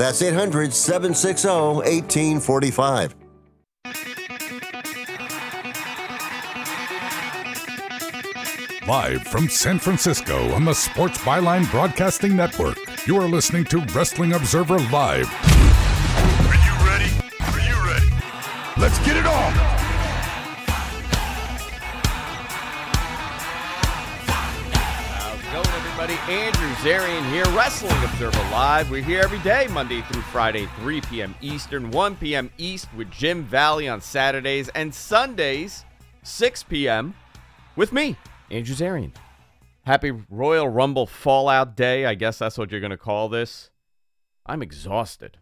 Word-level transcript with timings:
That's 0.00 0.22
800 0.22 0.72
760 0.72 1.46
1845. 1.46 3.14
Live 8.88 9.22
from 9.24 9.50
San 9.50 9.78
Francisco 9.78 10.54
on 10.54 10.64
the 10.64 10.72
Sports 10.72 11.18
Byline 11.18 11.70
Broadcasting 11.70 12.34
Network, 12.34 12.78
you 13.06 13.18
are 13.18 13.28
listening 13.28 13.66
to 13.66 13.80
Wrestling 13.94 14.32
Observer 14.32 14.78
Live. 14.78 15.30
Are 16.48 16.56
you 16.64 16.72
ready? 16.88 17.12
Are 17.40 17.60
you 17.60 17.76
ready? 17.86 18.10
Let's 18.78 18.98
get 19.00 19.18
it 19.18 19.26
on! 19.26 19.79
Andrew 26.80 26.98
Zarian 26.98 27.30
here, 27.30 27.44
Wrestling 27.56 28.04
Observer 28.04 28.38
Live. 28.50 28.90
We're 28.90 29.02
here 29.02 29.20
every 29.20 29.38
day, 29.40 29.66
Monday 29.70 30.00
through 30.02 30.22
Friday, 30.22 30.66
3 30.78 31.02
p.m. 31.02 31.34
Eastern, 31.42 31.90
1 31.90 32.16
p.m. 32.16 32.50
East 32.56 32.88
with 32.94 33.10
Jim 33.10 33.44
Valley 33.44 33.86
on 33.86 34.00
Saturdays, 34.00 34.70
and 34.70 34.94
Sundays, 34.94 35.84
6 36.22 36.62
p.m. 36.64 37.14
with 37.76 37.92
me, 37.92 38.16
Andrew 38.50 38.74
Zarian. 38.74 39.12
Happy 39.82 40.10
Royal 40.30 40.68
Rumble 40.68 41.06
Fallout 41.06 41.76
Day. 41.76 42.06
I 42.06 42.14
guess 42.14 42.38
that's 42.38 42.56
what 42.56 42.70
you're 42.70 42.80
going 42.80 42.90
to 42.90 42.96
call 42.96 43.28
this. 43.28 43.70
I'm 44.46 44.62
exhausted. 44.62 45.38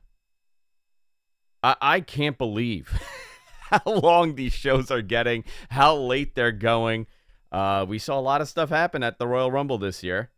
I, 1.62 1.76
I 1.80 2.00
can't 2.00 2.38
believe 2.38 3.00
how 3.60 3.82
long 3.86 4.34
these 4.34 4.54
shows 4.54 4.90
are 4.90 5.02
getting, 5.02 5.44
how 5.70 5.94
late 5.94 6.34
they're 6.34 6.52
going. 6.52 7.06
Uh, 7.52 7.86
we 7.88 7.98
saw 7.98 8.18
a 8.18 8.20
lot 8.20 8.40
of 8.40 8.48
stuff 8.48 8.70
happen 8.70 9.04
at 9.04 9.18
the 9.18 9.28
Royal 9.28 9.52
Rumble 9.52 9.78
this 9.78 10.02
year. 10.02 10.30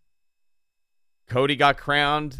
Cody 1.30 1.54
got 1.54 1.78
crowned 1.78 2.38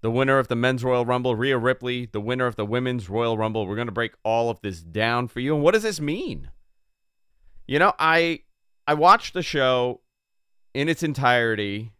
the 0.00 0.10
winner 0.10 0.38
of 0.38 0.48
the 0.48 0.56
men's 0.56 0.82
Royal 0.82 1.04
Rumble. 1.04 1.36
Rhea 1.36 1.58
Ripley, 1.58 2.06
the 2.06 2.20
winner 2.20 2.46
of 2.46 2.56
the 2.56 2.64
women's 2.64 3.10
Royal 3.10 3.36
Rumble. 3.36 3.66
We're 3.66 3.74
going 3.74 3.88
to 3.88 3.92
break 3.92 4.14
all 4.24 4.48
of 4.48 4.60
this 4.62 4.80
down 4.80 5.28
for 5.28 5.40
you. 5.40 5.54
And 5.54 5.62
what 5.62 5.74
does 5.74 5.82
this 5.82 6.00
mean? 6.00 6.50
You 7.66 7.78
know, 7.78 7.92
I 7.98 8.40
I 8.86 8.94
watched 8.94 9.34
the 9.34 9.42
show 9.42 10.00
in 10.72 10.88
its 10.88 11.02
entirety. 11.02 11.92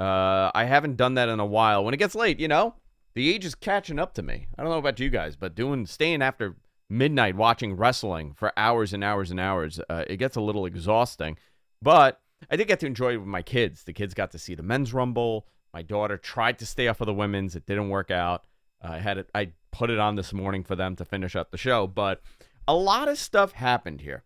Uh, 0.00 0.50
I 0.52 0.64
haven't 0.64 0.96
done 0.96 1.14
that 1.14 1.28
in 1.28 1.38
a 1.38 1.46
while. 1.46 1.84
When 1.84 1.94
it 1.94 1.98
gets 1.98 2.16
late, 2.16 2.40
you 2.40 2.48
know, 2.48 2.74
the 3.14 3.32
age 3.32 3.44
is 3.44 3.54
catching 3.54 4.00
up 4.00 4.14
to 4.14 4.22
me. 4.22 4.48
I 4.58 4.62
don't 4.62 4.72
know 4.72 4.78
about 4.78 4.98
you 4.98 5.10
guys, 5.10 5.36
but 5.36 5.54
doing 5.54 5.86
staying 5.86 6.22
after 6.22 6.56
midnight 6.90 7.36
watching 7.36 7.76
wrestling 7.76 8.34
for 8.34 8.52
hours 8.56 8.92
and 8.92 9.04
hours 9.04 9.30
and 9.30 9.38
hours, 9.38 9.80
uh, 9.88 10.04
it 10.08 10.16
gets 10.16 10.34
a 10.34 10.40
little 10.40 10.66
exhausting. 10.66 11.38
But 11.80 12.20
I 12.50 12.56
did 12.56 12.68
get 12.68 12.80
to 12.80 12.86
enjoy 12.86 13.14
it 13.14 13.18
with 13.18 13.28
my 13.28 13.42
kids. 13.42 13.84
The 13.84 13.92
kids 13.92 14.14
got 14.14 14.30
to 14.32 14.38
see 14.38 14.54
the 14.54 14.62
men's 14.62 14.92
rumble. 14.92 15.46
My 15.72 15.82
daughter 15.82 16.16
tried 16.16 16.58
to 16.60 16.66
stay 16.66 16.88
off 16.88 17.00
of 17.00 17.06
the 17.06 17.14
women's. 17.14 17.56
It 17.56 17.66
didn't 17.66 17.88
work 17.88 18.10
out. 18.10 18.44
Uh, 18.82 18.92
I 18.92 18.98
had 18.98 19.18
it. 19.18 19.30
I 19.34 19.52
put 19.72 19.90
it 19.90 19.98
on 19.98 20.14
this 20.14 20.32
morning 20.32 20.62
for 20.62 20.76
them 20.76 20.94
to 20.96 21.04
finish 21.04 21.34
up 21.34 21.50
the 21.50 21.58
show. 21.58 21.86
But 21.86 22.20
a 22.68 22.74
lot 22.74 23.08
of 23.08 23.18
stuff 23.18 23.52
happened 23.52 24.00
here, 24.00 24.24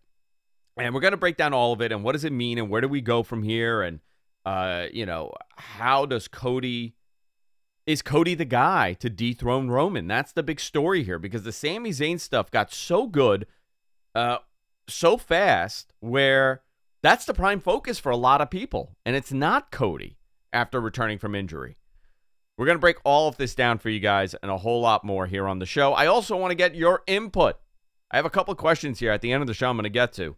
and 0.77 0.93
we're 0.93 1.01
gonna 1.01 1.17
break 1.17 1.37
down 1.37 1.53
all 1.53 1.73
of 1.73 1.81
it. 1.81 1.91
And 1.91 2.03
what 2.03 2.11
does 2.13 2.23
it 2.23 2.33
mean? 2.33 2.57
And 2.57 2.69
where 2.69 2.81
do 2.81 2.87
we 2.87 3.01
go 3.01 3.23
from 3.23 3.43
here? 3.43 3.81
And 3.81 3.99
uh, 4.45 4.87
you 4.93 5.05
know, 5.05 5.33
how 5.57 6.05
does 6.05 6.27
Cody? 6.27 6.95
Is 7.87 8.03
Cody 8.03 8.35
the 8.35 8.45
guy 8.45 8.93
to 8.93 9.09
dethrone 9.09 9.69
Roman? 9.69 10.07
That's 10.07 10.31
the 10.31 10.43
big 10.43 10.59
story 10.59 11.03
here 11.03 11.17
because 11.17 11.41
the 11.41 11.51
Sami 11.51 11.89
Zayn 11.89 12.19
stuff 12.19 12.51
got 12.51 12.71
so 12.71 13.07
good, 13.07 13.47
uh, 14.13 14.37
so 14.87 15.17
fast, 15.17 15.93
where 15.99 16.61
that's 17.01 17.25
the 17.25 17.33
prime 17.33 17.59
focus 17.59 17.99
for 17.99 18.11
a 18.11 18.17
lot 18.17 18.41
of 18.41 18.49
people. 18.49 18.95
And 19.05 19.15
it's 19.15 19.31
not 19.31 19.71
Cody 19.71 20.17
after 20.51 20.81
returning 20.81 21.17
from 21.17 21.35
injury. 21.35 21.77
We're 22.57 22.65
going 22.65 22.77
to 22.77 22.81
break 22.81 22.97
all 23.05 23.29
of 23.29 23.37
this 23.37 23.55
down 23.55 23.77
for 23.77 23.89
you 23.89 24.01
guys 24.01 24.33
and 24.35 24.51
a 24.51 24.57
whole 24.57 24.81
lot 24.81 25.05
more 25.05 25.25
here 25.27 25.47
on 25.47 25.59
the 25.59 25.65
show. 25.65 25.93
I 25.93 26.07
also 26.07 26.35
want 26.35 26.51
to 26.51 26.55
get 26.55 26.75
your 26.75 27.03
input. 27.07 27.57
I 28.11 28.17
have 28.17 28.25
a 28.25 28.29
couple 28.29 28.51
of 28.51 28.57
questions 28.57 28.99
here 28.99 29.11
at 29.11 29.21
the 29.21 29.31
end 29.31 29.41
of 29.41 29.47
the 29.47 29.53
show 29.53 29.69
I'm 29.69 29.77
going 29.77 29.83
to 29.83 29.89
get 29.89 30.11
to. 30.13 30.35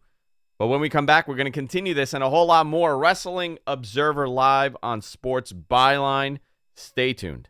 But 0.60 0.68
when 0.68 0.82
we 0.82 0.90
come 0.90 1.08
back, 1.08 1.28
we're 1.28 1.36
going 1.36 1.46
to 1.46 1.52
continue 1.52 1.96
this 1.96 2.14
and 2.14 2.24
a 2.24 2.30
whole 2.30 2.46
lot 2.46 2.68
more. 2.68 2.96
Wrestling 2.96 3.58
Observer 3.66 4.28
Live 4.30 4.78
on 4.84 5.02
Sports 5.02 5.52
Byline. 5.52 6.38
Stay 6.76 7.14
tuned. 7.14 7.50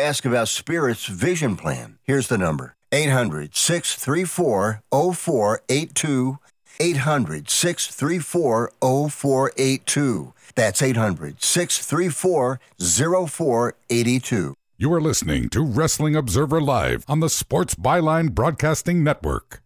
ask 0.00 0.24
about 0.24 0.48
Spirit's 0.48 1.06
vision 1.06 1.56
plan. 1.56 1.98
Here's 2.02 2.28
the 2.28 2.38
number 2.38 2.76
800 2.92 3.54
634 3.54 4.82
0482. 4.90 6.38
800 6.80 7.50
634 7.50 8.72
0482. 8.80 10.32
That's 10.54 10.82
800 10.82 11.42
634 11.42 12.60
0482. 12.78 14.54
You 14.78 14.92
are 14.94 15.00
listening 15.00 15.50
to 15.50 15.62
Wrestling 15.62 16.16
Observer 16.16 16.60
Live 16.60 17.04
on 17.06 17.20
the 17.20 17.28
Sports 17.28 17.74
Byline 17.74 18.32
Broadcasting 18.32 19.04
Network. 19.04 19.60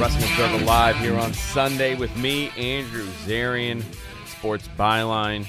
Wrestling 0.00 0.24
Observer 0.30 0.64
Live 0.64 0.96
here 0.96 1.18
on 1.18 1.34
Sunday 1.34 1.94
with 1.94 2.16
me, 2.16 2.48
Andrew 2.56 3.06
Zarian, 3.26 3.84
Sports 4.26 4.66
Byline. 4.78 5.46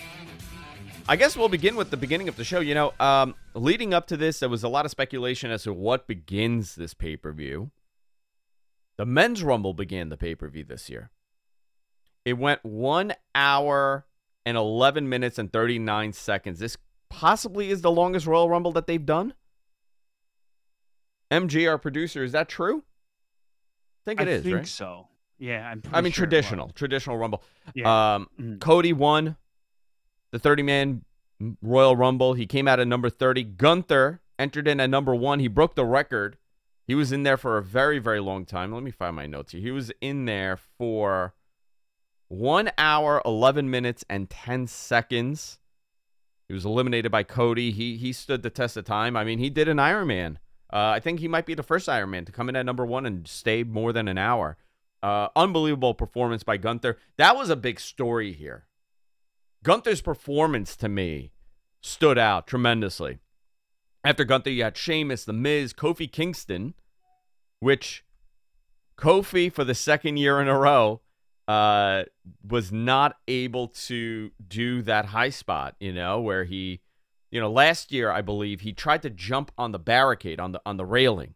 I 1.08 1.16
guess 1.16 1.36
we'll 1.36 1.50
begin 1.50 1.76
with 1.76 1.90
the 1.90 1.98
beginning 1.98 2.28
of 2.30 2.36
the 2.36 2.44
show. 2.44 2.60
You 2.60 2.74
know, 2.74 2.94
um, 3.00 3.36
leading 3.54 3.94
up 3.94 4.08
to 4.08 4.18
this, 4.18 4.40
there 4.40 4.50
was 4.50 4.64
a 4.64 4.68
lot 4.70 4.86
of 4.86 4.92
speculation 4.92 5.52
as 5.52 5.64
to 5.64 5.74
what 5.74 6.08
begins 6.08 6.76
this 6.76 6.94
pay 6.94 7.18
per 7.18 7.32
view. 7.32 7.72
The 8.98 9.06
men's 9.06 9.44
rumble 9.44 9.74
began 9.74 10.10
the 10.10 10.18
pay 10.18 10.36
per 10.36 10.48
view 10.48 10.64
this 10.64 10.90
year. 10.90 11.10
It 12.24 12.34
went 12.38 12.64
one 12.64 13.14
hour 13.34 14.06
and 14.46 14.56
11 14.58 15.10
minutes 15.10 15.40
and 15.40 15.52
39 15.52 16.14
seconds. 16.14 16.60
This 16.60 16.78
possibly 17.10 17.70
is 17.72 17.82
the 17.82 17.92
longest 17.92 18.28
Royal 18.28 18.50
Rumble 18.50 18.72
that 18.74 18.86
they've 18.88 19.06
done. 19.06 19.34
MG, 21.32 21.68
our 21.70 21.78
producer, 21.78 22.24
is 22.24 22.32
that 22.34 22.48
true? 22.50 22.84
I 24.04 24.06
think 24.06 24.22
it 24.22 24.28
I 24.28 24.32
is, 24.32 24.44
think 24.44 24.56
right? 24.56 24.68
so. 24.68 25.08
Yeah, 25.40 25.68
I'm. 25.68 25.82
I 25.92 26.02
mean, 26.02 26.12
sure 26.12 26.26
traditional, 26.26 26.70
traditional 26.70 27.18
Rumble. 27.18 27.42
Yeah. 27.74 28.16
Um, 28.16 28.30
Mhm. 28.40 28.60
Cody 28.60 28.94
won 28.94 29.38
the 30.32 30.40
30 30.40 30.64
man 30.64 31.06
Royal 31.62 31.96
Rumble. 31.96 32.34
He 32.34 32.46
came 32.46 32.68
out 32.68 32.80
at 32.80 32.88
number 32.88 33.10
30. 33.10 33.44
Gunther 33.44 34.22
entered 34.38 34.68
in 34.68 34.80
at 34.80 34.90
number 34.90 35.16
one. 35.16 35.40
He 35.40 35.48
broke 35.48 35.76
the 35.76 35.86
record. 35.86 36.38
He 36.88 36.96
was 36.96 37.12
in 37.12 37.24
there 37.24 37.38
for 37.38 37.58
a 37.58 37.64
very, 37.64 38.00
very 38.00 38.20
long 38.20 38.46
time. 38.46 38.74
Let 38.74 38.84
me 38.84 38.92
find 38.92 39.16
my 39.16 39.26
notes 39.26 39.52
here. 39.52 39.62
He 39.62 39.72
was 39.72 39.92
in 40.02 40.26
there 40.26 40.58
for 40.58 41.34
one 42.28 42.72
hour, 42.78 43.22
11 43.26 43.70
minutes, 43.70 44.04
and 44.10 44.30
10 44.30 44.68
seconds. 44.68 45.60
He 46.48 46.54
was 46.54 46.66
eliminated 46.66 47.12
by 47.12 47.24
Cody. 47.24 47.72
He 47.72 47.96
he 47.96 48.12
stood 48.12 48.44
the 48.44 48.50
test 48.50 48.76
of 48.76 48.84
time. 48.84 49.16
I 49.16 49.24
mean, 49.24 49.40
he 49.40 49.50
did 49.50 49.70
an 49.70 49.80
Iron 49.80 50.08
Man. 50.08 50.40
Uh, 50.72 50.92
I 50.96 51.00
think 51.00 51.20
he 51.20 51.28
might 51.28 51.46
be 51.46 51.54
the 51.54 51.64
first 51.64 51.88
Iron 51.88 52.10
Man 52.10 52.26
to 52.26 52.32
come 52.32 52.50
in 52.50 52.56
at 52.56 52.66
number 52.66 52.86
one 52.86 53.06
and 53.06 53.26
stay 53.28 53.64
more 53.64 53.94
than 53.94 54.10
an 54.10 54.18
hour. 54.18 54.58
Uh, 55.02 55.30
unbelievable 55.36 55.94
performance 55.94 56.44
by 56.44 56.58
Gunther. 56.58 56.98
That 57.18 57.38
was 57.38 57.50
a 57.50 57.56
big 57.56 57.80
story 57.80 58.34
here. 58.34 58.66
Gunther's 59.64 60.02
performance 60.02 60.76
to 60.78 60.90
me 60.90 61.32
stood 61.82 62.18
out 62.18 62.48
tremendously. 62.48 63.20
After 64.04 64.24
Gunther, 64.24 64.50
you 64.50 64.64
had 64.64 64.78
Sheamus, 64.78 65.26
The 65.26 65.34
Miz, 65.34 65.74
Kofi 65.74 66.12
Kingston, 66.12 66.74
which 67.60 68.04
Kofi, 68.98 69.52
for 69.52 69.64
the 69.64 69.76
second 69.76 70.18
year 70.18 70.42
in 70.42 70.48
a 70.48 70.58
row, 70.58 71.02
uh, 71.48 72.04
was 72.48 72.72
not 72.72 73.18
able 73.28 73.68
to 73.68 74.32
do 74.48 74.82
that 74.84 75.06
high 75.06 75.30
spot, 75.30 75.76
you 75.80 75.94
know, 75.94 76.20
where 76.20 76.46
he, 76.46 76.82
you 77.30 77.40
know, 77.40 77.52
last 77.52 77.92
year, 77.92 78.12
I 78.12 78.22
believe, 78.22 78.62
he 78.62 78.74
tried 78.74 79.04
to 79.04 79.10
jump 79.10 79.52
on 79.58 79.72
the 79.72 79.80
barricade, 79.80 80.40
on 80.40 80.54
the 80.54 80.62
on 80.66 80.78
the 80.78 80.86
railing, 80.86 81.36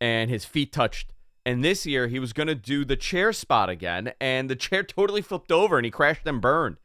and 0.00 0.30
his 0.30 0.44
feet 0.44 0.72
touched. 0.72 1.12
And 1.46 1.64
this 1.64 1.84
year, 1.84 2.08
he 2.08 2.18
was 2.18 2.32
going 2.32 2.46
to 2.46 2.54
do 2.54 2.84
the 2.84 2.96
chair 2.96 3.32
spot 3.32 3.68
again, 3.68 4.12
and 4.20 4.48
the 4.48 4.56
chair 4.56 4.82
totally 4.84 5.22
flipped 5.22 5.50
over, 5.50 5.76
and 5.76 5.84
he 5.84 5.90
crashed 5.90 6.26
and 6.26 6.40
burned. 6.40 6.76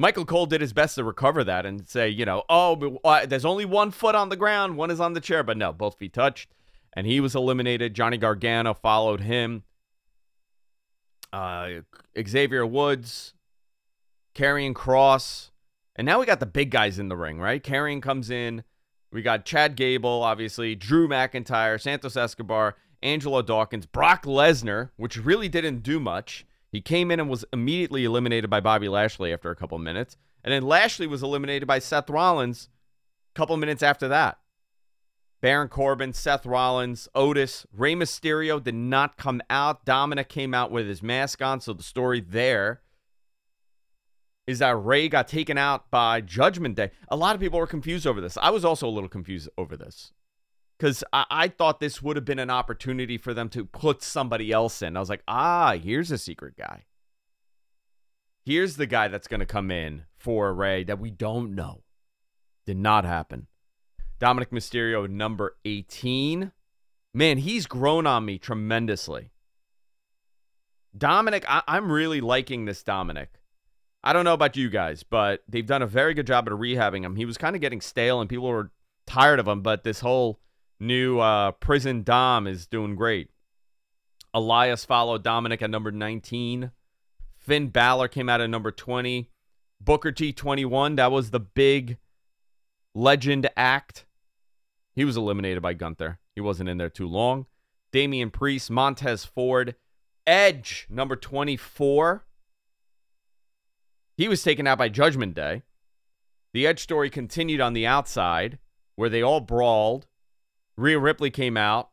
Michael 0.00 0.24
Cole 0.24 0.46
did 0.46 0.62
his 0.62 0.72
best 0.72 0.94
to 0.94 1.04
recover 1.04 1.44
that 1.44 1.66
and 1.66 1.86
say, 1.86 2.08
you 2.08 2.24
know, 2.24 2.42
oh, 2.48 2.74
but, 2.74 2.92
uh, 3.04 3.26
there's 3.26 3.44
only 3.44 3.66
one 3.66 3.90
foot 3.90 4.14
on 4.14 4.30
the 4.30 4.36
ground, 4.36 4.78
one 4.78 4.90
is 4.90 4.98
on 4.98 5.12
the 5.12 5.20
chair, 5.20 5.42
but 5.42 5.58
no, 5.58 5.74
both 5.74 5.98
feet 5.98 6.14
touched, 6.14 6.50
and 6.94 7.06
he 7.06 7.20
was 7.20 7.34
eliminated. 7.34 7.92
Johnny 7.92 8.16
Gargano 8.16 8.72
followed 8.72 9.20
him. 9.20 9.62
Uh, 11.34 11.82
Xavier 12.26 12.64
Woods, 12.64 13.34
Karrion 14.34 14.72
Kross, 14.72 15.50
and 15.96 16.06
now 16.06 16.18
we 16.18 16.24
got 16.24 16.40
the 16.40 16.46
big 16.46 16.70
guys 16.70 16.98
in 16.98 17.08
the 17.08 17.16
ring, 17.16 17.38
right? 17.38 17.62
Karrion 17.62 18.00
comes 18.00 18.30
in. 18.30 18.64
We 19.12 19.20
got 19.20 19.44
Chad 19.44 19.76
Gable, 19.76 20.22
obviously, 20.22 20.74
Drew 20.74 21.08
McIntyre, 21.08 21.78
Santos 21.78 22.16
Escobar, 22.16 22.76
Angelo 23.02 23.42
Dawkins, 23.42 23.84
Brock 23.84 24.24
Lesnar, 24.24 24.90
which 24.96 25.18
really 25.18 25.50
didn't 25.50 25.82
do 25.82 26.00
much. 26.00 26.46
He 26.72 26.80
came 26.80 27.10
in 27.10 27.18
and 27.18 27.28
was 27.28 27.44
immediately 27.52 28.04
eliminated 28.04 28.48
by 28.48 28.60
Bobby 28.60 28.88
Lashley 28.88 29.32
after 29.32 29.50
a 29.50 29.56
couple 29.56 29.78
minutes. 29.78 30.16
And 30.44 30.52
then 30.52 30.62
Lashley 30.62 31.06
was 31.06 31.22
eliminated 31.22 31.66
by 31.66 31.78
Seth 31.80 32.08
Rollins 32.08 32.68
a 33.34 33.38
couple 33.38 33.56
minutes 33.56 33.82
after 33.82 34.08
that. 34.08 34.38
Baron 35.40 35.68
Corbin, 35.68 36.12
Seth 36.12 36.44
Rollins, 36.44 37.08
Otis, 37.14 37.66
Rey 37.72 37.94
Mysterio 37.94 38.62
did 38.62 38.74
not 38.74 39.16
come 39.16 39.40
out. 39.48 39.84
Dominic 39.84 40.28
came 40.28 40.52
out 40.52 40.70
with 40.70 40.86
his 40.86 41.02
mask 41.02 41.42
on. 41.42 41.60
So 41.60 41.72
the 41.72 41.82
story 41.82 42.20
there 42.20 42.82
is 44.46 44.58
that 44.58 44.76
Rey 44.76 45.08
got 45.08 45.28
taken 45.28 45.56
out 45.56 45.90
by 45.90 46.20
Judgment 46.20 46.74
Day. 46.74 46.90
A 47.08 47.16
lot 47.16 47.34
of 47.34 47.40
people 47.40 47.58
were 47.58 47.66
confused 47.66 48.06
over 48.06 48.20
this. 48.20 48.36
I 48.36 48.50
was 48.50 48.64
also 48.64 48.86
a 48.86 48.90
little 48.90 49.08
confused 49.08 49.48
over 49.56 49.76
this 49.76 50.12
because 50.80 51.04
I-, 51.12 51.26
I 51.30 51.48
thought 51.48 51.78
this 51.78 52.02
would 52.02 52.16
have 52.16 52.24
been 52.24 52.38
an 52.38 52.50
opportunity 52.50 53.18
for 53.18 53.34
them 53.34 53.50
to 53.50 53.66
put 53.66 54.02
somebody 54.02 54.50
else 54.50 54.80
in. 54.80 54.96
I 54.96 55.00
was 55.00 55.10
like, 55.10 55.22
ah, 55.28 55.76
here's 55.80 56.10
a 56.10 56.18
secret 56.18 56.56
guy. 56.56 56.84
Here's 58.46 58.76
the 58.76 58.86
guy 58.86 59.08
that's 59.08 59.28
going 59.28 59.40
to 59.40 59.46
come 59.46 59.70
in 59.70 60.04
for 60.16 60.52
Rey 60.54 60.82
that 60.84 60.98
we 60.98 61.10
don't 61.10 61.54
know. 61.54 61.82
Did 62.64 62.78
not 62.78 63.04
happen. 63.04 63.46
Dominic 64.18 64.50
Mysterio, 64.50 65.08
number 65.08 65.56
18. 65.66 66.52
Man, 67.12 67.38
he's 67.38 67.66
grown 67.66 68.06
on 68.06 68.24
me 68.24 68.38
tremendously. 68.38 69.32
Dominic, 70.96 71.44
I- 71.46 71.62
I'm 71.68 71.92
really 71.92 72.22
liking 72.22 72.64
this 72.64 72.82
Dominic. 72.82 73.34
I 74.02 74.14
don't 74.14 74.24
know 74.24 74.34
about 74.34 74.56
you 74.56 74.70
guys, 74.70 75.02
but 75.02 75.42
they've 75.46 75.66
done 75.66 75.82
a 75.82 75.86
very 75.86 76.14
good 76.14 76.26
job 76.26 76.48
at 76.48 76.54
rehabbing 76.54 77.04
him. 77.04 77.16
He 77.16 77.26
was 77.26 77.36
kind 77.36 77.54
of 77.54 77.60
getting 77.60 77.82
stale, 77.82 78.20
and 78.20 78.30
people 78.30 78.48
were 78.48 78.70
tired 79.06 79.38
of 79.38 79.46
him, 79.46 79.60
but 79.60 79.84
this 79.84 80.00
whole 80.00 80.40
new 80.80 81.20
uh, 81.20 81.52
prison 81.52 82.02
Dom 82.02 82.46
is 82.46 82.66
doing 82.66 82.96
great. 82.96 83.30
Elias 84.32 84.84
followed 84.84 85.22
Dominic 85.22 85.62
at 85.62 85.70
number 85.70 85.90
19. 85.90 86.70
Finn 87.38 87.68
Balor 87.68 88.08
came 88.08 88.28
out 88.28 88.40
at 88.40 88.50
number 88.50 88.70
20. 88.70 89.30
Booker 89.80 90.12
T 90.12 90.32
21. 90.32 90.96
That 90.96 91.12
was 91.12 91.30
the 91.30 91.40
big 91.40 91.98
legend 92.94 93.48
act. 93.56 94.06
He 94.94 95.04
was 95.04 95.16
eliminated 95.16 95.62
by 95.62 95.74
Gunther. 95.74 96.18
He 96.34 96.40
wasn't 96.40 96.68
in 96.68 96.78
there 96.78 96.90
too 96.90 97.08
long. 97.08 97.46
Damian 97.92 98.30
Priest, 98.30 98.70
Montez 98.70 99.24
Ford, 99.24 99.74
Edge, 100.26 100.86
number 100.90 101.16
24. 101.16 102.24
He 104.16 104.28
was 104.28 104.42
taken 104.42 104.66
out 104.66 104.78
by 104.78 104.88
Judgment 104.88 105.34
Day. 105.34 105.62
The 106.52 106.66
Edge 106.66 106.80
story 106.80 107.10
continued 107.10 107.60
on 107.60 107.72
the 107.72 107.86
outside, 107.86 108.58
where 108.96 109.08
they 109.08 109.22
all 109.22 109.40
brawled. 109.40 110.06
Rhea 110.76 110.98
Ripley 110.98 111.30
came 111.30 111.56
out, 111.56 111.90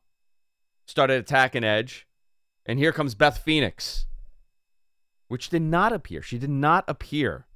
started 0.85 1.19
attacking 1.19 1.63
Edge, 1.63 2.07
and 2.65 2.79
here 2.79 2.91
comes 2.91 3.15
Beth 3.15 3.37
Phoenix, 3.39 4.05
which 5.27 5.49
did 5.49 5.61
not 5.61 5.93
appear. 5.93 6.21
She 6.21 6.37
did 6.37 6.49
not 6.49 6.85
appear 6.87 7.47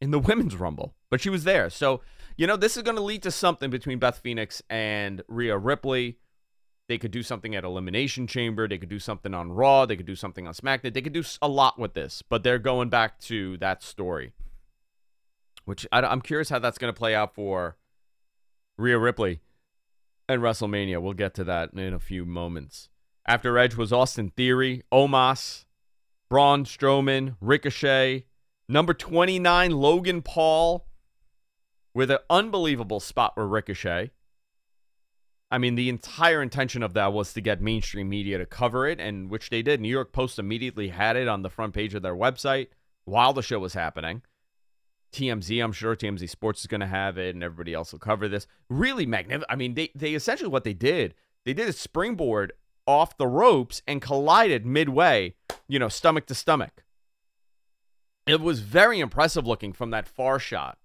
in 0.00 0.10
the 0.10 0.18
women's 0.18 0.56
rumble, 0.56 0.94
but 1.10 1.20
she 1.20 1.30
was 1.30 1.44
there. 1.44 1.70
So, 1.70 2.02
you 2.36 2.46
know, 2.46 2.56
this 2.56 2.76
is 2.76 2.82
going 2.82 2.96
to 2.96 3.02
lead 3.02 3.22
to 3.24 3.30
something 3.30 3.70
between 3.70 3.98
Beth 3.98 4.18
Phoenix 4.18 4.62
and 4.68 5.22
Rhea 5.28 5.56
Ripley. 5.56 6.18
They 6.88 6.98
could 6.98 7.10
do 7.10 7.22
something 7.22 7.54
at 7.54 7.64
Elimination 7.64 8.26
Chamber. 8.26 8.66
They 8.66 8.78
could 8.78 8.88
do 8.88 8.98
something 8.98 9.34
on 9.34 9.52
Raw. 9.52 9.84
They 9.84 9.96
could 9.96 10.06
do 10.06 10.16
something 10.16 10.46
on 10.46 10.54
SmackDown. 10.54 10.94
They 10.94 11.02
could 11.02 11.12
do 11.12 11.24
a 11.42 11.48
lot 11.48 11.78
with 11.78 11.94
this, 11.94 12.22
but 12.22 12.42
they're 12.42 12.58
going 12.58 12.88
back 12.88 13.20
to 13.22 13.58
that 13.58 13.82
story, 13.82 14.32
which 15.66 15.86
I, 15.92 16.00
I'm 16.00 16.22
curious 16.22 16.48
how 16.48 16.58
that's 16.58 16.78
going 16.78 16.92
to 16.92 16.98
play 16.98 17.14
out 17.14 17.34
for 17.34 17.76
Rhea 18.78 18.98
Ripley 18.98 19.40
and 20.28 20.42
WrestleMania. 20.42 21.00
We'll 21.00 21.14
get 21.14 21.34
to 21.34 21.44
that 21.44 21.72
in 21.72 21.94
a 21.94 21.98
few 21.98 22.24
moments. 22.24 22.88
After 23.26 23.58
Edge 23.58 23.76
was 23.76 23.92
Austin 23.92 24.30
Theory, 24.30 24.82
Omos, 24.92 25.64
Braun 26.28 26.64
Strowman, 26.64 27.36
Ricochet, 27.40 28.26
number 28.68 28.94
29, 28.94 29.70
Logan 29.72 30.22
Paul, 30.22 30.86
with 31.94 32.10
an 32.10 32.18
unbelievable 32.30 33.00
spot 33.00 33.34
with 33.36 33.46
Ricochet. 33.46 34.10
I 35.50 35.58
mean, 35.58 35.76
the 35.76 35.88
entire 35.88 36.42
intention 36.42 36.82
of 36.82 36.92
that 36.94 37.12
was 37.12 37.32
to 37.32 37.40
get 37.40 37.62
mainstream 37.62 38.10
media 38.10 38.36
to 38.36 38.44
cover 38.44 38.86
it, 38.86 39.00
and 39.00 39.30
which 39.30 39.48
they 39.48 39.62
did. 39.62 39.80
New 39.80 39.88
York 39.88 40.12
Post 40.12 40.38
immediately 40.38 40.88
had 40.88 41.16
it 41.16 41.26
on 41.26 41.42
the 41.42 41.48
front 41.48 41.72
page 41.72 41.94
of 41.94 42.02
their 42.02 42.14
website 42.14 42.68
while 43.04 43.32
the 43.32 43.42
show 43.42 43.58
was 43.58 43.72
happening. 43.72 44.22
TMZ, 45.12 45.62
I'm 45.62 45.72
sure 45.72 45.96
TMZ 45.96 46.28
Sports 46.28 46.60
is 46.60 46.66
going 46.66 46.80
to 46.80 46.86
have 46.86 47.18
it, 47.18 47.34
and 47.34 47.42
everybody 47.42 47.74
else 47.74 47.92
will 47.92 47.98
cover 47.98 48.28
this. 48.28 48.46
Really 48.68 49.06
magnificent. 49.06 49.50
I 49.50 49.56
mean, 49.56 49.74
they 49.74 49.90
they 49.94 50.14
essentially 50.14 50.50
what 50.50 50.64
they 50.64 50.74
did, 50.74 51.14
they 51.44 51.54
did 51.54 51.68
a 51.68 51.72
springboard 51.72 52.52
off 52.86 53.16
the 53.16 53.26
ropes 53.26 53.82
and 53.86 54.00
collided 54.00 54.64
midway, 54.64 55.34
you 55.68 55.78
know, 55.78 55.88
stomach 55.88 56.26
to 56.26 56.34
stomach. 56.34 56.84
It 58.26 58.40
was 58.40 58.60
very 58.60 59.00
impressive 59.00 59.46
looking 59.46 59.72
from 59.72 59.90
that 59.90 60.06
far 60.06 60.38
shot. 60.38 60.78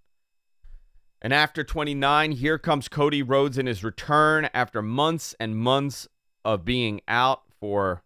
And 1.22 1.34
after 1.34 1.64
29, 1.64 2.34
here 2.34 2.58
comes 2.58 2.90
Cody 2.90 3.24
Rhodes 3.24 3.58
in 3.58 3.66
his 3.66 3.84
return 3.84 4.50
after 4.54 4.82
months 4.82 5.34
and 5.40 5.58
months 5.58 6.08
of 6.44 6.66
being 6.66 7.02
out 7.08 7.44
for 7.60 8.04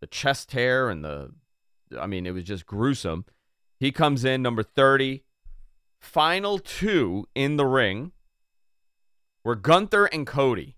the 0.00 0.06
chest 0.06 0.50
tear 0.50 0.90
and 0.90 1.02
the, 1.02 1.32
I 1.98 2.06
mean, 2.06 2.26
it 2.26 2.32
was 2.32 2.44
just 2.44 2.66
gruesome. 2.66 3.24
He 3.80 3.90
comes 3.90 4.24
in 4.24 4.42
number 4.42 4.62
30. 4.62 5.24
Final 6.02 6.58
two 6.58 7.26
in 7.34 7.56
the 7.56 7.64
ring 7.64 8.10
were 9.44 9.54
Gunther 9.54 10.06
and 10.06 10.26
Cody. 10.26 10.76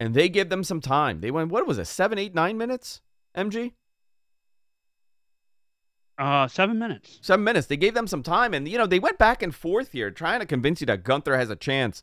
And 0.00 0.14
they 0.14 0.28
give 0.28 0.48
them 0.48 0.64
some 0.64 0.80
time. 0.80 1.20
They 1.20 1.30
went, 1.30 1.50
what 1.50 1.66
was 1.66 1.78
it, 1.78 1.86
seven, 1.86 2.18
eight, 2.18 2.34
nine 2.34 2.58
minutes, 2.58 3.00
MG? 3.36 3.72
Uh, 6.18 6.48
seven 6.48 6.78
minutes. 6.78 7.20
Seven 7.22 7.44
minutes. 7.44 7.68
They 7.68 7.76
gave 7.76 7.94
them 7.94 8.08
some 8.08 8.24
time, 8.24 8.52
and 8.52 8.66
you 8.66 8.76
know 8.76 8.86
they 8.86 8.98
went 8.98 9.18
back 9.18 9.40
and 9.40 9.54
forth 9.54 9.92
here, 9.92 10.10
trying 10.10 10.40
to 10.40 10.46
convince 10.46 10.80
you 10.80 10.86
that 10.88 11.04
Gunther 11.04 11.36
has 11.36 11.48
a 11.48 11.56
chance. 11.56 12.02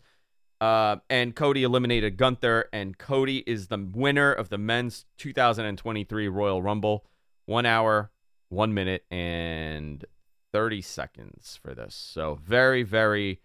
Uh, 0.61 0.97
and 1.09 1.35
Cody 1.35 1.63
eliminated 1.63 2.15
Gunther, 2.15 2.69
and 2.71 2.97
Cody 2.97 3.39
is 3.45 3.67
the 3.67 3.77
winner 3.77 4.31
of 4.31 4.47
the 4.47 4.57
men's 4.57 5.05
2023 5.17 6.29
Royal 6.29 6.61
Rumble. 6.61 7.05
One 7.45 7.65
hour, 7.65 8.09
one 8.47 8.73
minute, 8.73 9.03
and 9.11 10.05
30 10.55 10.81
seconds 10.83 11.59
for 11.61 11.75
this. 11.75 11.93
So 11.93 12.39
very, 12.41 12.81
very. 12.81 13.41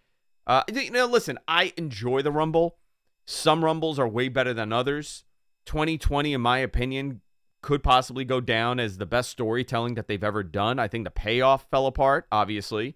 Uh, 0.47 0.63
you 0.73 0.91
know, 0.91 1.07
listen, 1.07 1.37
I 1.45 1.73
enjoy 1.75 2.21
the 2.21 2.31
Rumble. 2.31 2.77
Some 3.25 3.65
Rumbles 3.65 3.99
are 3.99 4.07
way 4.07 4.29
better 4.29 4.53
than 4.53 4.71
others. 4.71 5.25
2020, 5.65 6.31
in 6.31 6.39
my 6.39 6.59
opinion, 6.59 7.19
could 7.61 7.83
possibly 7.83 8.23
go 8.23 8.39
down 8.39 8.79
as 8.79 8.97
the 8.97 9.05
best 9.05 9.29
storytelling 9.29 9.95
that 9.95 10.07
they've 10.07 10.23
ever 10.23 10.41
done. 10.41 10.79
I 10.79 10.87
think 10.87 11.03
the 11.03 11.11
payoff 11.11 11.65
fell 11.69 11.85
apart, 11.85 12.27
obviously. 12.31 12.95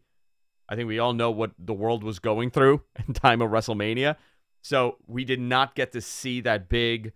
I 0.69 0.77
think 0.77 0.87
we 0.87 0.97
all 0.97 1.11
know 1.11 1.29
what 1.29 1.51
the 1.59 1.73
world 1.73 2.01
was 2.01 2.19
going 2.19 2.51
through 2.51 2.83
in 3.05 3.13
time 3.13 3.41
of 3.41 3.51
WrestleMania. 3.51 4.15
So 4.61 4.95
we 5.07 5.25
did 5.25 5.41
not 5.41 5.75
get 5.75 5.91
to 5.91 5.99
see 5.99 6.39
that 6.39 6.69
big 6.69 7.11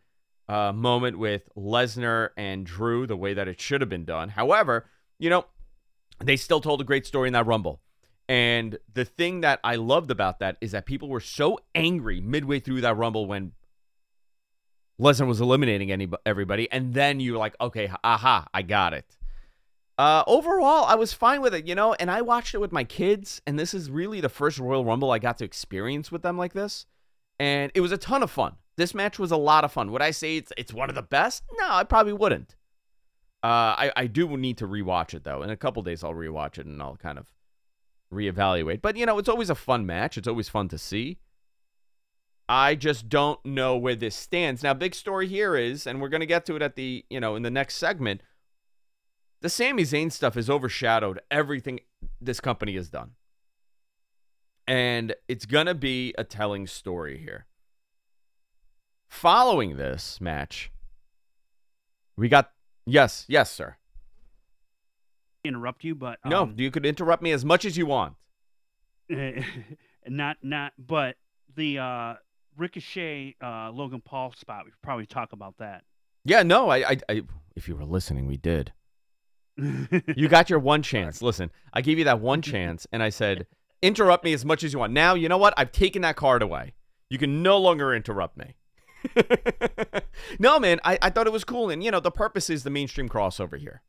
uh, 0.49 0.73
moment 0.73 1.17
with 1.17 1.47
Lesnar 1.55 2.31
and 2.35 2.65
Drew 2.65 3.07
the 3.07 3.15
way 3.15 3.35
that 3.35 3.47
it 3.47 3.61
should 3.61 3.79
have 3.79 3.89
been 3.89 4.03
done. 4.03 4.27
However, 4.27 4.85
you 5.17 5.29
know, 5.29 5.45
they 6.23 6.35
still 6.35 6.61
told 6.61 6.81
a 6.81 6.83
great 6.83 7.05
story 7.05 7.27
in 7.27 7.33
that 7.33 7.45
Rumble. 7.45 7.81
And 8.27 8.77
the 8.93 9.05
thing 9.05 9.41
that 9.41 9.59
I 9.63 9.75
loved 9.75 10.11
about 10.11 10.39
that 10.39 10.57
is 10.61 10.71
that 10.71 10.85
people 10.85 11.09
were 11.09 11.19
so 11.19 11.59
angry 11.73 12.21
midway 12.21 12.59
through 12.59 12.81
that 12.81 12.95
Rumble 12.95 13.25
when 13.25 13.53
Lesnar 14.99 15.27
was 15.27 15.41
eliminating 15.41 15.91
any, 15.91 16.07
everybody, 16.25 16.71
and 16.71 16.93
then 16.93 17.19
you're 17.19 17.37
like, 17.37 17.55
okay, 17.59 17.89
aha, 18.03 18.45
I 18.53 18.61
got 18.61 18.93
it. 18.93 19.17
Uh, 19.97 20.23
overall, 20.27 20.85
I 20.85 20.95
was 20.95 21.11
fine 21.11 21.41
with 21.41 21.53
it, 21.53 21.65
you 21.65 21.73
know, 21.73 21.93
and 21.93 22.11
I 22.11 22.21
watched 22.21 22.53
it 22.53 22.59
with 22.59 22.71
my 22.71 22.83
kids, 22.83 23.41
and 23.47 23.57
this 23.57 23.73
is 23.73 23.89
really 23.89 24.21
the 24.21 24.29
first 24.29 24.59
Royal 24.59 24.85
Rumble 24.85 25.11
I 25.11 25.19
got 25.19 25.37
to 25.39 25.45
experience 25.45 26.11
with 26.11 26.21
them 26.21 26.37
like 26.37 26.53
this, 26.53 26.85
and 27.39 27.71
it 27.73 27.81
was 27.81 27.91
a 27.91 27.97
ton 27.97 28.21
of 28.21 28.29
fun. 28.29 28.55
This 28.77 28.93
match 28.93 29.19
was 29.19 29.31
a 29.31 29.37
lot 29.37 29.63
of 29.63 29.73
fun. 29.73 29.91
Would 29.91 30.01
I 30.01 30.11
say 30.11 30.37
it's 30.37 30.53
it's 30.55 30.73
one 30.73 30.87
of 30.87 30.95
the 30.95 31.01
best? 31.01 31.43
No, 31.57 31.67
I 31.67 31.83
probably 31.83 32.13
wouldn't. 32.13 32.55
Uh, 33.41 33.73
I 33.77 33.91
I 33.95 34.07
do 34.07 34.35
need 34.37 34.57
to 34.57 34.67
rewatch 34.67 35.13
it 35.13 35.23
though. 35.23 35.43
In 35.43 35.49
a 35.49 35.57
couple 35.57 35.81
days, 35.83 36.03
I'll 36.03 36.13
rewatch 36.13 36.57
it 36.57 36.65
and 36.65 36.81
I'll 36.81 36.97
kind 36.97 37.17
of 37.17 37.31
reevaluate. 38.13 38.81
But 38.81 38.97
you 38.97 39.05
know, 39.05 39.17
it's 39.17 39.29
always 39.29 39.49
a 39.49 39.55
fun 39.55 39.85
match. 39.85 40.17
It's 40.17 40.27
always 40.27 40.49
fun 40.49 40.67
to 40.69 40.77
see. 40.77 41.19
I 42.49 42.73
just 42.73 43.09
don't 43.09 43.43
know 43.45 43.77
where 43.77 43.95
this 43.95 44.15
stands. 44.15 44.63
Now, 44.63 44.73
big 44.73 44.95
story 44.95 45.27
here 45.27 45.55
is, 45.55 45.85
and 45.85 46.01
we're 46.01 46.09
to 46.21 46.25
get 46.25 46.47
to 46.47 46.55
it 46.55 46.63
at 46.63 46.75
the, 46.75 47.05
you 47.07 47.19
know, 47.19 47.35
in 47.35 47.43
the 47.43 47.51
next 47.51 47.75
segment. 47.75 48.23
The 49.41 49.49
Sami 49.49 49.83
Zayn 49.83 50.11
stuff 50.11 50.33
has 50.33 50.49
overshadowed 50.49 51.21
everything 51.29 51.81
this 52.19 52.39
company 52.39 52.73
has 52.75 52.89
done. 52.89 53.11
And 54.67 55.13
it's 55.27 55.45
to 55.67 55.75
be 55.75 56.15
a 56.17 56.23
telling 56.23 56.65
story 56.65 57.19
here. 57.19 57.45
Following 59.07 59.77
this 59.77 60.19
match, 60.19 60.71
we 62.17 62.29
got, 62.29 62.51
yes, 62.91 63.25
yes, 63.27 63.51
sir. 63.51 63.77
Interrupt 65.43 65.83
you, 65.83 65.95
but 65.95 66.19
um, 66.23 66.29
no, 66.29 66.53
you 66.57 66.71
could 66.71 66.85
interrupt 66.85 67.23
me 67.23 67.31
as 67.31 67.45
much 67.45 67.65
as 67.65 67.77
you 67.77 67.85
want. 67.85 68.15
not, 70.07 70.37
not, 70.43 70.73
but 70.77 71.15
the, 71.55 71.79
uh, 71.79 72.13
Ricochet 72.59 73.35
uh, 73.41 73.71
Logan 73.71 74.01
Paul 74.01 74.33
spot. 74.33 74.65
We 74.65 74.71
probably 74.83 75.05
talk 75.05 75.31
about 75.33 75.57
that. 75.57 75.83
Yeah, 76.25 76.43
no, 76.43 76.69
I, 76.69 76.77
I, 76.77 76.97
I 77.07 77.21
if 77.55 77.67
you 77.67 77.75
were 77.75 77.85
listening, 77.85 78.27
we 78.27 78.37
did. 78.37 78.73
you 79.57 80.27
got 80.27 80.49
your 80.49 80.59
one 80.59 80.83
chance. 80.83 81.21
Listen, 81.21 81.51
I 81.73 81.81
gave 81.81 81.97
you 81.97 82.03
that 82.03 82.19
one 82.19 82.41
chance, 82.43 82.85
and 82.91 83.01
I 83.01 83.09
said, 83.09 83.47
interrupt 83.81 84.23
me 84.23 84.33
as 84.33 84.45
much 84.45 84.63
as 84.63 84.73
you 84.73 84.79
want. 84.79 84.93
Now, 84.93 85.15
you 85.15 85.29
know 85.29 85.37
what? 85.37 85.53
I've 85.57 85.71
taken 85.71 86.01
that 86.03 86.17
card 86.17 86.41
away. 86.41 86.73
You 87.09 87.17
can 87.17 87.41
no 87.41 87.57
longer 87.57 87.93
interrupt 87.93 88.37
me. 88.37 88.55
no, 90.39 90.59
man, 90.59 90.79
I, 90.83 90.97
I 91.01 91.09
thought 91.09 91.27
it 91.27 91.33
was 91.33 91.43
cool. 91.43 91.69
And, 91.69 91.83
you 91.83 91.91
know, 91.91 91.99
the 91.99 92.11
purpose 92.11 92.49
is 92.49 92.63
the 92.63 92.69
mainstream 92.69 93.09
crossover 93.09 93.57
here. 93.57 93.81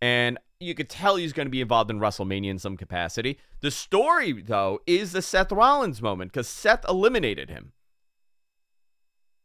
And 0.00 0.38
you 0.60 0.74
could 0.74 0.88
tell 0.88 1.16
he's 1.16 1.32
going 1.32 1.46
to 1.46 1.50
be 1.50 1.60
involved 1.60 1.90
in 1.90 1.98
WrestleMania 1.98 2.50
in 2.50 2.58
some 2.58 2.76
capacity. 2.76 3.38
The 3.60 3.70
story, 3.70 4.32
though, 4.32 4.80
is 4.86 5.12
the 5.12 5.22
Seth 5.22 5.52
Rollins 5.52 6.02
moment 6.02 6.32
because 6.32 6.48
Seth 6.48 6.84
eliminated 6.88 7.50
him. 7.50 7.72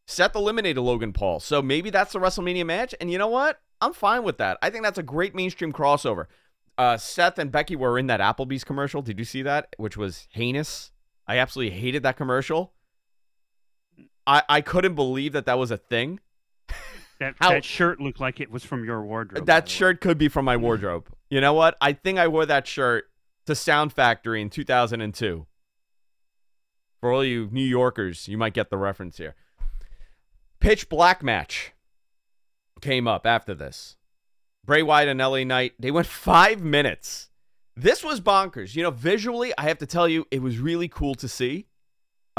Seth 0.07 0.36
eliminated 0.36 0.83
Logan 0.83 1.13
Paul. 1.13 1.39
So 1.39 1.62
maybe 1.62 1.89
that's 1.89 2.13
the 2.13 2.19
WrestleMania 2.19 2.65
match. 2.65 2.95
And 3.00 3.12
you 3.12 3.17
know 3.17 3.27
what? 3.27 3.62
I'm 3.79 3.93
fine 3.93 4.24
with 4.24 4.38
that. 4.39 4.57
I 4.62 4.69
think 4.69 4.83
that's 4.83 4.98
a 4.98 5.03
great 5.03 5.36
mainstream 5.36 5.71
crossover. 5.71 6.25
Uh, 6.77 6.98
Seth 6.98 7.38
and 7.38 7.51
Becky 7.51 7.75
were 7.75 8.00
in 8.00 8.07
that 8.07 8.19
Applebee's 8.19 8.63
commercial. 8.63 9.01
Did 9.01 9.19
you 9.19 9.25
see 9.25 9.43
that? 9.43 9.75
Which 9.77 9.98
was 9.98 10.27
heinous. 10.31 10.91
I 11.27 11.38
absolutely 11.38 11.77
hated 11.77 12.03
that 12.03 12.17
commercial. 12.17 12.74
I, 14.29 14.43
I 14.48 14.62
couldn't 14.62 14.93
believe 14.93 15.33
that 15.33 15.48
that 15.48 15.57
was 15.57 15.71
a 15.71 15.77
thing. 15.77 16.19
That, 17.19 17.36
How, 17.41 17.50
that 17.50 17.65
shirt 17.65 18.00
looked 18.00 18.19
like 18.19 18.39
it 18.39 18.51
was 18.51 18.63
from 18.63 18.86
your 18.86 19.01
wardrobe. 19.03 19.48
That 19.48 19.67
shirt 19.67 20.01
could 20.01 20.19
be 20.19 20.29
from 20.29 20.45
my 20.45 20.55
wardrobe. 20.55 21.09
You 21.29 21.41
know 21.41 21.53
what? 21.53 21.75
I 21.81 21.93
think 21.93 22.19
I 22.19 22.27
wore 22.27 22.45
that 22.45 22.67
shirt 22.67 23.09
to 23.48 23.55
Sound 23.55 23.91
Factory 23.91 24.41
in 24.41 24.50
2002. 24.50 25.48
For 27.01 27.12
all 27.12 27.25
you 27.25 27.50
New 27.51 27.63
Yorkers, 27.63 28.27
you 28.27 28.38
might 28.38 28.53
get 28.53 28.69
the 28.69 28.77
reference 28.77 29.17
here. 29.17 29.36
Pitch 30.59 30.89
black 30.89 31.24
match 31.24 31.74
came 32.81 33.07
up 33.07 33.25
after 33.25 33.55
this. 33.55 33.98
Bray 34.63 34.83
Wyatt 34.83 35.09
and 35.09 35.19
LA 35.19 35.43
Knight, 35.43 35.74
they 35.79 35.91
went 35.91 36.07
five 36.07 36.62
minutes. 36.62 37.29
This 37.75 38.03
was 38.03 38.21
bonkers. 38.21 38.75
You 38.75 38.83
know, 38.83 38.91
visually, 38.91 39.53
I 39.57 39.63
have 39.63 39.79
to 39.79 39.86
tell 39.86 40.07
you, 40.07 40.27
it 40.29 40.41
was 40.41 40.59
really 40.59 40.88
cool 40.88 41.15
to 41.15 41.27
see. 41.27 41.68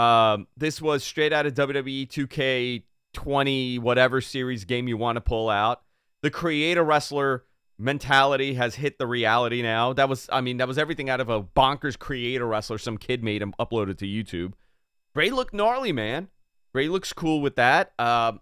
Um, 0.00 0.46
this 0.56 0.80
was 0.80 1.04
straight 1.04 1.32
out 1.32 1.44
of 1.44 1.52
WWE 1.52 2.08
2K20, 2.08 3.80
whatever 3.80 4.22
series 4.22 4.64
game 4.64 4.88
you 4.88 4.96
want 4.96 5.16
to 5.16 5.20
pull 5.20 5.50
out. 5.50 5.82
The 6.22 6.30
creator 6.30 6.82
wrestler 6.82 7.44
mentality 7.78 8.54
has 8.54 8.76
hit 8.76 8.98
the 8.98 9.06
reality 9.06 9.60
now. 9.60 9.92
That 9.92 10.08
was, 10.08 10.26
I 10.32 10.40
mean, 10.40 10.56
that 10.56 10.68
was 10.68 10.78
everything 10.78 11.10
out 11.10 11.20
of 11.20 11.28
a 11.28 11.42
bonkers 11.42 11.98
creator 11.98 12.46
wrestler 12.46 12.78
some 12.78 12.96
kid 12.96 13.22
made 13.22 13.42
and 13.42 13.54
uploaded 13.58 13.98
to 13.98 14.06
YouTube. 14.06 14.54
Bray 15.12 15.28
looked 15.28 15.52
gnarly, 15.52 15.92
man. 15.92 16.28
Bray 16.72 16.88
looks 16.88 17.12
cool 17.12 17.42
with 17.42 17.56
that. 17.56 17.92
Uh, 17.98 18.32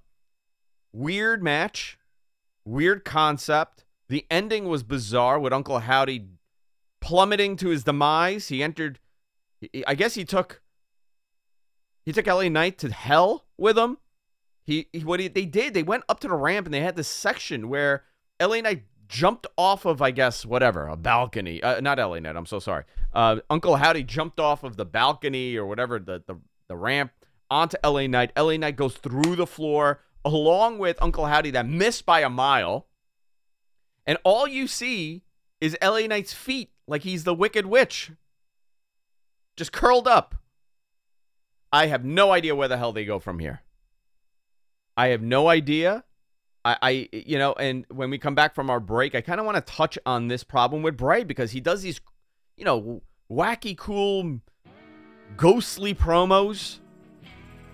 weird 0.92 1.42
match, 1.42 1.98
weird 2.64 3.04
concept. 3.04 3.84
The 4.08 4.24
ending 4.30 4.68
was 4.68 4.84
bizarre 4.84 5.40
with 5.40 5.52
Uncle 5.52 5.80
Howdy 5.80 6.28
plummeting 7.00 7.56
to 7.56 7.70
his 7.70 7.82
demise. 7.82 8.46
He 8.46 8.62
entered. 8.62 9.00
I 9.88 9.96
guess 9.96 10.14
he 10.14 10.24
took. 10.24 10.62
He 12.08 12.14
took 12.14 12.26
LA 12.26 12.48
Knight 12.48 12.78
to 12.78 12.90
hell 12.90 13.44
with 13.58 13.76
him. 13.76 13.98
He, 14.64 14.88
he 14.94 15.00
what 15.00 15.20
he, 15.20 15.28
they 15.28 15.44
did. 15.44 15.74
They 15.74 15.82
went 15.82 16.04
up 16.08 16.20
to 16.20 16.28
the 16.28 16.36
ramp 16.36 16.66
and 16.66 16.72
they 16.72 16.80
had 16.80 16.96
this 16.96 17.06
section 17.06 17.68
where 17.68 18.04
LA 18.40 18.62
Knight 18.62 18.84
jumped 19.08 19.46
off 19.58 19.84
of, 19.84 20.00
I 20.00 20.10
guess, 20.10 20.46
whatever, 20.46 20.88
a 20.88 20.96
balcony. 20.96 21.62
Uh, 21.62 21.82
not 21.82 21.98
LA 21.98 22.20
Knight. 22.20 22.34
I'm 22.34 22.46
so 22.46 22.60
sorry. 22.60 22.84
Uh, 23.12 23.40
Uncle 23.50 23.76
Howdy 23.76 24.04
jumped 24.04 24.40
off 24.40 24.64
of 24.64 24.78
the 24.78 24.86
balcony 24.86 25.54
or 25.56 25.66
whatever 25.66 25.98
the 25.98 26.22
the, 26.26 26.36
the 26.68 26.78
ramp 26.78 27.12
onto 27.50 27.76
LA 27.84 28.06
Knight. 28.06 28.32
LA 28.38 28.56
Knight 28.56 28.76
goes 28.76 28.94
through 28.94 29.36
the 29.36 29.46
floor 29.46 30.00
along 30.24 30.78
with 30.78 30.96
Uncle 31.02 31.26
Howdy 31.26 31.50
that 31.50 31.66
missed 31.66 32.06
by 32.06 32.20
a 32.20 32.30
mile. 32.30 32.86
And 34.06 34.16
all 34.24 34.48
you 34.48 34.66
see 34.66 35.24
is 35.60 35.76
LA 35.82 36.06
Knight's 36.06 36.32
feet 36.32 36.70
like 36.86 37.02
he's 37.02 37.24
the 37.24 37.34
Wicked 37.34 37.66
Witch. 37.66 38.12
Just 39.58 39.72
curled 39.72 40.08
up. 40.08 40.36
I 41.72 41.86
have 41.86 42.04
no 42.04 42.32
idea 42.32 42.54
where 42.54 42.68
the 42.68 42.76
hell 42.76 42.92
they 42.92 43.04
go 43.04 43.18
from 43.18 43.38
here. 43.38 43.62
I 44.96 45.08
have 45.08 45.22
no 45.22 45.48
idea. 45.48 46.04
I, 46.64 46.76
I 46.82 47.08
you 47.12 47.38
know, 47.38 47.52
and 47.52 47.84
when 47.90 48.10
we 48.10 48.18
come 48.18 48.34
back 48.34 48.54
from 48.54 48.70
our 48.70 48.80
break, 48.80 49.14
I 49.14 49.20
kind 49.20 49.38
of 49.38 49.46
want 49.46 49.56
to 49.56 49.72
touch 49.72 49.98
on 50.06 50.28
this 50.28 50.44
problem 50.44 50.82
with 50.82 50.96
Bray 50.96 51.24
because 51.24 51.52
he 51.52 51.60
does 51.60 51.82
these, 51.82 52.00
you 52.56 52.64
know, 52.64 53.02
wacky, 53.30 53.76
cool, 53.76 54.40
ghostly 55.36 55.94
promos 55.94 56.78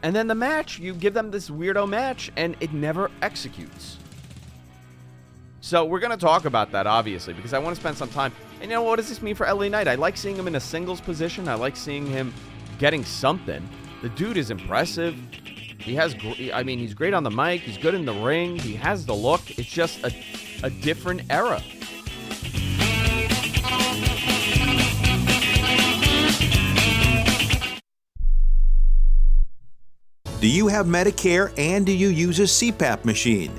and 0.05 0.15
then 0.15 0.27
the 0.27 0.35
match, 0.35 0.79
you 0.79 0.93
give 0.93 1.15
them 1.15 1.31
this 1.31 1.49
weirdo 1.49 1.89
match, 1.89 2.31
and 2.37 2.57
it 2.61 2.75
never 2.75 3.11
executes. 3.23 3.97
So 5.63 5.87
we're 5.87 5.99
going 5.99 6.11
to 6.11 6.19
talk 6.19 6.45
about 6.45 6.73
that, 6.73 6.87
obviously, 6.87 7.33
because 7.33 7.55
I 7.55 7.59
want 7.59 7.75
to 7.75 7.81
spend 7.81 7.97
some 7.97 8.11
time. 8.11 8.31
And 8.61 8.71
you 8.71 8.77
know, 8.77 8.83
what 8.83 8.97
does 8.97 9.09
this 9.09 9.23
mean 9.23 9.35
for 9.35 9.51
LA 9.51 9.69
Knight? 9.69 9.89
I 9.89 9.95
like 9.95 10.19
seeing 10.19 10.37
him 10.37 10.47
in 10.47 10.57
a 10.57 10.61
singles 10.61 11.01
position. 11.01 11.49
I 11.49 11.55
like 11.55 11.75
seeing 11.75 12.05
him 12.05 12.35
getting 12.79 13.03
something. 13.03 13.67
The 14.05 14.11
dude 14.11 14.37
is 14.37 14.51
impressive. 14.51 15.17
He 15.79 15.95
has, 15.95 16.15
I 16.53 16.63
mean, 16.63 16.79
he's 16.79 16.93
great 16.93 17.15
on 17.15 17.23
the 17.23 17.31
mic. 17.31 17.63
He's 17.63 17.79
good 17.79 17.95
in 17.95 18.05
the 18.05 18.13
ring. 18.13 18.59
He 18.59 18.75
has 18.75 19.07
the 19.07 19.15
look. 19.15 19.59
It's 19.59 19.67
just 19.67 20.05
a, 20.05 20.13
a 20.63 20.69
different 20.69 21.23
era. 21.31 21.63
Do 30.39 30.49
you 30.51 30.67
have 30.67 30.85
Medicare 30.85 31.51
and 31.57 31.87
do 31.87 31.93
you 31.93 32.09
use 32.09 32.41
a 32.41 32.43
CPAP 32.43 33.07
machine? 33.07 33.59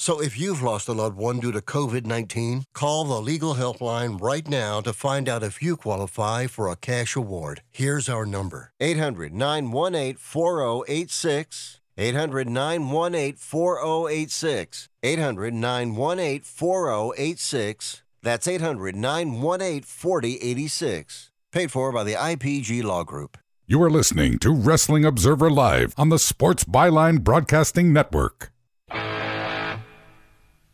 So 0.00 0.22
if 0.22 0.38
you've 0.38 0.62
lost 0.62 0.86
a 0.86 0.92
loved 0.92 1.16
one 1.16 1.40
due 1.40 1.50
to 1.50 1.60
COVID 1.60 2.06
19, 2.06 2.62
call 2.72 3.04
the 3.04 3.20
legal 3.20 3.56
helpline 3.56 4.20
right 4.20 4.46
now 4.48 4.80
to 4.80 4.92
find 4.92 5.28
out 5.28 5.42
if 5.42 5.60
you 5.60 5.76
qualify 5.76 6.46
for 6.46 6.70
a 6.70 6.76
cash 6.76 7.16
award. 7.16 7.62
Here's 7.72 8.08
our 8.08 8.24
number 8.24 8.72
800 8.78 9.34
918 9.34 10.14
4086. 10.14 11.80
800 11.98 12.48
918 12.48 13.34
4086. 13.34 14.88
800 15.02 15.54
918 15.54 16.40
4086. 16.42 18.02
That's 18.22 18.46
800 18.46 18.94
918 18.94 19.82
4086. 19.82 21.30
Paid 21.50 21.72
for 21.72 21.90
by 21.90 22.04
the 22.04 22.14
IPG 22.14 22.84
Law 22.84 23.02
Group. 23.02 23.36
You 23.66 23.82
are 23.82 23.90
listening 23.90 24.38
to 24.38 24.54
Wrestling 24.54 25.04
Observer 25.04 25.50
Live 25.50 25.92
on 25.98 26.08
the 26.08 26.20
Sports 26.20 26.62
Byline 26.62 27.24
Broadcasting 27.24 27.92
Network. 27.92 28.52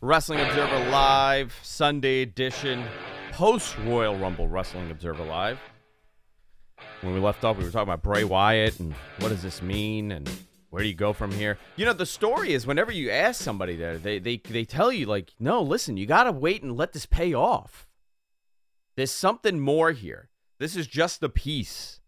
Wrestling 0.01 0.41
Observer 0.41 0.89
Live, 0.89 1.57
Sunday 1.63 2.21
edition, 2.21 2.83
post 3.31 3.77
Royal 3.79 4.17
Rumble 4.17 4.47
Wrestling 4.47 4.91
Observer 4.91 5.23
Live. 5.23 5.57
When 6.99 7.13
we 7.13 7.19
left 7.21 7.45
off, 7.45 7.57
we 7.57 7.63
were 7.63 7.71
talking 7.71 7.87
about 7.87 8.03
Bray 8.03 8.25
Wyatt 8.25 8.79
and 8.81 8.93
what 9.19 9.29
does 9.29 9.41
this 9.41 9.61
mean 9.61 10.11
and 10.11 10.29
where 10.69 10.83
do 10.83 10.89
you 10.89 10.93
go 10.93 11.13
from 11.13 11.31
here? 11.31 11.57
You 11.77 11.85
know, 11.85 11.93
the 11.93 12.05
story 12.05 12.51
is 12.51 12.67
whenever 12.67 12.91
you 12.91 13.09
ask 13.09 13.41
somebody 13.41 13.77
there, 13.77 13.97
they 13.97 14.19
they 14.19 14.35
they 14.37 14.65
tell 14.65 14.91
you 14.91 15.05
like, 15.05 15.33
no, 15.39 15.61
listen, 15.61 15.95
you 15.95 16.05
gotta 16.05 16.31
wait 16.31 16.61
and 16.61 16.75
let 16.75 16.91
this 16.91 17.05
pay 17.05 17.33
off. 17.33 17.87
There's 18.97 19.11
something 19.11 19.61
more 19.61 19.91
here. 19.91 20.29
This 20.59 20.75
is 20.75 20.87
just 20.87 21.21
the 21.21 21.29
piece 21.29 22.01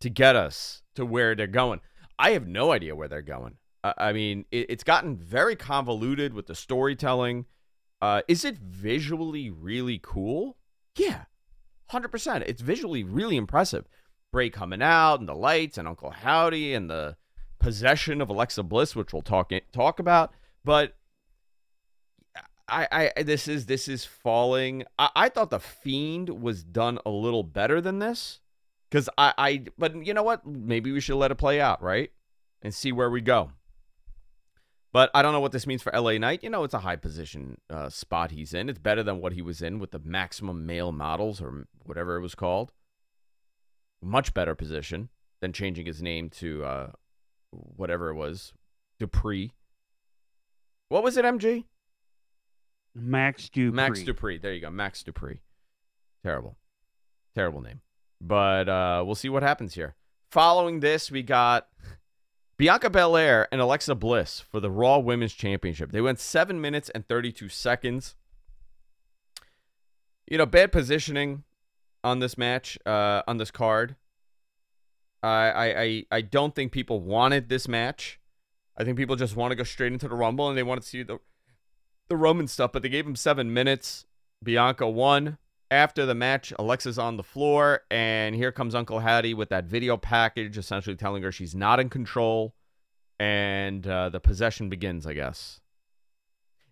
to 0.00 0.08
get 0.08 0.36
us 0.36 0.82
to 0.94 1.04
where 1.04 1.34
they're 1.34 1.48
going. 1.48 1.80
I 2.16 2.30
have 2.30 2.46
no 2.46 2.70
idea 2.70 2.94
where 2.94 3.08
they're 3.08 3.22
going. 3.22 3.56
I 3.84 4.12
mean, 4.12 4.44
it, 4.50 4.66
it's 4.70 4.84
gotten 4.84 5.16
very 5.16 5.56
convoluted 5.56 6.34
with 6.34 6.46
the 6.46 6.54
storytelling. 6.54 7.46
Uh, 8.00 8.22
is 8.28 8.44
it 8.44 8.58
visually 8.58 9.50
really 9.50 10.00
cool? 10.02 10.56
Yeah, 10.96 11.24
hundred 11.88 12.08
percent. 12.08 12.44
It's 12.46 12.62
visually 12.62 13.04
really 13.04 13.36
impressive. 13.36 13.86
Bray 14.32 14.50
coming 14.50 14.82
out 14.82 15.20
and 15.20 15.28
the 15.28 15.34
lights 15.34 15.78
and 15.78 15.88
Uncle 15.88 16.10
Howdy 16.10 16.74
and 16.74 16.90
the 16.90 17.16
possession 17.58 18.20
of 18.20 18.28
Alexa 18.28 18.62
Bliss, 18.62 18.94
which 18.94 19.12
we'll 19.12 19.22
talk 19.22 19.52
talk 19.72 19.98
about. 19.98 20.34
But 20.64 20.96
I, 22.68 23.10
I 23.16 23.22
this 23.22 23.48
is 23.48 23.66
this 23.66 23.88
is 23.88 24.04
falling. 24.04 24.84
I, 24.98 25.10
I 25.16 25.28
thought 25.28 25.50
the 25.50 25.60
Fiend 25.60 26.42
was 26.42 26.62
done 26.62 26.98
a 27.06 27.10
little 27.10 27.42
better 27.42 27.80
than 27.80 28.00
this, 28.00 28.40
because 28.90 29.08
I, 29.16 29.32
I. 29.38 29.64
But 29.78 30.04
you 30.06 30.12
know 30.14 30.22
what? 30.22 30.46
Maybe 30.46 30.92
we 30.92 31.00
should 31.00 31.16
let 31.16 31.30
it 31.30 31.36
play 31.36 31.60
out, 31.60 31.82
right, 31.82 32.10
and 32.60 32.74
see 32.74 32.92
where 32.92 33.10
we 33.10 33.20
go. 33.20 33.52
But 34.92 35.10
I 35.14 35.22
don't 35.22 35.32
know 35.32 35.40
what 35.40 35.52
this 35.52 35.66
means 35.66 35.82
for 35.82 35.92
LA 35.92 36.12
Knight. 36.18 36.42
You 36.42 36.50
know, 36.50 36.64
it's 36.64 36.74
a 36.74 36.78
high 36.80 36.96
position 36.96 37.60
uh, 37.68 37.90
spot 37.90 38.30
he's 38.30 38.54
in. 38.54 38.68
It's 38.68 38.78
better 38.78 39.02
than 39.02 39.20
what 39.20 39.34
he 39.34 39.42
was 39.42 39.60
in 39.60 39.78
with 39.78 39.90
the 39.90 40.00
maximum 40.02 40.64
male 40.64 40.92
models 40.92 41.42
or 41.42 41.66
whatever 41.84 42.16
it 42.16 42.22
was 42.22 42.34
called. 42.34 42.72
Much 44.02 44.32
better 44.32 44.54
position 44.54 45.10
than 45.40 45.52
changing 45.52 45.86
his 45.86 46.00
name 46.00 46.30
to 46.30 46.64
uh, 46.64 46.90
whatever 47.50 48.08
it 48.08 48.14
was, 48.14 48.52
Dupri. 49.00 49.50
What 50.88 51.02
was 51.02 51.16
it, 51.16 51.24
MG? 51.24 51.64
Max 52.94 53.48
Dupri. 53.48 53.72
Max 53.72 54.02
Dupri. 54.02 54.40
There 54.40 54.54
you 54.54 54.60
go, 54.60 54.70
Max 54.70 55.02
Dupri. 55.02 55.40
Terrible, 56.24 56.56
terrible 57.34 57.60
name. 57.60 57.80
But 58.20 58.68
uh, 58.68 59.02
we'll 59.04 59.14
see 59.14 59.28
what 59.28 59.42
happens 59.42 59.74
here. 59.74 59.94
Following 60.30 60.80
this, 60.80 61.10
we 61.10 61.22
got 61.22 61.68
Bianca 62.58 62.90
Belair 62.90 63.46
and 63.52 63.60
Alexa 63.60 63.94
Bliss 63.94 64.40
for 64.40 64.58
the 64.58 64.70
Raw 64.70 64.98
Women's 64.98 65.32
Championship. 65.32 65.92
They 65.92 66.00
went 66.00 66.18
seven 66.18 66.60
minutes 66.60 66.90
and 66.90 67.06
32 67.06 67.48
seconds. 67.48 68.16
You 70.26 70.38
know, 70.38 70.46
bad 70.46 70.72
positioning 70.72 71.44
on 72.02 72.18
this 72.18 72.36
match, 72.36 72.76
uh, 72.84 73.22
on 73.28 73.38
this 73.38 73.52
card. 73.52 73.94
I, 75.22 76.04
I, 76.10 76.16
I 76.16 76.20
don't 76.20 76.54
think 76.54 76.72
people 76.72 77.00
wanted 77.00 77.48
this 77.48 77.68
match. 77.68 78.20
I 78.76 78.84
think 78.84 78.96
people 78.96 79.16
just 79.16 79.36
want 79.36 79.52
to 79.52 79.56
go 79.56 79.64
straight 79.64 79.92
into 79.92 80.08
the 80.08 80.14
Rumble 80.14 80.48
and 80.48 80.58
they 80.58 80.62
want 80.62 80.82
to 80.82 80.86
see 80.86 81.02
the 81.02 81.18
the 82.08 82.16
Roman 82.16 82.48
stuff, 82.48 82.72
but 82.72 82.82
they 82.82 82.88
gave 82.88 83.06
him 83.06 83.16
seven 83.16 83.52
minutes. 83.52 84.06
Bianca 84.42 84.88
won. 84.88 85.36
After 85.70 86.06
the 86.06 86.14
match, 86.14 86.52
Alexa's 86.58 86.98
on 86.98 87.18
the 87.18 87.22
floor, 87.22 87.82
and 87.90 88.34
here 88.34 88.50
comes 88.50 88.74
Uncle 88.74 89.00
Howdy 89.00 89.34
with 89.34 89.50
that 89.50 89.66
video 89.66 89.98
package, 89.98 90.56
essentially 90.56 90.96
telling 90.96 91.22
her 91.22 91.30
she's 91.30 91.54
not 91.54 91.78
in 91.78 91.90
control, 91.90 92.54
and 93.20 93.86
uh, 93.86 94.08
the 94.08 94.20
possession 94.20 94.70
begins, 94.70 95.06
I 95.06 95.12
guess. 95.12 95.60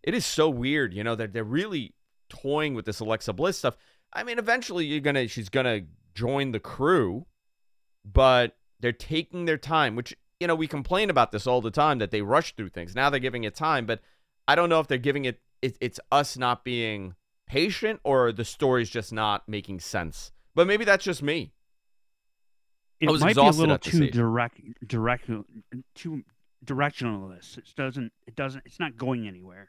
It 0.03 0.15
is 0.15 0.25
so 0.25 0.49
weird, 0.49 0.95
you 0.95 1.05
know, 1.05 1.15
that 1.15 1.35
they're 1.35 1.45
really 1.45 1.95
toying 2.31 2.75
with 2.75 2.87
this 2.87 3.01
Alexa 3.01 3.35
Bliss 3.35 3.59
stuff. 3.59 3.77
I 4.13 4.25
mean, 4.25 4.39
eventually 4.39 4.87
you're 4.87 5.01
gonna 5.01 5.29
she's 5.29 5.49
gonna 5.49 5.83
join 6.15 6.53
the 6.53 6.61
crew, 6.61 7.27
but 8.05 8.57
they're 8.81 8.93
taking 8.93 9.45
their 9.45 9.59
time, 9.59 9.97
which 9.97 10.17
you 10.41 10.47
know 10.47 10.55
we 10.55 10.67
complain 10.67 11.11
about 11.11 11.33
this 11.33 11.47
all 11.47 11.61
the 11.61 11.71
time 11.71 11.99
that 11.99 12.11
they 12.11 12.23
rush 12.23 12.55
through 12.55 12.71
things. 12.71 12.95
Now 12.95 13.11
they're 13.11 13.21
giving 13.21 13.45
it 13.45 13.55
time, 13.55 13.85
but 13.85 14.01
I 14.49 14.55
don't 14.55 14.69
know 14.69 14.81
if 14.81 14.87
they're 14.87 14.99
giving 14.99 15.25
it, 15.25 15.41
it 15.61 15.77
it's 15.81 16.01
us 16.11 16.39
not 16.39 16.65
being 16.65 17.15
patient 17.47 18.01
or 18.05 18.33
the 18.33 18.45
story's 18.45 18.91
just 18.91 19.13
not 19.13 19.49
making 19.49 19.81
sense. 19.81 20.33
But 20.55 20.67
maybe 20.67 20.85
that's 20.85 21.05
just 21.05 21.23
me. 21.23 21.53
It 23.01 23.09
I 23.09 23.13
was 23.13 23.21
might 23.21 23.37
be 23.37 23.43
a 23.43 23.51
little 23.51 23.79
too 23.79 24.09
direct, 24.11 24.61
direct, 24.87 25.31
too 25.95 26.23
directionalist. 26.65 27.59
It 27.59 27.65
doesn't. 27.77 28.13
It 28.27 28.37
doesn't. 28.37 28.63
It's 28.65 28.81
not 28.81 28.97
going 28.97 29.29
anywhere. 29.29 29.69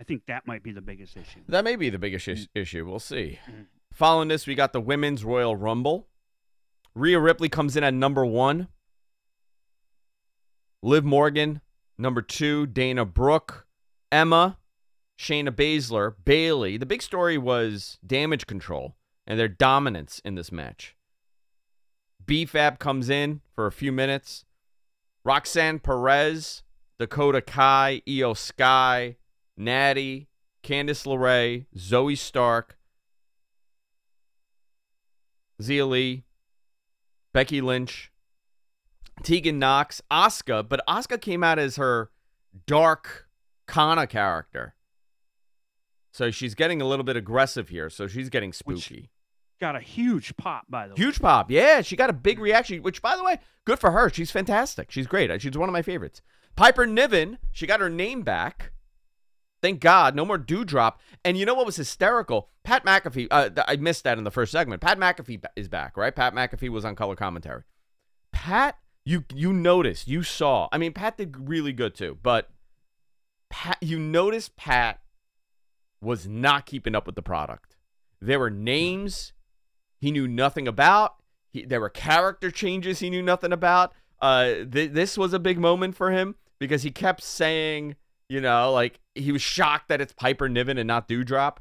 I 0.00 0.04
think 0.04 0.22
that 0.28 0.46
might 0.46 0.62
be 0.62 0.72
the 0.72 0.82
biggest 0.82 1.16
issue. 1.16 1.40
That 1.48 1.64
may 1.64 1.76
be 1.76 1.90
the 1.90 1.98
biggest 1.98 2.28
is- 2.28 2.48
issue. 2.54 2.86
We'll 2.86 2.98
see. 2.98 3.38
Mm. 3.50 3.66
Following 3.92 4.28
this, 4.28 4.46
we 4.46 4.54
got 4.54 4.72
the 4.72 4.80
Women's 4.80 5.24
Royal 5.24 5.56
Rumble. 5.56 6.08
Rhea 6.94 7.18
Ripley 7.18 7.48
comes 7.48 7.76
in 7.76 7.84
at 7.84 7.94
number 7.94 8.24
one. 8.24 8.68
Liv 10.82 11.04
Morgan, 11.04 11.60
number 11.98 12.22
two. 12.22 12.66
Dana 12.66 13.04
Brooke, 13.04 13.66
Emma, 14.12 14.58
Shayna 15.20 15.50
Baszler, 15.50 16.14
Bayley. 16.24 16.78
The 16.78 16.86
big 16.86 17.02
story 17.02 17.36
was 17.36 17.98
damage 18.06 18.46
control 18.46 18.96
and 19.26 19.38
their 19.38 19.48
dominance 19.48 20.22
in 20.24 20.34
this 20.34 20.50
match. 20.50 20.96
B-Fab 22.24 22.78
comes 22.78 23.10
in 23.10 23.42
for 23.54 23.66
a 23.66 23.72
few 23.72 23.92
minutes. 23.92 24.46
Roxanne 25.22 25.78
Perez, 25.78 26.62
Dakota 26.98 27.42
Kai, 27.42 28.00
Iyo 28.08 28.34
Sky, 28.34 29.16
Nattie, 29.58 30.28
Candice 30.62 31.04
LeRae, 31.04 31.66
Zoey 31.76 32.16
Stark, 32.16 32.78
Xia 35.60 35.86
Li, 35.86 36.24
Becky 37.34 37.60
Lynch, 37.60 38.10
Tegan 39.22 39.58
Nox, 39.58 40.00
Asuka, 40.10 40.66
but 40.66 40.80
Asuka 40.88 41.20
came 41.20 41.44
out 41.44 41.58
as 41.58 41.76
her 41.76 42.10
dark 42.66 43.28
Kana 43.66 44.06
character. 44.06 44.74
So 46.12 46.30
she's 46.30 46.54
getting 46.54 46.80
a 46.82 46.84
little 46.84 47.04
bit 47.04 47.16
aggressive 47.16 47.68
here, 47.68 47.88
so 47.90 48.06
she's 48.06 48.28
getting 48.28 48.50
Which- 48.64 48.84
spooky. 48.84 49.10
Got 49.60 49.76
a 49.76 49.80
huge 49.80 50.34
pop, 50.38 50.64
by 50.70 50.88
the 50.88 50.94
way. 50.94 50.96
Huge 50.96 51.20
pop. 51.20 51.50
Yeah, 51.50 51.82
she 51.82 51.94
got 51.94 52.08
a 52.08 52.14
big 52.14 52.38
reaction, 52.38 52.82
which, 52.82 53.02
by 53.02 53.14
the 53.14 53.22
way, 53.22 53.38
good 53.66 53.78
for 53.78 53.90
her. 53.90 54.08
She's 54.08 54.30
fantastic. 54.30 54.90
She's 54.90 55.06
great. 55.06 55.42
She's 55.42 55.56
one 55.56 55.68
of 55.68 55.74
my 55.74 55.82
favorites. 55.82 56.22
Piper 56.56 56.86
Niven, 56.86 57.36
she 57.52 57.66
got 57.66 57.80
her 57.80 57.90
name 57.90 58.22
back. 58.22 58.72
Thank 59.62 59.80
God. 59.80 60.14
No 60.16 60.24
more 60.24 60.38
Doudrop. 60.38 60.94
And 61.26 61.36
you 61.36 61.44
know 61.44 61.52
what 61.52 61.66
was 61.66 61.76
hysterical? 61.76 62.48
Pat 62.64 62.86
McAfee, 62.86 63.28
uh, 63.30 63.50
I 63.68 63.76
missed 63.76 64.04
that 64.04 64.16
in 64.16 64.24
the 64.24 64.30
first 64.30 64.50
segment. 64.50 64.80
Pat 64.80 64.98
McAfee 64.98 65.44
is 65.56 65.68
back, 65.68 65.98
right? 65.98 66.16
Pat 66.16 66.34
McAfee 66.34 66.70
was 66.70 66.86
on 66.86 66.96
color 66.96 67.14
commentary. 67.14 67.64
Pat, 68.32 68.78
you 69.04 69.24
you 69.34 69.52
noticed, 69.52 70.08
you 70.08 70.22
saw. 70.22 70.68
I 70.72 70.78
mean, 70.78 70.94
Pat 70.94 71.18
did 71.18 71.36
really 71.48 71.74
good 71.74 71.94
too, 71.94 72.16
but 72.22 72.48
Pat, 73.50 73.76
you 73.82 73.98
noticed 73.98 74.56
Pat 74.56 75.00
was 76.00 76.26
not 76.26 76.66
keeping 76.66 76.94
up 76.94 77.06
with 77.06 77.14
the 77.14 77.22
product. 77.22 77.76
There 78.20 78.38
were 78.38 78.50
names 78.50 79.32
he 79.98 80.10
knew 80.10 80.26
nothing 80.26 80.66
about. 80.66 81.16
He, 81.50 81.64
there 81.64 81.80
were 81.80 81.90
character 81.90 82.50
changes 82.50 83.00
he 83.00 83.10
knew 83.10 83.22
nothing 83.22 83.52
about. 83.52 83.92
Uh, 84.20 84.64
th- 84.70 84.92
this 84.92 85.16
was 85.18 85.32
a 85.32 85.38
big 85.38 85.58
moment 85.58 85.94
for 85.94 86.10
him 86.10 86.36
because 86.58 86.82
he 86.82 86.90
kept 86.90 87.22
saying, 87.22 87.96
you 88.28 88.40
know, 88.40 88.72
like 88.72 89.00
he 89.14 89.32
was 89.32 89.42
shocked 89.42 89.88
that 89.88 90.00
it's 90.00 90.12
Piper 90.12 90.48
Niven 90.48 90.78
and 90.78 90.86
not 90.86 91.08
Doudrop. 91.08 91.56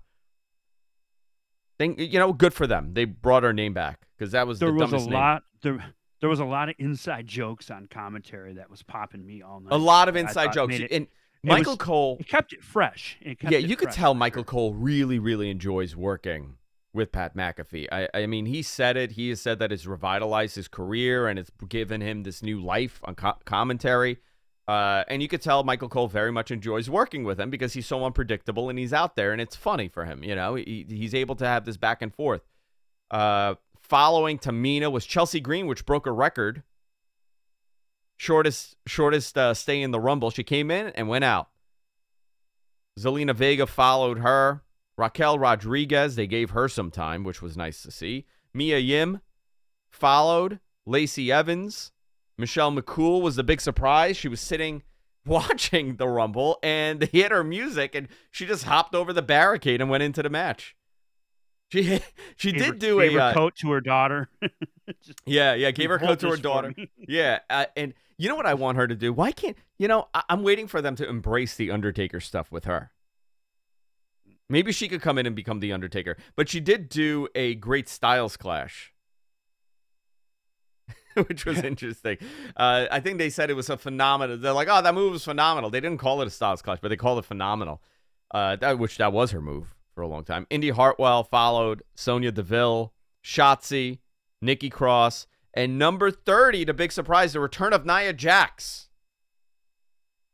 Think, 1.78 1.99
you 1.99 2.19
know, 2.19 2.34
good 2.34 2.54
for 2.54 2.67
them. 2.67 2.93
They 2.93 3.06
brought 3.06 3.43
her 3.43 3.54
name 3.54 3.73
back 3.73 4.08
because 4.17 4.34
that 4.34 4.45
was 4.45 4.60
there 4.60 4.69
the 4.69 4.75
was 4.75 4.91
a 4.91 4.97
name. 4.97 5.13
lot. 5.13 5.43
There, 5.62 5.93
there 6.19 6.30
was 6.30 6.41
a 6.41 6.45
lot 6.45 6.67
of 6.67 6.75
inside 6.78 7.25
jokes 7.25 7.71
on 7.71 7.88
commentary 7.88 8.56
that 8.56 8.69
was 8.69 8.84
popping 8.84 9.25
me 9.25 9.41
all 9.41 9.62
night. 9.62 9.71
A 9.71 9.78
lot 9.78 10.10
of 10.10 10.17
inside 10.17 10.52
jokes. 10.52 10.75
It, 10.75 10.91
and 10.91 11.08
Michael 11.43 11.73
was- 11.73 11.78
Cole, 11.80 12.17
it 12.19 12.28
kept 12.28 12.54
it 12.54 12.63
fresh. 12.63 13.17
It 13.21 13.39
kept 13.39 13.52
yeah, 13.52 13.60
it 13.60 13.69
you 13.69 13.75
could 13.75 13.91
tell 13.91 14.13
Michael. 14.13 14.43
Cole 14.43 14.73
really, 14.73 15.19
really 15.19 15.49
enjoys 15.49 15.95
working 15.95 16.56
with 16.93 17.12
Pat 17.12 17.36
McAfee. 17.36 17.88
I, 17.91 18.10
I 18.13 18.25
mean, 18.25 18.45
he 18.45 18.62
said 18.62 18.97
it. 18.97 19.12
He 19.12 19.30
has 19.30 19.39
said 19.39 19.60
that 19.60 19.71
it's 19.71 19.86
revitalized 19.86 20.56
his 20.56 20.67
career 20.67 21.28
and 21.28 21.38
it's 21.38 21.52
given 21.67 22.02
him 22.02 22.23
this 22.23 22.41
new 22.41 22.60
life 22.60 22.99
on 23.04 23.15
co- 23.15 23.38
commentary. 23.45 24.17
Uh, 24.67 25.04
and 25.08 25.21
you 25.21 25.28
could 25.28 25.41
tell 25.41 25.63
Michael 25.63 25.89
Cole 25.89 26.08
very 26.08 26.32
much 26.32 26.52
enjoys 26.52 26.89
working 26.89 27.23
with 27.23 27.39
him 27.39 27.49
because 27.49 27.73
he's 27.73 27.88
so 27.88 28.04
unpredictable 28.06 28.69
and 28.69 28.78
he's 28.78 28.93
out 28.93 29.15
there 29.15 29.32
and 29.32 29.41
it's 29.41 29.56
funny 29.56 29.88
for 29.88 30.06
him. 30.06 30.23
You 30.23 30.36
know, 30.36 30.56
he, 30.56 30.86
he's 30.88 31.15
able 31.15 31.36
to 31.38 31.45
have 31.45 31.65
this 31.65 31.78
back 31.78 32.02
and 32.02 32.13
forth. 32.13 32.41
Uh, 33.10 33.56
following 33.82 34.38
Tamina 34.38 34.91
was 34.91 35.06
Chelsea 35.06 35.39
Green, 35.39 35.65
which 35.65 35.86
broke 35.86 36.06
a 36.06 36.12
record. 36.12 36.63
Shortest, 38.19 38.75
shortest 38.86 39.38
uh, 39.38 39.53
stay 39.53 39.82
in 39.82 39.91
the 39.91 39.99
Rumble. 39.99 40.29
She 40.29 40.43
came 40.43 40.69
in 40.69 40.88
and 40.88 41.08
went 41.08 41.23
out. 41.23 41.47
Zelina 42.99 43.34
Vega 43.34 43.65
followed 43.65 44.19
her. 44.19 44.62
Raquel 44.97 45.39
Rodriguez, 45.39 46.17
they 46.17 46.27
gave 46.27 46.49
her 46.49 46.67
some 46.67 46.91
time, 46.91 47.23
which 47.23 47.41
was 47.41 47.55
nice 47.55 47.82
to 47.84 47.91
see. 47.91 48.25
Mia 48.53 48.77
Yim 48.77 49.21
followed. 49.89 50.60
Lacey 50.86 51.32
Evans. 51.32 51.93
Michelle 52.38 52.73
McCool 52.73 53.21
was 53.21 53.38
the 53.38 53.43
big 53.43 53.62
surprise. 53.62 54.17
She 54.17 54.27
was 54.27 54.41
sitting 54.41 54.84
watching 55.25 55.95
the 55.95 56.10
Rumble 56.10 56.60
and 56.62 56.99
they 56.99 57.05
hit 57.19 57.32
her 57.32 57.45
music 57.45 57.95
and 57.95 58.10
she 58.32 58.45
just 58.45 58.65
hopped 58.65 58.93
over 58.93 59.13
the 59.13 59.21
barricade 59.21 59.79
and 59.79 59.89
went 59.89 60.03
into 60.03 60.21
the 60.21 60.29
match. 60.29 60.75
She 61.71 62.01
she 62.36 62.51
Gave 62.51 62.60
did 62.60 62.67
her, 62.67 62.73
do 62.73 62.99
gave 62.99 63.12
a 63.12 63.13
her 63.13 63.21
uh, 63.21 63.34
coat 63.34 63.55
to 63.62 63.71
her 63.71 63.79
daughter. 63.79 64.29
Yeah, 65.25 65.53
yeah. 65.53 65.71
Gave 65.71 65.89
her 65.89 65.99
coat 65.99 66.19
to 66.19 66.32
her 66.32 66.38
daughter. 66.38 66.73
Yeah, 66.97 67.39
uh, 67.49 67.67
and 67.77 67.93
you 68.19 68.27
know 68.29 68.36
what 68.36 68.45
I 68.45 68.53
want 68.53 68.77
her 68.77 68.88
to 68.88 68.95
do? 68.95 69.12
Why 69.12 69.32
can't 69.32 69.58
you 69.79 69.88
know? 69.88 70.08
I- 70.13 70.23
I'm 70.29 70.43
waiting 70.43 70.67
for 70.67 70.82
them 70.82 70.95
to 70.97 71.08
embrace 71.10 71.55
the 71.55 71.71
Undertaker 71.71 72.19
stuff 72.19 72.51
with 72.51 72.65
her. 72.65 72.91
Maybe 74.49 74.71
she 74.71 74.88
could 74.88 75.01
come 75.01 75.17
in 75.17 75.25
and 75.25 75.36
become 75.36 75.60
the 75.62 75.71
Undertaker. 75.71 76.17
But 76.36 76.49
she 76.49 76.60
did 76.60 76.89
do 76.89 77.27
a 77.36 77.55
great 77.55 77.88
Styles 77.88 78.36
clash, 78.36 78.93
which 81.27 81.45
was 81.45 81.60
interesting. 81.63 82.17
Uh, 82.58 82.88
I 82.91 82.99
think 82.99 83.17
they 83.19 83.29
said 83.29 83.49
it 83.49 83.55
was 83.55 83.69
a 83.69 83.77
phenomenal. 83.77 84.38
They're 84.38 84.53
like, 84.53 84.67
"Oh, 84.69 84.82
that 84.82 84.93
move 84.93 85.13
was 85.13 85.23
phenomenal." 85.25 85.69
They 85.69 85.79
didn't 85.79 85.99
call 85.99 86.21
it 86.21 86.27
a 86.27 86.32
Styles 86.32 86.62
clash, 86.62 86.79
but 86.82 86.89
they 86.89 86.97
called 86.97 87.19
it 87.19 87.25
phenomenal. 87.25 87.82
Uh, 88.32 88.55
that 88.58 88.77
which 88.79 88.97
that 88.97 89.13
was 89.13 89.32
her 89.32 89.41
move 89.41 89.75
for 89.95 90.01
a 90.01 90.08
long 90.08 90.23
time. 90.23 90.45
Indi 90.49 90.69
Hartwell 90.69 91.23
followed 91.23 91.84
Sonya 91.95 92.32
Deville, 92.32 92.93
Shotzi, 93.23 93.99
Nikki 94.41 94.69
Cross, 94.69 95.27
and 95.60 95.78
number 95.78 96.10
30, 96.10 96.63
the 96.63 96.74
big 96.74 96.93
surprise, 96.93 97.34
the 97.34 97.41
return 97.41 97.74
of 97.74 97.86
Nia 97.86 98.13
Jax. 98.13 98.88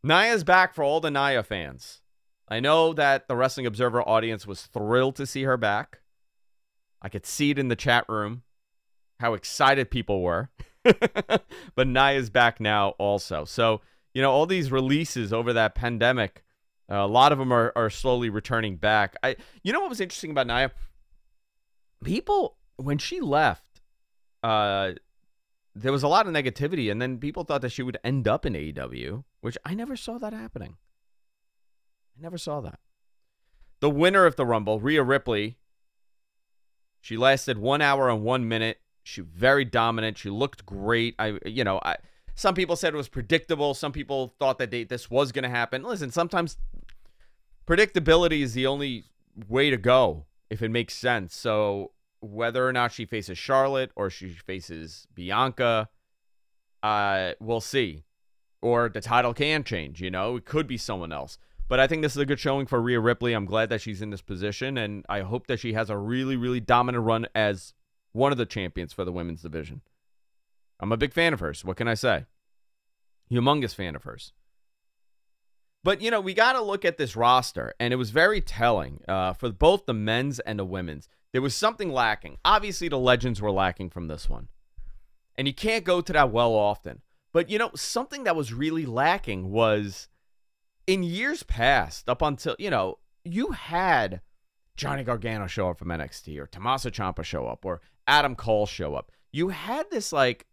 Nia's 0.03 0.43
back 0.43 0.75
for 0.75 0.83
all 0.83 0.99
the 0.99 1.09
Nia 1.09 1.41
fans. 1.41 2.01
I 2.47 2.59
know 2.59 2.93
that 2.93 3.27
the 3.27 3.35
Wrestling 3.35 3.65
Observer 3.65 4.07
audience 4.07 4.45
was 4.45 4.67
thrilled 4.67 5.15
to 5.15 5.25
see 5.25 5.41
her 5.41 5.57
back. 5.57 6.01
I 7.01 7.09
could 7.09 7.25
see 7.25 7.49
it 7.49 7.57
in 7.57 7.69
the 7.69 7.75
chat 7.75 8.05
room 8.07 8.43
how 9.19 9.33
excited 9.33 9.89
people 9.89 10.21
were. 10.21 10.51
but 10.83 11.87
Nia's 11.87 12.29
back 12.29 12.59
now 12.59 12.89
also. 12.99 13.45
So, 13.45 13.81
you 14.13 14.21
know, 14.21 14.29
all 14.31 14.45
these 14.45 14.71
releases 14.71 15.33
over 15.33 15.53
that 15.53 15.73
pandemic, 15.73 16.43
uh, 16.87 16.97
a 16.97 17.07
lot 17.07 17.31
of 17.31 17.39
them 17.39 17.51
are, 17.51 17.73
are 17.75 17.89
slowly 17.89 18.29
returning 18.29 18.77
back. 18.77 19.15
I 19.23 19.37
you 19.63 19.73
know 19.73 19.79
what 19.79 19.89
was 19.89 20.01
interesting 20.01 20.29
about 20.29 20.45
Nia? 20.45 20.69
People 22.03 22.57
when 22.75 22.99
she 22.99 23.21
left, 23.21 23.81
uh 24.43 24.91
there 25.75 25.91
was 25.91 26.03
a 26.03 26.07
lot 26.07 26.25
of 26.25 26.33
negativity 26.33 26.89
and 26.89 27.01
then 27.01 27.17
people 27.17 27.43
thought 27.43 27.61
that 27.61 27.71
she 27.71 27.83
would 27.83 27.97
end 28.03 28.27
up 28.27 28.45
in 28.45 28.53
AEW, 28.53 29.25
which 29.41 29.57
I 29.65 29.73
never 29.73 29.97
saw 29.97 30.17
that 30.17 30.33
happening. 30.33 30.77
I 32.17 32.21
never 32.21 32.37
saw 32.37 32.61
that. 32.61 32.79
The 33.81 33.89
winner 33.89 34.25
of 34.25 34.37
the 34.37 34.45
Rumble, 34.45 34.79
Rhea 34.79 35.03
Ripley, 35.03 35.57
she 37.01 37.17
lasted 37.17 37.57
one 37.57 37.81
hour 37.81 38.09
and 38.09 38.23
one 38.23 38.47
minute. 38.47 38.79
She 39.03 39.21
very 39.21 39.65
dominant. 39.65 40.17
She 40.17 40.29
looked 40.29 40.65
great. 40.65 41.13
I, 41.19 41.37
you 41.45 41.63
know, 41.63 41.79
I. 41.83 41.97
Some 42.33 42.55
people 42.55 42.75
said 42.75 42.93
it 42.93 42.97
was 42.97 43.09
predictable. 43.09 43.73
Some 43.73 43.91
people 43.91 44.33
thought 44.39 44.57
that 44.57 44.71
they, 44.71 44.83
this 44.83 45.09
was 45.11 45.31
going 45.31 45.43
to 45.43 45.49
happen. 45.49 45.83
Listen, 45.83 46.09
sometimes 46.09 46.57
predictability 47.67 48.41
is 48.41 48.53
the 48.53 48.65
only 48.65 49.03
way 49.47 49.69
to 49.69 49.77
go 49.77 50.25
if 50.49 50.61
it 50.61 50.69
makes 50.69 50.95
sense. 50.95 51.35
So 51.35 51.91
whether 52.21 52.67
or 52.67 52.73
not 52.73 52.91
she 52.91 53.05
faces 53.05 53.37
Charlotte 53.37 53.91
or 53.95 54.09
she 54.09 54.29
faces 54.29 55.07
Bianca, 55.13 55.89
uh, 56.83 57.31
we'll 57.39 57.61
see. 57.61 58.03
Or 58.61 58.89
the 58.89 59.01
title 59.01 59.33
can 59.33 59.63
change. 59.63 60.01
You 60.01 60.09
know, 60.09 60.37
it 60.37 60.45
could 60.45 60.67
be 60.67 60.77
someone 60.77 61.11
else. 61.11 61.37
But 61.67 61.79
I 61.79 61.87
think 61.87 62.01
this 62.01 62.13
is 62.13 62.19
a 62.19 62.25
good 62.25 62.39
showing 62.39 62.67
for 62.67 62.81
Rhea 62.81 62.99
Ripley. 62.99 63.33
I'm 63.33 63.45
glad 63.45 63.69
that 63.69 63.81
she's 63.81 64.01
in 64.01 64.11
this 64.11 64.21
position, 64.21 64.77
and 64.77 65.03
I 65.09 65.21
hope 65.21 65.47
that 65.47 65.59
she 65.59 65.73
has 65.73 65.89
a 65.89 65.97
really, 65.97 66.35
really 66.35 66.59
dominant 66.59 67.03
run 67.03 67.27
as 67.33 67.73
one 68.11 68.31
of 68.31 68.37
the 68.37 68.45
champions 68.45 68.93
for 68.93 69.03
the 69.03 69.11
women's 69.11 69.41
division. 69.41 69.81
I'm 70.79 70.91
a 70.91 70.97
big 70.97 71.13
fan 71.13 71.33
of 71.33 71.39
hers. 71.39 71.65
What 71.65 71.77
can 71.77 71.87
I 71.87 71.95
say? 71.95 72.25
Humongous 73.31 73.73
fan 73.73 73.95
of 73.95 74.03
hers. 74.03 74.33
But, 75.83 76.01
you 76.01 76.11
know, 76.11 76.21
we 76.21 76.33
got 76.33 76.53
to 76.53 76.61
look 76.61 76.85
at 76.85 76.97
this 76.97 77.15
roster, 77.15 77.73
and 77.79 77.93
it 77.93 77.97
was 77.97 78.09
very 78.09 78.41
telling 78.41 79.01
uh, 79.07 79.33
for 79.33 79.51
both 79.51 79.85
the 79.85 79.93
men's 79.93 80.39
and 80.39 80.57
the 80.59 80.65
women's. 80.65 81.07
There 81.35 81.41
was 81.41 81.53
something 81.53 81.91
lacking. 81.91 82.37
Obviously, 82.45 82.87
the 82.87 82.97
legends 82.97 83.41
were 83.41 83.51
lacking 83.51 83.89
from 83.89 84.07
this 84.07 84.29
one. 84.29 84.47
And 85.37 85.49
you 85.49 85.53
can't 85.53 85.83
go 85.83 85.99
to 85.99 86.13
that 86.13 86.31
well 86.31 86.53
often. 86.53 87.01
But, 87.33 87.49
you 87.49 87.57
know, 87.57 87.71
something 87.75 88.23
that 88.23 88.37
was 88.37 88.53
really 88.53 88.85
lacking 88.85 89.51
was 89.51 90.07
in 90.87 91.03
years 91.03 91.43
past, 91.43 92.07
up 92.07 92.21
until, 92.21 92.55
you 92.57 92.69
know, 92.69 92.99
you 93.25 93.51
had 93.51 94.21
Johnny 94.77 95.03
Gargano 95.03 95.45
show 95.47 95.71
up 95.71 95.77
from 95.77 95.89
NXT 95.89 96.39
or 96.39 96.47
Tommaso 96.47 96.89
Ciampa 96.89 97.25
show 97.25 97.47
up 97.47 97.65
or 97.65 97.81
Adam 98.07 98.35
Cole 98.35 98.65
show 98.65 98.95
up. 98.95 99.11
You 99.33 99.49
had 99.49 99.91
this 99.91 100.13
like 100.13 100.45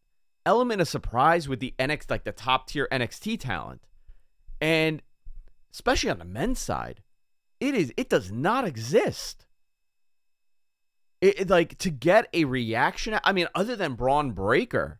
element 0.45 0.81
of 0.81 0.89
surprise 0.89 1.49
with 1.49 1.61
the 1.61 1.77
NXT, 1.79 2.11
like 2.11 2.25
the 2.25 2.33
top 2.33 2.67
tier 2.67 2.89
NXT 2.91 3.39
talent. 3.39 3.83
And 4.61 5.01
especially 5.73 6.11
on 6.11 6.19
the 6.19 6.25
men's 6.25 6.59
side, 6.59 7.05
it 7.61 7.77
is 7.77 7.93
it 7.97 8.09
does 8.09 8.33
not 8.33 8.67
exist. 8.67 9.47
It, 11.23 11.41
it- 11.41 11.51
like 11.51 11.79
to 11.79 11.89
get 11.91 12.29
a 12.35 12.45
reaction. 12.45 13.19
I 13.25 13.33
mean, 13.33 13.47
other 13.55 13.77
than 13.77 13.95
Bron 13.95 14.33
Breakker, 14.33 14.99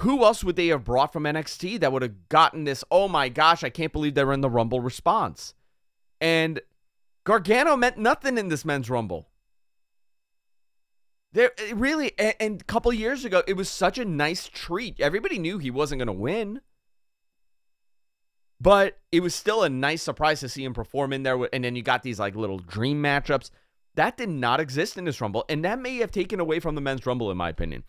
who 0.00 0.24
else 0.24 0.42
would 0.42 0.56
they 0.56 0.68
have 0.68 0.84
brought 0.84 1.12
from 1.12 1.24
NXT 1.24 1.80
that 1.80 1.92
would 1.92 2.02
have 2.02 2.28
gotten 2.30 2.64
this? 2.64 2.82
Oh 2.90 3.08
my 3.08 3.28
gosh, 3.28 3.62
I 3.62 3.68
can't 3.70 3.92
believe 3.92 4.14
they're 4.14 4.32
in 4.32 4.40
the 4.40 4.48
Rumble 4.48 4.80
response. 4.80 5.54
And 6.20 6.60
Gargano 7.24 7.76
meant 7.76 7.98
nothing 7.98 8.38
in 8.38 8.48
this 8.48 8.64
men's 8.64 8.88
Rumble. 8.88 9.28
There 11.32 11.50
really, 11.74 12.12
and, 12.18 12.34
and 12.38 12.60
a 12.60 12.64
couple 12.64 12.92
years 12.92 13.24
ago, 13.24 13.42
it 13.48 13.56
was 13.56 13.68
such 13.68 13.98
a 13.98 14.04
nice 14.04 14.46
treat. 14.48 15.00
Everybody 15.00 15.38
knew 15.38 15.58
he 15.58 15.70
wasn't 15.70 15.98
going 15.98 16.06
to 16.06 16.12
win, 16.12 16.60
but 18.60 18.98
it 19.10 19.20
was 19.20 19.34
still 19.34 19.64
a 19.64 19.68
nice 19.68 20.02
surprise 20.02 20.40
to 20.40 20.48
see 20.48 20.62
him 20.64 20.74
perform 20.74 21.12
in 21.12 21.24
there. 21.24 21.36
And 21.52 21.64
then 21.64 21.74
you 21.74 21.82
got 21.82 22.04
these 22.04 22.20
like 22.20 22.36
little 22.36 22.58
dream 22.58 23.02
matchups 23.02 23.50
that 23.96 24.16
did 24.16 24.28
not 24.28 24.60
exist 24.60 24.96
in 24.98 25.04
this 25.04 25.20
Rumble, 25.20 25.44
and 25.48 25.64
that 25.64 25.78
may 25.78 25.96
have 25.96 26.10
taken 26.10 26.40
away 26.40 26.60
from 26.60 26.74
the 26.74 26.80
men's 26.80 27.06
Rumble, 27.06 27.30
in 27.30 27.36
my 27.36 27.48
opinion 27.48 27.84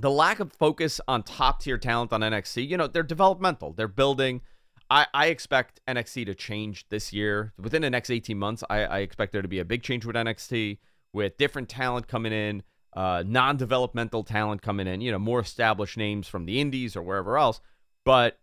the 0.00 0.10
lack 0.10 0.40
of 0.40 0.52
focus 0.54 0.98
on 1.06 1.22
top 1.22 1.60
tier 1.60 1.76
talent 1.76 2.12
on 2.12 2.22
NXT, 2.22 2.66
you 2.66 2.76
know, 2.78 2.86
they're 2.86 3.02
developmental. 3.02 3.72
They're 3.72 3.86
building. 3.86 4.40
I, 4.88 5.06
I 5.12 5.26
expect 5.26 5.80
NXT 5.86 6.26
to 6.26 6.34
change 6.34 6.88
this 6.88 7.12
year. 7.12 7.52
Within 7.58 7.82
the 7.82 7.90
next 7.90 8.10
18 8.10 8.38
months, 8.38 8.64
I, 8.70 8.84
I 8.84 8.98
expect 9.00 9.32
there 9.32 9.42
to 9.42 9.48
be 9.48 9.58
a 9.58 9.64
big 9.64 9.82
change 9.82 10.06
with 10.06 10.16
NXT, 10.16 10.78
with 11.12 11.36
different 11.36 11.68
talent 11.68 12.08
coming 12.08 12.32
in, 12.32 12.62
uh, 12.96 13.22
non 13.26 13.58
developmental 13.58 14.24
talent 14.24 14.62
coming 14.62 14.86
in, 14.86 15.02
you 15.02 15.12
know, 15.12 15.18
more 15.18 15.40
established 15.40 15.98
names 15.98 16.26
from 16.26 16.46
the 16.46 16.60
indies 16.60 16.96
or 16.96 17.02
wherever 17.02 17.36
else. 17.36 17.60
But 18.04 18.38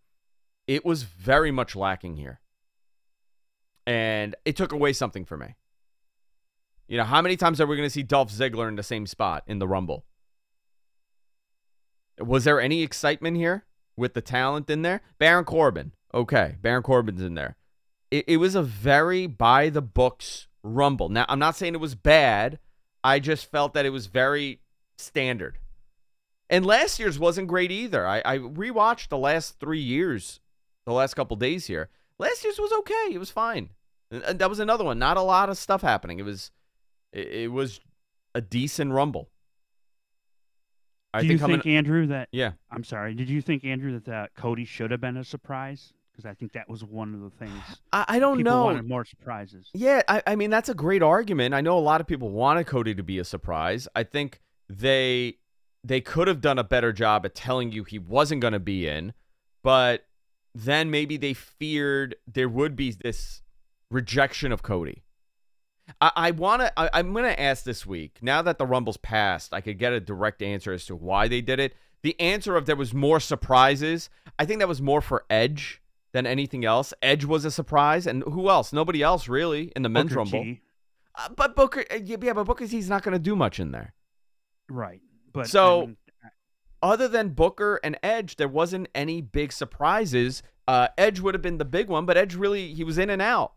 it 0.67 0.85
was 0.85 1.03
very 1.03 1.51
much 1.51 1.75
lacking 1.75 2.17
here. 2.17 2.39
And 3.87 4.35
it 4.45 4.55
took 4.55 4.73
away 4.73 4.93
something 4.93 5.25
for 5.25 5.37
me. 5.37 5.55
You 6.87 6.97
know, 6.97 7.03
how 7.03 7.21
many 7.21 7.35
times 7.35 7.59
are 7.59 7.67
we 7.67 7.75
going 7.75 7.87
to 7.87 7.93
see 7.93 8.03
Dolph 8.03 8.31
Ziggler 8.31 8.67
in 8.67 8.75
the 8.75 8.83
same 8.83 9.05
spot 9.05 9.43
in 9.45 9.59
the 9.59 9.67
Rumble? 9.67 10.05
Was 12.19 12.45
there 12.45 12.59
any 12.59 12.81
excitement 12.81 13.37
here 13.37 13.65
with 13.95 14.13
the 14.13 14.21
talent 14.21 14.69
in 14.69 14.81
there? 14.81 15.01
Baron 15.19 15.45
Corbin. 15.45 15.91
Okay, 16.13 16.55
Baron 16.61 16.83
Corbin's 16.83 17.21
in 17.21 17.35
there. 17.35 17.57
It, 18.09 18.25
it 18.27 18.37
was 18.37 18.55
a 18.55 18.63
very 18.63 19.27
by 19.27 19.69
the 19.69 19.81
books 19.81 20.47
rumble. 20.63 21.09
Now, 21.09 21.25
I'm 21.27 21.39
not 21.39 21.55
saying 21.55 21.73
it 21.73 21.81
was 21.81 21.95
bad. 21.95 22.59
I 23.03 23.19
just 23.19 23.51
felt 23.51 23.73
that 23.73 23.85
it 23.85 23.91
was 23.91 24.07
very 24.07 24.61
standard. 24.97 25.59
And 26.49 26.65
last 26.65 26.99
year's 26.99 27.19
wasn't 27.19 27.49
great 27.49 27.71
either. 27.71 28.07
I, 28.07 28.21
I 28.23 28.37
rewatched 28.37 29.09
the 29.09 29.17
last 29.17 29.59
three 29.59 29.81
years, 29.81 30.39
the 30.85 30.93
last 30.93 31.13
couple 31.13 31.35
days 31.35 31.67
here. 31.67 31.89
Last 32.17 32.43
year's 32.43 32.57
was 32.57 32.71
okay. 32.71 33.09
It 33.11 33.19
was 33.19 33.29
fine. 33.29 33.71
And- 34.09 34.39
that 34.39 34.49
was 34.49 34.59
another 34.59 34.85
one. 34.85 34.97
Not 34.97 35.17
a 35.17 35.21
lot 35.21 35.49
of 35.49 35.57
stuff 35.57 35.81
happening. 35.81 36.19
It 36.19 36.25
was, 36.25 36.51
it, 37.13 37.27
it 37.27 37.51
was 37.51 37.79
a 38.35 38.41
decent 38.41 38.91
rumble. 38.91 39.29
I 41.13 41.21
Do 41.21 41.27
you 41.27 41.39
coming- 41.39 41.61
think, 41.61 41.75
Andrew, 41.75 42.07
that 42.07 42.29
yeah. 42.31 42.51
I'm 42.69 42.83
sorry. 42.83 43.13
Did 43.15 43.29
you 43.29 43.41
think, 43.41 43.63
Andrew, 43.65 43.93
that, 43.93 44.05
that 44.05 44.35
Cody 44.35 44.65
should 44.65 44.91
have 44.91 45.01
been 45.01 45.17
a 45.17 45.23
surprise? 45.23 45.93
Because 46.11 46.25
I 46.29 46.33
think 46.33 46.53
that 46.53 46.67
was 46.67 46.83
one 46.83 47.13
of 47.13 47.21
the 47.21 47.29
things. 47.29 47.61
I, 47.93 48.05
I 48.07 48.19
don't 48.19 48.37
people 48.37 48.51
know. 48.51 48.63
wanted 48.65 48.87
more 48.87 49.05
surprises. 49.05 49.69
Yeah, 49.73 50.01
I, 50.07 50.21
I 50.25 50.35
mean 50.35 50.49
that's 50.49 50.67
a 50.69 50.73
great 50.73 51.03
argument. 51.03 51.53
I 51.53 51.61
know 51.61 51.77
a 51.77 51.79
lot 51.79 52.01
of 52.01 52.07
people 52.07 52.29
wanted 52.31 52.65
Cody 52.65 52.95
to 52.95 53.03
be 53.03 53.19
a 53.19 53.23
surprise. 53.23 53.87
I 53.95 54.03
think 54.03 54.41
they 54.67 55.35
they 55.83 56.01
could 56.01 56.27
have 56.27 56.41
done 56.41 56.57
a 56.57 56.63
better 56.63 56.91
job 56.91 57.23
at 57.25 57.35
telling 57.35 57.71
you 57.71 57.83
he 57.83 57.99
wasn't 57.99 58.41
going 58.41 58.53
to 58.53 58.59
be 58.59 58.87
in, 58.87 59.13
but 59.63 60.05
then 60.55 60.89
maybe 60.89 61.17
they 61.17 61.33
feared 61.35 62.15
there 62.25 62.49
would 62.49 62.75
be 62.75 62.91
this 62.91 63.43
rejection 63.91 64.51
of 64.51 64.63
Cody. 64.63 65.03
I, 66.01 66.11
I 66.15 66.31
want 66.31 66.61
to. 66.61 66.95
I'm 66.95 67.13
going 67.13 67.25
to 67.25 67.39
ask 67.39 67.63
this 67.63 67.85
week. 67.85 68.19
Now 68.21 68.41
that 68.41 68.57
the 68.57 68.65
Rumble's 68.65 68.97
passed, 68.97 69.53
I 69.53 69.61
could 69.61 69.77
get 69.79 69.93
a 69.93 69.99
direct 69.99 70.41
answer 70.41 70.73
as 70.73 70.85
to 70.85 70.95
why 70.95 71.27
they 71.27 71.41
did 71.41 71.59
it. 71.59 71.75
The 72.03 72.19
answer 72.19 72.55
of 72.55 72.65
there 72.65 72.75
was 72.75 72.93
more 72.93 73.19
surprises. 73.19 74.09
I 74.37 74.45
think 74.45 74.59
that 74.59 74.67
was 74.67 74.81
more 74.81 75.01
for 75.01 75.25
Edge 75.29 75.81
than 76.13 76.25
anything 76.27 76.63
else. 76.65 76.93
Edge 77.01 77.25
was 77.25 77.43
a 77.45 77.51
surprise, 77.51 78.05
and 78.07 78.23
who 78.23 78.49
else? 78.49 78.71
Nobody 78.71 79.01
else 79.01 79.27
really 79.27 79.71
in 79.75 79.81
the 79.81 79.89
men's 79.89 80.09
Booker 80.09 80.17
rumble. 80.19 80.55
Uh, 81.15 81.29
but 81.35 81.55
Booker, 81.55 81.83
uh, 81.91 81.95
yeah, 82.03 82.17
yeah, 82.21 82.33
but 82.33 82.43
Booker, 82.45 82.65
he's 82.65 82.89
not 82.89 83.01
going 83.03 83.13
to 83.13 83.19
do 83.19 83.35
much 83.35 83.59
in 83.59 83.71
there. 83.71 83.93
Right. 84.69 85.01
But 85.33 85.47
So- 85.47 85.81
I 85.83 85.85
mean, 85.87 85.97
Other 86.83 87.07
than 87.07 87.29
Booker 87.29 87.79
and 87.83 87.97
Edge, 88.03 88.35
there 88.35 88.47
wasn't 88.47 88.87
any 88.93 89.19
big 89.21 89.51
surprises. 89.51 90.43
Uh, 90.67 90.89
Edge 90.97 91.19
would 91.19 91.33
have 91.33 91.41
been 91.41 91.57
the 91.57 91.65
big 91.65 91.87
one, 91.87 92.05
but 92.05 92.17
Edge 92.17 92.35
really 92.35 92.73
he 92.73 92.83
was 92.83 92.99
in 92.99 93.09
and 93.09 93.21
out. 93.21 93.53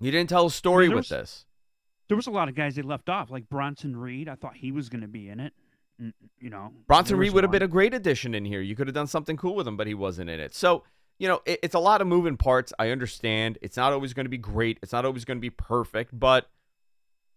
He 0.00 0.10
didn't 0.10 0.28
tell 0.28 0.46
a 0.46 0.50
story 0.50 0.86
there 0.86 0.96
with 0.96 1.04
was- 1.04 1.08
this. 1.08 1.46
there 2.08 2.16
was 2.16 2.26
a 2.26 2.30
lot 2.30 2.48
of 2.48 2.54
guys 2.54 2.76
they 2.76 2.82
left 2.82 3.08
off, 3.08 3.30
like 3.30 3.48
Bronson 3.48 3.96
Reed. 3.96 4.28
I 4.28 4.34
thought 4.36 4.56
he 4.56 4.72
was 4.72 4.88
going 4.88 5.02
to 5.02 5.08
be 5.08 5.28
in 5.28 5.40
it. 5.40 5.52
You 6.40 6.50
know, 6.50 6.72
Bronson 6.86 7.16
Reed 7.16 7.32
would 7.32 7.42
have 7.42 7.50
been 7.50 7.62
a 7.62 7.68
great 7.68 7.92
addition 7.92 8.32
in 8.32 8.44
here. 8.44 8.60
You 8.60 8.76
could 8.76 8.86
have 8.86 8.94
done 8.94 9.08
something 9.08 9.36
cool 9.36 9.56
with 9.56 9.66
him, 9.66 9.76
but 9.76 9.88
he 9.88 9.94
wasn't 9.94 10.30
in 10.30 10.38
it. 10.38 10.54
So, 10.54 10.84
you 11.18 11.26
know, 11.26 11.40
it, 11.44 11.58
it's 11.64 11.74
a 11.74 11.80
lot 11.80 12.00
of 12.00 12.06
moving 12.06 12.36
parts. 12.36 12.72
I 12.78 12.90
understand. 12.90 13.58
It's 13.62 13.76
not 13.76 13.92
always 13.92 14.14
going 14.14 14.26
to 14.26 14.30
be 14.30 14.38
great. 14.38 14.78
It's 14.80 14.92
not 14.92 15.04
always 15.04 15.24
going 15.24 15.38
to 15.38 15.42
be 15.42 15.50
perfect, 15.50 16.16
but 16.16 16.48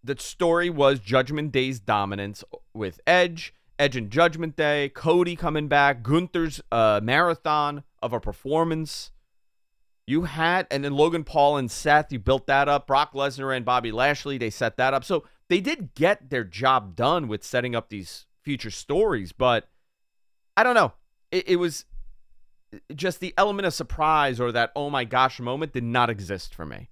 the 0.03 0.15
story 0.19 0.69
was 0.69 0.99
Judgment 0.99 1.51
Day's 1.51 1.79
dominance 1.79 2.43
with 2.71 2.99
Edge, 3.07 3.55
Edge 3.79 3.95
and 3.95 4.11
Judgment 4.11 4.55
Day, 4.55 4.89
Cody 4.89 5.35
coming 5.35 5.67
back, 5.67 6.03
Gunther's 6.03 6.61
uh, 6.71 6.99
marathon 7.01 7.83
of 8.03 8.13
a 8.13 8.19
performance. 8.19 9.09
You 10.07 10.23
had, 10.23 10.67
and 10.71 10.83
then 10.83 10.93
Logan 10.93 11.23
Paul 11.23 11.57
and 11.57 11.69
Seth, 11.69 12.11
you 12.11 12.19
built 12.19 12.47
that 12.47 12.67
up. 12.67 12.87
Brock 12.87 13.13
Lesnar 13.13 13.55
and 13.55 13.63
Bobby 13.63 13.91
Lashley, 13.91 14.37
they 14.37 14.49
set 14.49 14.77
that 14.77 14.93
up. 14.93 15.05
So 15.05 15.25
they 15.47 15.61
did 15.61 15.93
get 15.95 16.29
their 16.29 16.43
job 16.43 16.95
done 16.95 17.27
with 17.27 17.43
setting 17.43 17.75
up 17.75 17.89
these 17.89 18.25
future 18.43 18.71
stories, 18.71 19.31
but 19.31 19.69
I 20.57 20.63
don't 20.63 20.75
know. 20.75 20.93
It, 21.31 21.49
it 21.49 21.55
was 21.57 21.85
just 22.95 23.19
the 23.19 23.33
element 23.37 23.65
of 23.65 23.73
surprise 23.73 24.39
or 24.39 24.51
that 24.51 24.71
oh 24.75 24.89
my 24.89 25.03
gosh 25.03 25.39
moment 25.39 25.73
did 25.73 25.83
not 25.83 26.09
exist 26.09 26.55
for 26.55 26.65
me. 26.65 26.89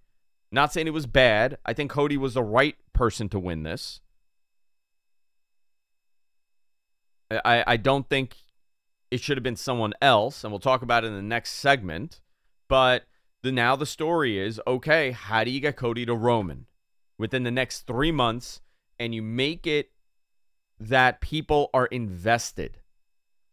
Not 0.51 0.73
saying 0.73 0.87
it 0.87 0.93
was 0.93 1.05
bad. 1.05 1.57
I 1.65 1.73
think 1.73 1.91
Cody 1.91 2.17
was 2.17 2.33
the 2.33 2.43
right 2.43 2.75
person 2.93 3.29
to 3.29 3.39
win 3.39 3.63
this. 3.63 4.01
I, 7.31 7.63
I 7.67 7.77
don't 7.77 8.09
think 8.09 8.35
it 9.11 9.21
should 9.21 9.37
have 9.37 9.43
been 9.43 9.55
someone 9.55 9.93
else, 10.01 10.43
and 10.43 10.51
we'll 10.51 10.59
talk 10.59 10.81
about 10.81 11.03
it 11.03 11.07
in 11.07 11.15
the 11.15 11.21
next 11.21 11.51
segment. 11.53 12.21
But 12.69 13.05
the 13.41 13.51
now 13.51 13.75
the 13.75 13.85
story 13.85 14.37
is 14.37 14.61
okay, 14.65 15.11
how 15.11 15.43
do 15.43 15.51
you 15.51 15.59
get 15.59 15.75
Cody 15.75 16.05
to 16.05 16.13
Roman 16.13 16.67
within 17.17 17.43
the 17.43 17.51
next 17.51 17.87
three 17.87 18.11
months 18.11 18.61
and 18.97 19.13
you 19.13 19.21
make 19.21 19.67
it 19.67 19.91
that 20.79 21.19
people 21.19 21.69
are 21.73 21.87
invested? 21.87 22.77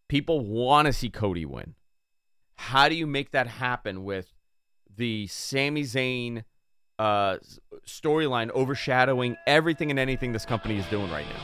People 0.09 0.41
want 0.41 0.87
to 0.87 0.93
see 0.93 1.09
Cody 1.09 1.45
win. 1.45 1.75
How 2.57 2.89
do 2.89 2.95
you 2.95 3.07
make 3.07 3.33
that 3.33 3.49
happen 3.49 4.05
with 4.05 4.33
the 4.95 5.27
Sami 5.27 5.83
Zayn 5.83 6.45
uh, 6.99 7.39
storyline 7.87 8.51
overshadowing 8.51 9.37
everything 9.47 9.91
and 9.91 9.99
anything 9.99 10.33
this 10.33 10.45
company 10.45 10.79
is 10.79 10.87
doing 10.87 11.11
right 11.11 11.27
now? 11.27 11.41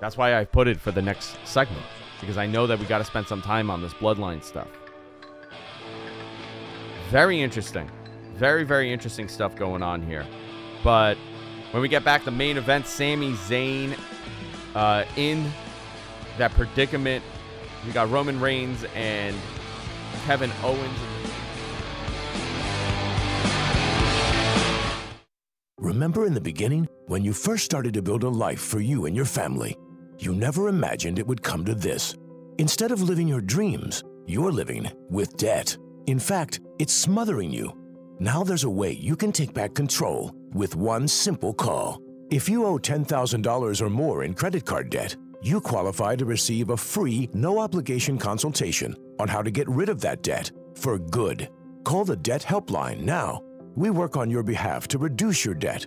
That's 0.00 0.16
why 0.16 0.38
I 0.38 0.44
put 0.44 0.68
it 0.68 0.80
for 0.80 0.92
the 0.92 1.02
next 1.02 1.36
segment 1.44 1.84
because 2.20 2.36
I 2.36 2.46
know 2.46 2.66
that 2.66 2.78
we 2.78 2.86
got 2.86 2.98
to 2.98 3.04
spend 3.04 3.26
some 3.26 3.42
time 3.42 3.70
on 3.70 3.82
this 3.82 3.94
bloodline 3.94 4.42
stuff. 4.42 4.68
Very 7.10 7.40
interesting. 7.40 7.90
Very, 8.34 8.64
very 8.64 8.92
interesting 8.92 9.28
stuff 9.28 9.56
going 9.56 9.82
on 9.82 10.02
here. 10.02 10.26
But 10.84 11.16
when 11.70 11.82
we 11.82 11.88
get 11.88 12.04
back, 12.04 12.22
to 12.22 12.26
the 12.26 12.36
main 12.36 12.56
event, 12.56 12.86
Sami 12.86 13.32
Zayn 13.32 13.98
uh, 14.74 15.04
in 15.16 15.50
that 16.38 16.52
predicament. 16.52 17.24
We 17.86 17.92
got 17.92 18.10
Roman 18.10 18.40
Reigns 18.40 18.84
and 18.94 19.36
Kevin 20.24 20.50
Owens. 20.62 20.98
Remember 25.78 26.26
in 26.26 26.34
the 26.34 26.40
beginning, 26.40 26.88
when 27.06 27.24
you 27.24 27.32
first 27.32 27.64
started 27.64 27.94
to 27.94 28.02
build 28.02 28.22
a 28.22 28.28
life 28.28 28.60
for 28.60 28.80
you 28.80 29.06
and 29.06 29.16
your 29.16 29.24
family, 29.24 29.76
you 30.18 30.34
never 30.34 30.68
imagined 30.68 31.18
it 31.18 31.26
would 31.26 31.42
come 31.42 31.64
to 31.64 31.74
this. 31.74 32.16
Instead 32.58 32.90
of 32.90 33.02
living 33.02 33.28
your 33.28 33.40
dreams, 33.40 34.02
you're 34.26 34.52
living 34.52 34.90
with 35.10 35.36
debt. 35.36 35.76
In 36.06 36.18
fact, 36.18 36.60
it's 36.78 36.92
smothering 36.92 37.50
you. 37.50 37.72
Now 38.18 38.42
there's 38.42 38.64
a 38.64 38.70
way 38.70 38.92
you 38.92 39.14
can 39.14 39.30
take 39.30 39.54
back 39.54 39.74
control 39.74 40.32
with 40.52 40.74
one 40.74 41.06
simple 41.06 41.54
call. 41.54 42.02
If 42.30 42.48
you 42.48 42.66
owe 42.66 42.78
$10,000 42.78 43.80
or 43.80 43.90
more 43.90 44.24
in 44.24 44.34
credit 44.34 44.66
card 44.66 44.90
debt, 44.90 45.16
you 45.40 45.60
qualify 45.60 46.16
to 46.16 46.24
receive 46.24 46.70
a 46.70 46.76
free, 46.76 47.28
no 47.32 47.60
obligation 47.60 48.18
consultation 48.18 48.96
on 49.20 49.28
how 49.28 49.40
to 49.40 49.50
get 49.50 49.68
rid 49.68 49.88
of 49.88 50.00
that 50.00 50.22
debt 50.22 50.50
for 50.74 50.98
good. 50.98 51.48
Call 51.84 52.04
the 52.04 52.16
Debt 52.16 52.42
Helpline 52.42 53.00
now. 53.00 53.42
We 53.76 53.90
work 53.90 54.16
on 54.16 54.30
your 54.30 54.42
behalf 54.42 54.88
to 54.88 54.98
reduce 54.98 55.44
your 55.44 55.54
debt. 55.54 55.86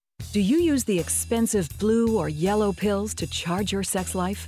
Do 0.33 0.39
you 0.39 0.59
use 0.59 0.85
the 0.85 0.97
expensive 0.97 1.67
blue 1.77 2.17
or 2.17 2.29
yellow 2.29 2.71
pills 2.71 3.13
to 3.15 3.27
charge 3.27 3.73
your 3.73 3.83
sex 3.83 4.15
life? 4.15 4.47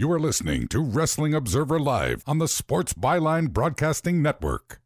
You 0.00 0.10
are 0.12 0.18
listening 0.18 0.66
to 0.68 0.80
Wrestling 0.80 1.34
Observer 1.34 1.78
Live 1.78 2.24
on 2.26 2.38
the 2.38 2.48
Sports 2.48 2.94
Byline 2.94 3.50
Broadcasting 3.50 4.22
Network. 4.22 4.79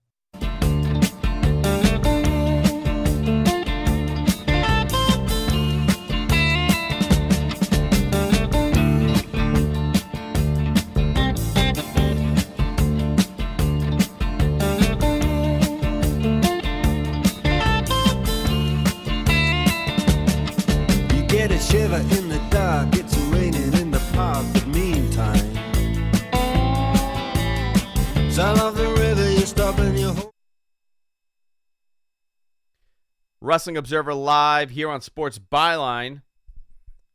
Wrestling 33.44 33.76
Observer 33.76 34.14
Live 34.14 34.70
here 34.70 34.88
on 34.88 35.02
Sports 35.02 35.38
Byline, 35.38 36.22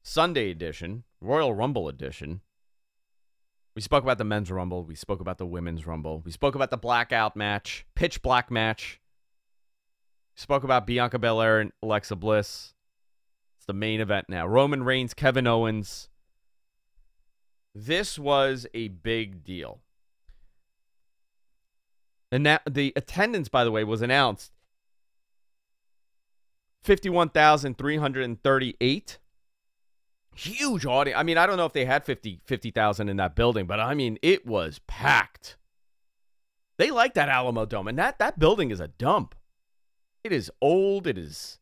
Sunday 0.04 0.52
edition, 0.52 1.04
Royal 1.20 1.56
Rumble 1.56 1.90
edition. 1.90 2.42
We 3.76 3.82
spoke 3.82 4.04
about 4.04 4.20
the 4.20 4.24
men's 4.24 4.52
Rumble. 4.52 4.84
We 4.84 4.94
spoke 4.94 5.22
about 5.22 5.40
the 5.40 5.48
women's 5.48 5.88
Rumble. 5.88 6.22
We 6.24 6.32
spoke 6.32 6.54
about 6.54 6.70
the 6.70 6.78
blackout 6.78 7.36
match, 7.36 7.84
pitch 7.96 8.22
black 8.22 8.52
match. 8.52 9.00
We 10.36 10.42
spoke 10.42 10.64
about 10.64 10.86
Bianca 10.86 11.18
Belair 11.18 11.62
and 11.62 11.72
Alexa 11.82 12.16
Bliss. 12.16 12.76
It's 13.58 13.66
the 13.66 13.74
main 13.74 14.00
event 14.00 14.28
now. 14.30 14.46
Roman 14.46 14.84
Reigns, 14.84 15.16
Kevin 15.16 15.48
Owens. 15.48 16.10
This 17.74 18.20
was 18.20 18.68
a 18.76 18.90
big 18.90 19.44
deal. 19.44 19.80
And 22.32 22.46
that 22.46 22.62
the 22.70 22.94
attendance, 22.96 23.50
by 23.50 23.64
the 23.64 23.72
way, 23.72 23.84
was 23.84 24.04
announced 24.04 24.52
51,338. 26.84 29.18
Huge 30.36 30.86
audience. 30.86 31.20
I 31.20 31.24
mean, 31.24 31.38
I 31.38 31.46
don't 31.46 31.58
know 31.58 31.66
if 31.66 31.74
they 31.74 31.84
had 31.86 32.06
50 32.06 32.42
50,000 32.46 33.10
in 33.10 33.18
that 33.18 33.36
building, 33.36 33.66
but 33.66 33.80
I 33.80 33.94
mean, 33.94 34.18
it 34.22 34.46
was 34.46 34.80
packed. 34.88 35.58
They 36.78 36.92
like 36.92 37.14
that 37.16 37.28
Alamodome, 37.28 37.90
and 37.90 38.00
that 38.00 38.20
that 38.20 38.40
building 38.40 38.72
is 38.72 38.80
a 38.80 38.88
dump. 38.88 39.36
It 40.24 40.32
is 40.32 40.50
old. 40.62 41.08
It 41.08 41.18
is. 41.18 41.60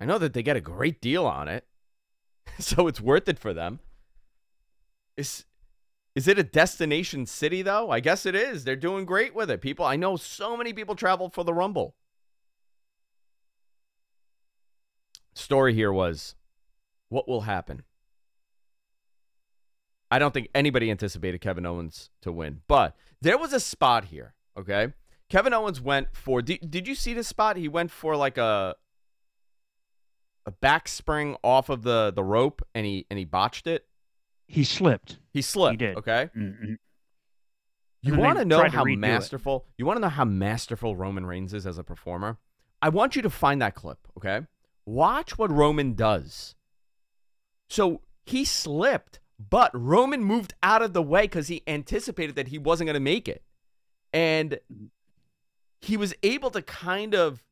I 0.00 0.06
know 0.06 0.16
that 0.16 0.32
they 0.32 0.42
get 0.42 0.56
a 0.56 0.62
great 0.62 1.02
deal 1.02 1.26
on 1.26 1.46
it, 1.46 1.66
so 2.58 2.86
it's 2.86 3.02
worth 3.02 3.28
it 3.28 3.38
for 3.38 3.52
them. 3.52 3.80
Is 5.18 5.44
is 6.14 6.26
it 6.26 6.38
a 6.38 6.42
destination 6.42 7.26
city 7.26 7.62
though? 7.62 7.90
I 7.90 8.00
guess 8.00 8.24
it 8.24 8.34
is. 8.34 8.64
They're 8.64 8.76
doing 8.76 9.04
great 9.04 9.34
with 9.34 9.50
it. 9.50 9.60
People, 9.60 9.84
I 9.84 9.96
know 9.96 10.16
so 10.16 10.56
many 10.56 10.72
people 10.72 10.94
traveled 10.94 11.34
for 11.34 11.44
the 11.44 11.54
Rumble. 11.54 11.94
Story 15.34 15.74
here 15.74 15.92
was 15.92 16.34
what 17.08 17.28
will 17.28 17.42
happen? 17.42 17.82
I 20.10 20.18
don't 20.18 20.34
think 20.34 20.48
anybody 20.54 20.90
anticipated 20.90 21.40
Kevin 21.40 21.64
Owens 21.66 22.10
to 22.22 22.32
win, 22.32 22.62
but 22.66 22.96
there 23.20 23.38
was 23.38 23.52
a 23.52 23.60
spot 23.60 24.06
here, 24.06 24.34
okay? 24.58 24.88
Kevin 25.28 25.54
Owens 25.54 25.80
went 25.80 26.08
for 26.12 26.42
did, 26.42 26.68
did 26.70 26.88
you 26.88 26.94
see 26.96 27.14
this 27.14 27.28
spot? 27.28 27.56
He 27.56 27.68
went 27.68 27.90
for 27.92 28.16
like 28.16 28.36
a 28.36 28.74
a 30.46 30.50
back 30.50 30.88
spring 30.88 31.36
off 31.44 31.68
of 31.68 31.82
the 31.82 32.12
the 32.14 32.24
rope 32.24 32.62
and 32.74 32.84
he 32.84 33.06
and 33.10 33.18
he 33.18 33.24
botched 33.24 33.66
it. 33.66 33.86
He 34.48 34.64
slipped. 34.64 35.18
He 35.32 35.42
slipped. 35.42 35.80
He 35.80 35.86
did. 35.86 35.96
Okay. 35.98 36.28
Mhm. 36.36 36.78
You 38.02 38.14
want 38.16 38.38
to 38.38 38.44
know 38.44 38.64
how 38.68 38.82
redo 38.82 38.94
it. 38.94 38.98
masterful? 38.98 39.66
You 39.76 39.86
want 39.86 39.98
to 39.98 40.00
know 40.00 40.08
how 40.08 40.24
masterful 40.24 40.96
Roman 40.96 41.24
Reigns 41.26 41.54
is 41.54 41.66
as 41.66 41.78
a 41.78 41.84
performer? 41.84 42.38
I 42.82 42.88
want 42.88 43.14
you 43.14 43.22
to 43.22 43.30
find 43.30 43.60
that 43.62 43.74
clip, 43.74 43.98
okay? 44.16 44.40
Watch 44.86 45.38
what 45.38 45.50
Roman 45.50 45.94
does. 45.94 46.54
So 47.68 48.02
he 48.24 48.44
slipped, 48.44 49.20
but 49.38 49.70
Roman 49.74 50.24
moved 50.24 50.54
out 50.62 50.82
of 50.82 50.92
the 50.92 51.02
way 51.02 51.22
because 51.22 51.48
he 51.48 51.62
anticipated 51.66 52.36
that 52.36 52.48
he 52.48 52.58
wasn't 52.58 52.88
going 52.88 52.94
to 52.94 53.00
make 53.00 53.28
it. 53.28 53.42
And 54.12 54.58
he 55.80 55.96
was 55.96 56.14
able 56.22 56.50
to 56.50 56.62
kind 56.62 57.14
of 57.14 57.44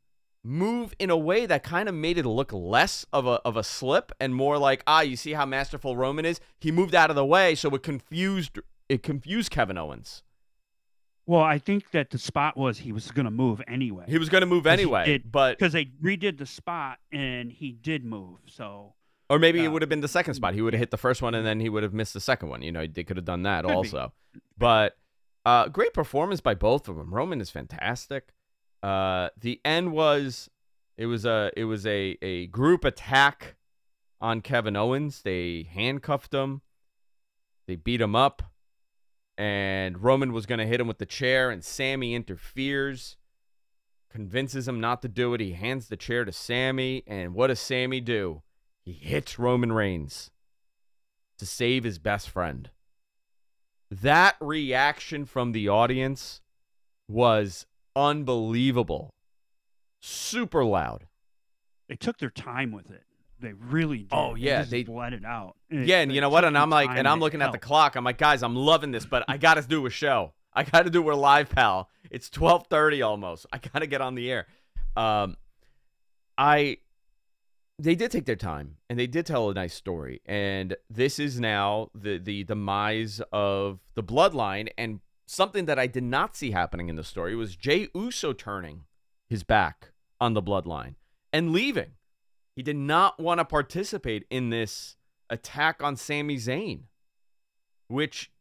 move 0.45 0.95
in 0.99 1.11
a 1.11 1.16
way 1.16 1.47
that 1.47 1.62
kind 1.62 1.89
of 1.89 1.95
made 1.95 2.18
it 2.18 2.24
look 2.24 2.53
less 2.53 3.05
of 3.12 3.26
a 3.26 3.41
of 3.45 3.57
a 3.57 3.64
slip 3.64 4.12
and 4.20 4.35
more 4.35 4.57
like 4.57 4.83
ah 4.87 5.01
you 5.01 5.16
see 5.16 5.33
how 5.33 5.45
masterful 5.45 5.97
Roman 5.97 6.24
is 6.24 6.41
he 6.61 6.70
moved 6.70 6.95
out 6.95 7.11
of 7.11 7.16
the 7.16 7.24
way 7.24 7.55
so 7.55 7.68
it 7.74 7.83
confused 7.83 8.59
it 8.89 9.03
confused 9.03 9.51
Kevin 9.51 9.76
Owens 9.76 10.22
Well, 11.29 11.43
I 11.43 11.59
think 11.59 11.91
that 11.91 12.09
the 12.09 12.16
spot 12.16 12.57
was 12.57 12.79
he 12.79 12.91
was 12.91 13.11
going 13.11 13.26
to 13.26 13.31
move 13.31 13.61
anyway. 13.68 14.07
he 14.09 14.16
was 14.16 14.31
going 14.31 14.41
to 14.41 14.47
move 14.47 14.66
anyway 14.66 15.22
but 15.31 15.59
because 15.59 15.74
they 15.74 15.85
redid 16.03 16.39
the 16.39 16.47
spot 16.47 16.99
and 17.12 17.53
he 17.53 17.70
did 17.72 18.03
move. 18.03 18.39
So 18.47 18.95
or 19.29 19.39
maybe 19.39 19.62
it 19.62 19.68
would 19.68 19.83
have 19.83 19.91
been 19.91 20.01
the 20.01 20.09
second 20.09 20.35
spot. 20.35 20.55
He 20.55 20.62
would 20.62 20.72
have 20.72 20.81
hit 20.81 20.91
the 20.91 20.97
first 20.97 21.20
one 21.20 21.35
and 21.35 21.47
then 21.47 21.61
he 21.61 21.68
would 21.68 21.83
have 21.83 21.93
missed 21.93 22.14
the 22.14 22.20
second 22.20 22.49
one. 22.49 22.62
You 22.62 22.72
know 22.72 22.87
they 22.87 23.05
could 23.05 23.18
have 23.18 23.26
done 23.26 23.43
that 23.43 23.64
Could 23.64 23.72
be. 23.72 23.74
also. 23.74 24.14
But 24.57 24.97
uh 25.45 25.68
great 25.68 25.93
performance 25.93 26.41
by 26.41 26.55
both 26.55 26.89
of 26.89 26.97
them 26.97 27.12
Roman 27.12 27.43
is 27.43 27.51
fantastic. 27.51 28.33
Uh 28.83 29.29
the 29.39 29.61
end 29.66 29.93
was 29.93 30.49
it 30.97 31.07
was 31.07 31.26
a 31.26 31.51
it 31.59 31.64
was 31.64 31.85
a 31.85 32.16
a 32.22 32.47
group 32.47 32.87
attack 32.87 33.57
on 34.18 34.41
Kevin 34.41 34.76
Owens. 34.76 35.20
They 35.20 35.68
handcuffed 35.70 36.33
him 36.33 36.62
they 37.66 37.76
beat 37.76 38.01
him 38.01 38.16
up 38.16 38.43
and 39.39 40.03
Roman 40.03 40.32
was 40.32 40.47
going 40.47 40.59
to 40.59 40.66
hit 40.66 40.80
him 40.80 40.89
with 40.89 40.99
the 40.99 41.07
chair 41.07 41.49
and 41.49 41.64
Sami 41.64 42.14
interferes 42.14 43.16
convinces 44.11 44.66
him 44.66 44.80
not 44.80 45.01
to 45.03 45.09
do 45.09 45.32
it. 45.32 45.41
He 45.41 45.53
hands 45.53 45.89
the 45.89 45.97
chair 45.97 46.24
to 46.24 46.32
Sami 46.32 47.05
and 47.07 47.34
what 47.34 47.47
does 47.47 47.61
Sami 47.61 48.01
do? 48.01 48.43
He 48.82 48.93
hits 48.93 49.39
Roman 49.39 49.72
Reigns 49.72 50.30
to 51.39 51.47
save 51.47 51.84
his 51.84 51.99
best 52.01 52.28
friend. 52.28 52.70
That 53.91 54.36
reaction 54.41 55.24
from 55.24 55.53
the 55.53 55.68
audience 55.68 56.41
was 57.07 57.64
unbelievable. 57.95 59.14
Super 60.01 60.64
loud. 60.64 61.07
They 61.89 61.97
took 61.97 62.18
their 62.18 62.30
time 62.30 62.72
with 62.72 62.91
it. 62.91 63.05
They 63.41 63.53
really 63.53 63.99
did. 63.99 64.09
Oh, 64.12 64.34
yeah, 64.34 64.61
just 64.61 64.70
they- 64.70 64.84
let 64.84 65.12
it 65.12 65.24
out. 65.24 65.57
Yeah, 65.70 66.01
and 66.01 66.12
you 66.12 66.20
know 66.20 66.28
what? 66.28 66.45
And 66.45 66.57
I'm 66.57 66.70
like, 66.70 66.91
and 66.91 67.07
I'm 67.07 67.20
looking 67.20 67.43
at 67.43 67.53
the 67.53 67.59
clock. 67.59 67.93
clock. 67.93 67.97
I'm 67.97 68.05
like, 68.05 68.18
guys, 68.18 68.43
I'm 68.43 68.57
loving 68.57 68.91
this, 68.91 69.07
but 69.07 69.24
I 69.28 69.36
got 69.47 69.55
to 69.55 69.62
do 69.62 69.86
a 69.86 69.91
show. 69.91 70.32
I 70.53 70.64
got 70.64 70.82
to 70.82 70.91
do 70.91 71.09
a 71.11 71.14
live, 71.14 71.51
pal. 71.51 71.89
It's 72.11 72.28
12:30 72.30 73.07
almost. 73.07 73.47
I 73.53 73.59
got 73.59 73.80
to 73.80 73.86
get 73.86 74.01
on 74.01 74.14
the 74.14 74.30
air. 74.30 74.47
Um, 74.97 75.36
I, 76.36 76.78
they 77.78 77.95
did 77.95 78.11
take 78.11 78.24
their 78.24 78.36
time, 78.36 78.76
and 78.89 78.99
they 78.99 79.07
did 79.07 79.26
tell 79.26 79.51
a 79.51 79.55
nice 79.55 79.74
story. 79.74 80.20
And 80.26 80.76
this 80.91 81.18
is 81.18 81.39
now 81.39 81.91
the 81.95 82.18
the 82.18 82.45
demise 82.45 83.20
of 83.32 83.78
the 83.95 84.03
bloodline, 84.03 84.68
and 84.76 85.01
something 85.26 85.66
that 85.66 85.78
I 85.78 85.86
did 85.86 86.03
not 86.05 86.34
see 86.34 86.51
happening 86.51 86.89
in 86.89 86.97
the 86.97 87.05
story 87.05 87.36
was 87.36 87.55
Jay 87.55 87.89
Uso 87.95 88.32
turning 88.32 88.84
his 89.28 89.45
back 89.45 89.91
on 90.20 90.34
the 90.34 90.43
bloodline 90.43 90.95
and 91.32 91.53
leaving. 91.53 91.93
He 92.59 92.64
did 92.64 92.74
not 92.74 93.20
want 93.20 93.38
to 93.38 93.44
participate 93.44 94.26
in 94.30 94.50
this 94.50 94.96
attack 95.30 95.80
on 95.80 95.94
Sami 95.94 96.38
Zayn, 96.38 96.86
which 97.86 98.32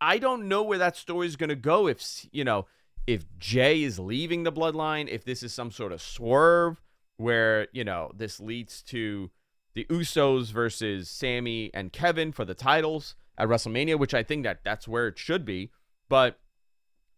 I 0.00 0.18
don't 0.18 0.48
know 0.48 0.64
where 0.64 0.78
that 0.78 0.96
story 0.96 1.28
is 1.28 1.36
going 1.36 1.50
to 1.50 1.54
go. 1.54 1.86
If, 1.86 2.26
you 2.32 2.42
know, 2.42 2.66
if 3.06 3.26
Jay 3.38 3.84
is 3.84 4.00
leaving 4.00 4.42
the 4.42 4.50
bloodline, 4.50 5.06
if 5.06 5.24
this 5.24 5.44
is 5.44 5.54
some 5.54 5.70
sort 5.70 5.92
of 5.92 6.02
swerve 6.02 6.82
where, 7.16 7.68
you 7.70 7.84
know, 7.84 8.10
this 8.12 8.40
leads 8.40 8.82
to 8.88 9.30
the 9.74 9.84
Usos 9.84 10.50
versus 10.50 11.08
Sami 11.08 11.72
and 11.72 11.92
Kevin 11.92 12.32
for 12.32 12.44
the 12.44 12.54
titles 12.54 13.14
at 13.38 13.46
WrestleMania, 13.46 13.96
which 13.96 14.14
I 14.14 14.24
think 14.24 14.42
that 14.42 14.64
that's 14.64 14.88
where 14.88 15.06
it 15.06 15.16
should 15.16 15.44
be. 15.44 15.70
But 16.08 16.40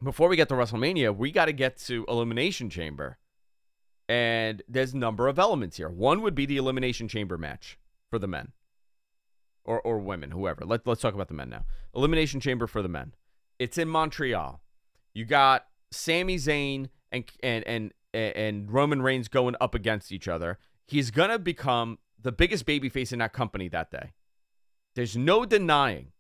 before 0.04 0.28
we 0.28 0.36
get 0.36 0.50
to 0.50 0.54
WrestleMania, 0.54 1.16
we 1.16 1.32
got 1.32 1.46
to 1.46 1.54
get 1.54 1.78
to 1.86 2.04
Elimination 2.08 2.68
Chamber. 2.68 3.16
And 4.08 4.62
there's 4.68 4.92
a 4.92 4.98
number 4.98 5.28
of 5.28 5.38
elements 5.38 5.76
here. 5.76 5.88
One 5.88 6.22
would 6.22 6.34
be 6.34 6.46
the 6.46 6.56
Elimination 6.56 7.08
Chamber 7.08 7.38
match 7.38 7.78
for 8.10 8.18
the 8.18 8.26
men 8.26 8.52
or, 9.64 9.80
or 9.80 9.98
women, 9.98 10.32
whoever. 10.32 10.64
Let, 10.64 10.86
let's 10.86 11.00
talk 11.00 11.14
about 11.14 11.28
the 11.28 11.34
men 11.34 11.50
now. 11.50 11.64
Elimination 11.94 12.40
Chamber 12.40 12.66
for 12.66 12.82
the 12.82 12.88
men. 12.88 13.14
It's 13.58 13.78
in 13.78 13.88
Montreal. 13.88 14.62
You 15.14 15.24
got 15.24 15.66
Sami 15.90 16.36
Zayn 16.36 16.88
and, 17.10 17.24
and, 17.42 17.66
and, 17.66 17.92
and 18.12 18.70
Roman 18.70 19.02
Reigns 19.02 19.28
going 19.28 19.54
up 19.60 19.74
against 19.74 20.10
each 20.10 20.28
other. 20.28 20.58
He's 20.86 21.10
to 21.10 21.38
become 21.38 21.98
the 22.20 22.32
biggest 22.32 22.66
babyface 22.66 23.12
in 23.12 23.20
that 23.20 23.32
company 23.32 23.68
that 23.68 23.90
day. 23.90 24.12
There's 24.94 25.16
no 25.16 25.44
denying 25.44 26.12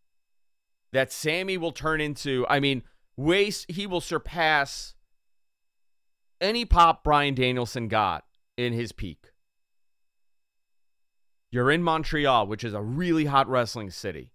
that 0.92 1.12
Sami 1.12 1.58
will 1.58 1.72
turn 1.72 2.00
into, 2.00 2.46
I 2.48 2.60
mean, 2.60 2.82
ways 3.16 3.66
he 3.68 3.86
will 3.86 4.00
surpass 4.00 4.94
any 6.42 6.64
pop 6.64 7.04
Bryan 7.04 7.34
Danielson 7.34 7.88
got 7.88 8.24
in 8.58 8.72
his 8.72 8.92
peak. 8.92 9.30
You're 11.50 11.70
in 11.70 11.82
Montreal, 11.82 12.46
which 12.46 12.64
is 12.64 12.74
a 12.74 12.82
really 12.82 13.26
hot 13.26 13.48
wrestling 13.48 13.90
city. 13.90 14.32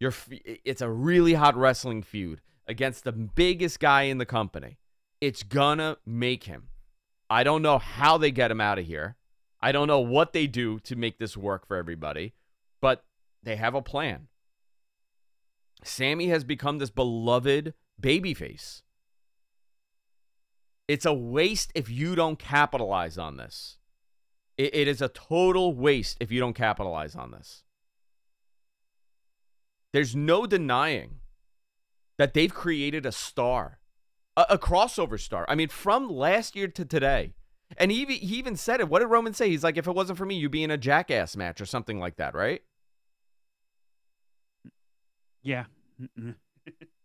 You're 0.00 0.14
it's 0.30 0.80
a 0.80 0.90
really 0.90 1.34
hot 1.34 1.56
wrestling 1.56 2.02
feud 2.02 2.40
against 2.66 3.04
the 3.04 3.12
biggest 3.12 3.78
guy 3.78 4.02
in 4.02 4.18
the 4.18 4.26
company. 4.26 4.78
It's 5.20 5.42
gonna 5.42 5.98
make 6.06 6.44
him. 6.44 6.68
I 7.28 7.44
don't 7.44 7.62
know 7.62 7.78
how 7.78 8.18
they 8.18 8.30
get 8.30 8.50
him 8.50 8.60
out 8.60 8.78
of 8.78 8.86
here. 8.86 9.16
I 9.60 9.70
don't 9.72 9.86
know 9.86 10.00
what 10.00 10.32
they 10.32 10.46
do 10.46 10.80
to 10.80 10.96
make 10.96 11.18
this 11.18 11.36
work 11.36 11.66
for 11.66 11.76
everybody, 11.76 12.34
but 12.80 13.04
they 13.42 13.56
have 13.56 13.74
a 13.74 13.82
plan. 13.82 14.28
Sami 15.84 16.28
has 16.28 16.44
become 16.44 16.78
this 16.78 16.90
beloved 16.90 17.74
babyface. 18.00 18.82
It's 20.88 21.06
a 21.06 21.14
waste 21.14 21.72
if 21.74 21.88
you 21.88 22.14
don't 22.14 22.38
capitalize 22.38 23.16
on 23.18 23.36
this. 23.36 23.78
It, 24.56 24.74
it 24.74 24.88
is 24.88 25.00
a 25.00 25.08
total 25.08 25.74
waste 25.74 26.18
if 26.20 26.30
you 26.30 26.40
don't 26.40 26.54
capitalize 26.54 27.14
on 27.14 27.30
this. 27.30 27.62
There's 29.92 30.16
no 30.16 30.46
denying 30.46 31.20
that 32.18 32.34
they've 32.34 32.52
created 32.52 33.06
a 33.06 33.12
star, 33.12 33.78
a, 34.36 34.46
a 34.50 34.58
crossover 34.58 35.18
star. 35.20 35.44
I 35.48 35.54
mean, 35.54 35.68
from 35.68 36.08
last 36.08 36.56
year 36.56 36.68
to 36.68 36.84
today. 36.84 37.34
And 37.78 37.90
he, 37.90 38.04
he 38.04 38.36
even 38.36 38.56
said 38.56 38.80
it. 38.80 38.88
What 38.88 38.98
did 38.98 39.06
Roman 39.06 39.32
say? 39.32 39.48
He's 39.48 39.64
like, 39.64 39.78
if 39.78 39.86
it 39.86 39.94
wasn't 39.94 40.18
for 40.18 40.26
me, 40.26 40.34
you'd 40.34 40.50
be 40.50 40.62
in 40.62 40.70
a 40.70 40.76
jackass 40.76 41.36
match 41.36 41.58
or 41.60 41.64
something 41.64 41.98
like 41.98 42.16
that, 42.16 42.34
right? 42.34 42.60
Yeah. 45.42 45.64
Mm-mm. 46.00 46.34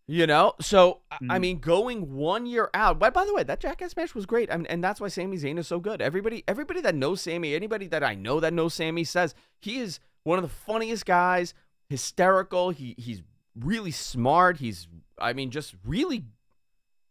You 0.09 0.25
know, 0.25 0.53
so 0.61 1.01
I- 1.11 1.17
I 1.31 1.37
Mm. 1.37 1.41
mean, 1.41 1.59
going 1.59 2.13
one 2.15 2.45
year 2.45 2.69
out. 2.73 2.97
But 2.97 3.13
by 3.13 3.25
the 3.25 3.33
way, 3.33 3.43
that 3.43 3.59
Jackass 3.59 3.93
match 3.97 4.15
was 4.15 4.25
great, 4.25 4.49
I 4.49 4.55
mean, 4.55 4.65
and 4.67 4.81
that's 4.81 5.01
why 5.01 5.09
Sami 5.09 5.35
Zayn 5.35 5.57
is 5.59 5.67
so 5.67 5.81
good. 5.81 6.01
Everybody, 6.01 6.45
everybody 6.47 6.79
that 6.81 6.95
knows 6.95 7.21
Sami, 7.21 7.53
anybody 7.53 7.87
that 7.87 8.03
I 8.05 8.15
know 8.15 8.39
that 8.39 8.53
knows 8.53 8.73
Sami 8.73 9.03
says 9.03 9.35
he 9.59 9.79
is 9.79 9.99
one 10.23 10.37
of 10.39 10.43
the 10.43 10.49
funniest 10.49 11.05
guys. 11.05 11.53
Hysterical. 11.89 12.69
He 12.69 12.95
he's 12.97 13.21
really 13.57 13.91
smart. 13.91 14.57
He's, 14.57 14.87
I 15.17 15.33
mean, 15.33 15.51
just 15.51 15.75
really 15.83 16.25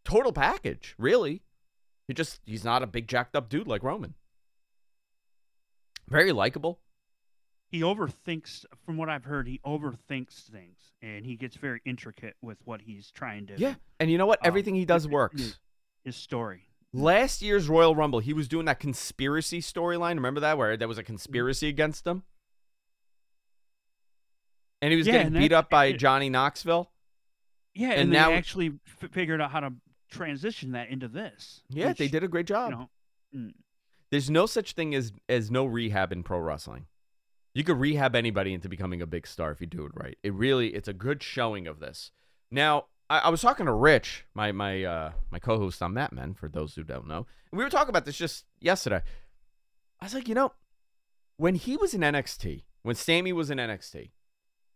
total 0.03 0.31
package. 0.31 0.95
Really, 0.97 1.43
he 2.07 2.13
just 2.15 2.41
he's 2.45 2.63
not 2.63 2.81
a 2.81 2.87
big 2.87 3.07
jacked 3.07 3.35
up 3.35 3.47
dude 3.49 3.67
like 3.67 3.83
Roman. 3.83 4.15
Very 6.07 6.31
likable. 6.31 6.79
He 7.69 7.81
overthinks, 7.81 8.63
from 8.85 8.95
what 8.97 9.09
I've 9.09 9.25
heard, 9.25 9.47
he 9.47 9.59
overthinks 9.65 10.43
things, 10.49 10.77
and 11.01 11.25
he 11.25 11.35
gets 11.35 11.57
very 11.57 11.81
intricate 11.85 12.35
with 12.41 12.57
what 12.63 12.81
he's 12.81 13.11
trying 13.11 13.47
to. 13.47 13.55
Yeah, 13.57 13.75
and 13.99 14.09
you 14.09 14.17
know 14.17 14.25
what? 14.25 14.39
um, 14.41 14.47
Everything 14.47 14.73
he 14.75 14.85
does 14.85 15.07
works. 15.07 15.59
His 16.05 16.15
story. 16.15 16.69
Last 16.93 17.41
year's 17.41 17.67
Royal 17.67 17.93
Rumble, 17.93 18.19
he 18.19 18.31
was 18.31 18.47
doing 18.47 18.65
that 18.65 18.79
conspiracy 18.79 19.59
storyline. 19.61 20.15
Remember 20.15 20.39
that 20.39 20.57
where 20.57 20.77
there 20.77 20.87
was 20.87 20.97
a 20.97 21.03
conspiracy 21.03 21.67
against 21.67 22.07
him, 22.07 22.23
and 24.81 24.91
he 24.91 24.97
was 24.97 25.07
Yeah, 25.07 25.13
getting 25.23 25.33
beat 25.33 25.51
up 25.51 25.69
by 25.69 25.87
it- 25.87 25.93
Johnny 25.97 26.29
Knoxville. 26.29 26.91
Yeah, 27.73 27.91
And 27.91 28.01
and, 28.01 28.09
now- 28.11 28.29
they 28.29 28.35
actually 28.35 28.79
f- 29.01 29.11
figured 29.11 29.41
out 29.41 29.51
how 29.51 29.59
to 29.59 29.73
transition 30.09 30.71
that 30.71 30.89
into 30.89 31.07
this. 31.07 31.61
Yeah, 31.69 31.93
they 31.93 32.07
did 32.07 32.23
a 32.23 32.27
great 32.27 32.47
job. 32.47 32.71
You 32.71 32.77
know, 32.77 32.89
mm, 33.35 33.53
There's 34.09 34.29
no 34.29 34.45
such 34.45 34.71
thing 34.73 34.95
as 34.95 35.11
as 35.27 35.51
no 35.51 35.65
rehab 35.65 36.11
in 36.13 36.23
pro 36.23 36.39
wrestling. 36.39 36.87
You 37.57 37.63
could 37.63 37.79
rehab 37.79 38.15
anybody 38.15 38.53
into 38.53 38.69
becoming 38.69 39.01
a 39.01 39.07
big 39.07 39.25
star 39.25 39.49
if 39.49 39.61
you 39.61 39.65
do 39.65 39.83
it 39.83 39.91
right. 39.95 40.15
It 40.21 40.31
really, 40.31 40.75
it's 40.75 40.87
a 40.87 40.93
good 40.93 41.23
showing 41.23 41.65
of 41.65 41.79
this. 41.79 42.11
Now, 42.51 42.85
I, 43.09 43.17
I 43.17 43.29
was 43.29 43.41
talking 43.41 43.65
to 43.65 43.73
Rich, 43.73 44.25
my 44.35 44.51
my 44.51 44.83
uh, 44.83 45.11
my 45.31 45.39
co-host 45.39 45.81
on 45.81 45.95
Mad 45.95 46.11
Men, 46.11 46.35
for 46.35 46.47
those 46.47 46.75
who 46.75 46.83
don't 46.83 47.07
know, 47.07 47.25
and 47.51 47.57
we 47.57 47.63
were 47.63 47.71
talking 47.71 47.89
about 47.89 48.05
this 48.05 48.15
just 48.15 48.45
yesterday. 48.59 49.01
I 49.99 50.05
was 50.05 50.13
like, 50.13 50.27
you 50.27 50.35
know, 50.35 50.51
when 51.37 51.55
he 51.55 51.77
was 51.77 51.95
in 51.95 52.01
NXT, 52.01 52.65
when 52.83 52.93
Sami 52.93 53.33
was 53.33 53.49
in 53.49 53.57
NXT, 53.57 54.11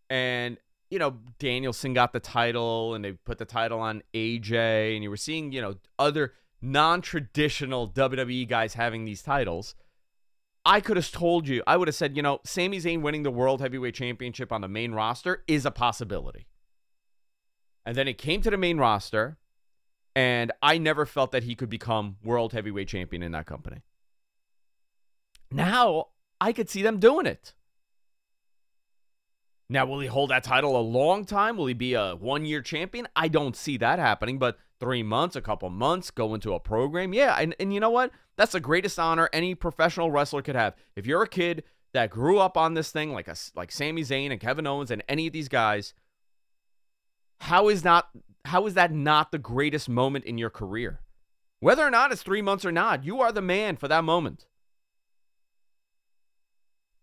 and 0.09 0.57
you 0.89 0.97
know 0.97 1.17
Danielson 1.37 1.93
got 1.93 2.13
the 2.13 2.19
title, 2.19 2.95
and 2.95 3.05
they 3.05 3.11
put 3.11 3.37
the 3.37 3.45
title 3.45 3.79
on 3.79 4.01
AJ, 4.15 4.95
and 4.95 5.03
you 5.03 5.11
were 5.11 5.17
seeing 5.17 5.51
you 5.51 5.61
know 5.61 5.75
other 5.99 6.33
non-traditional 6.63 7.89
WWE 7.89 8.47
guys 8.47 8.73
having 8.73 9.05
these 9.05 9.21
titles. 9.21 9.75
I 10.65 10.79
could 10.79 10.97
have 10.97 11.11
told 11.11 11.47
you, 11.47 11.63
I 11.65 11.77
would 11.77 11.87
have 11.87 11.95
said, 11.95 12.15
you 12.15 12.21
know, 12.21 12.39
Sami 12.45 12.77
Zayn 12.77 13.01
winning 13.01 13.23
the 13.23 13.31
World 13.31 13.61
Heavyweight 13.61 13.95
Championship 13.95 14.51
on 14.51 14.61
the 14.61 14.67
main 14.67 14.91
roster 14.91 15.43
is 15.47 15.65
a 15.65 15.71
possibility. 15.71 16.45
And 17.85 17.95
then 17.95 18.07
it 18.07 18.17
came 18.17 18.41
to 18.41 18.51
the 18.51 18.57
main 18.57 18.77
roster, 18.77 19.37
and 20.15 20.51
I 20.61 20.77
never 20.77 21.05
felt 21.05 21.31
that 21.31 21.43
he 21.43 21.55
could 21.55 21.69
become 21.69 22.17
World 22.23 22.53
Heavyweight 22.53 22.87
Champion 22.87 23.23
in 23.23 23.31
that 23.31 23.47
company. 23.47 23.81
Now 25.49 26.07
I 26.39 26.53
could 26.53 26.69
see 26.69 26.81
them 26.81 26.99
doing 26.99 27.25
it. 27.25 27.53
Now, 29.69 29.85
will 29.85 30.01
he 30.01 30.07
hold 30.07 30.31
that 30.31 30.43
title 30.43 30.77
a 30.77 30.81
long 30.81 31.23
time? 31.23 31.55
Will 31.55 31.67
he 31.67 31.73
be 31.73 31.93
a 31.93 32.15
one 32.15 32.45
year 32.45 32.61
champion? 32.61 33.07
I 33.15 33.29
don't 33.29 33.55
see 33.55 33.77
that 33.77 33.99
happening, 33.99 34.37
but 34.37 34.57
three 34.81 35.03
months, 35.03 35.37
a 35.37 35.41
couple 35.41 35.69
months, 35.69 36.11
go 36.11 36.33
into 36.33 36.53
a 36.53 36.59
program. 36.59 37.13
Yeah. 37.13 37.37
And, 37.39 37.55
and 37.59 37.73
you 37.73 37.79
know 37.79 37.91
what? 37.91 38.11
That's 38.35 38.51
the 38.51 38.59
greatest 38.59 38.99
honor 38.99 39.29
any 39.31 39.55
professional 39.55 40.11
wrestler 40.11 40.41
could 40.41 40.55
have. 40.55 40.75
If 40.97 41.05
you're 41.05 41.21
a 41.21 41.29
kid 41.29 41.63
that 41.93 42.09
grew 42.09 42.39
up 42.39 42.57
on 42.57 42.73
this 42.73 42.91
thing, 42.91 43.13
like 43.13 43.29
a, 43.29 43.35
like 43.55 43.71
Sami 43.71 44.01
Zayn 44.01 44.31
and 44.31 44.41
Kevin 44.41 44.67
Owens 44.67 44.91
and 44.91 45.03
any 45.07 45.27
of 45.27 45.33
these 45.33 45.47
guys, 45.47 45.93
how 47.39 47.69
is 47.69 47.83
not 47.83 48.09
how 48.45 48.65
is 48.65 48.73
that 48.73 48.91
not 48.91 49.31
the 49.31 49.37
greatest 49.37 49.87
moment 49.87 50.25
in 50.25 50.37
your 50.37 50.49
career? 50.49 50.99
Whether 51.59 51.85
or 51.85 51.91
not 51.91 52.11
it's 52.11 52.23
three 52.23 52.41
months 52.41 52.65
or 52.65 52.71
not, 52.71 53.05
you 53.05 53.21
are 53.21 53.31
the 53.31 53.41
man 53.41 53.77
for 53.77 53.87
that 53.87 54.03
moment. 54.03 54.47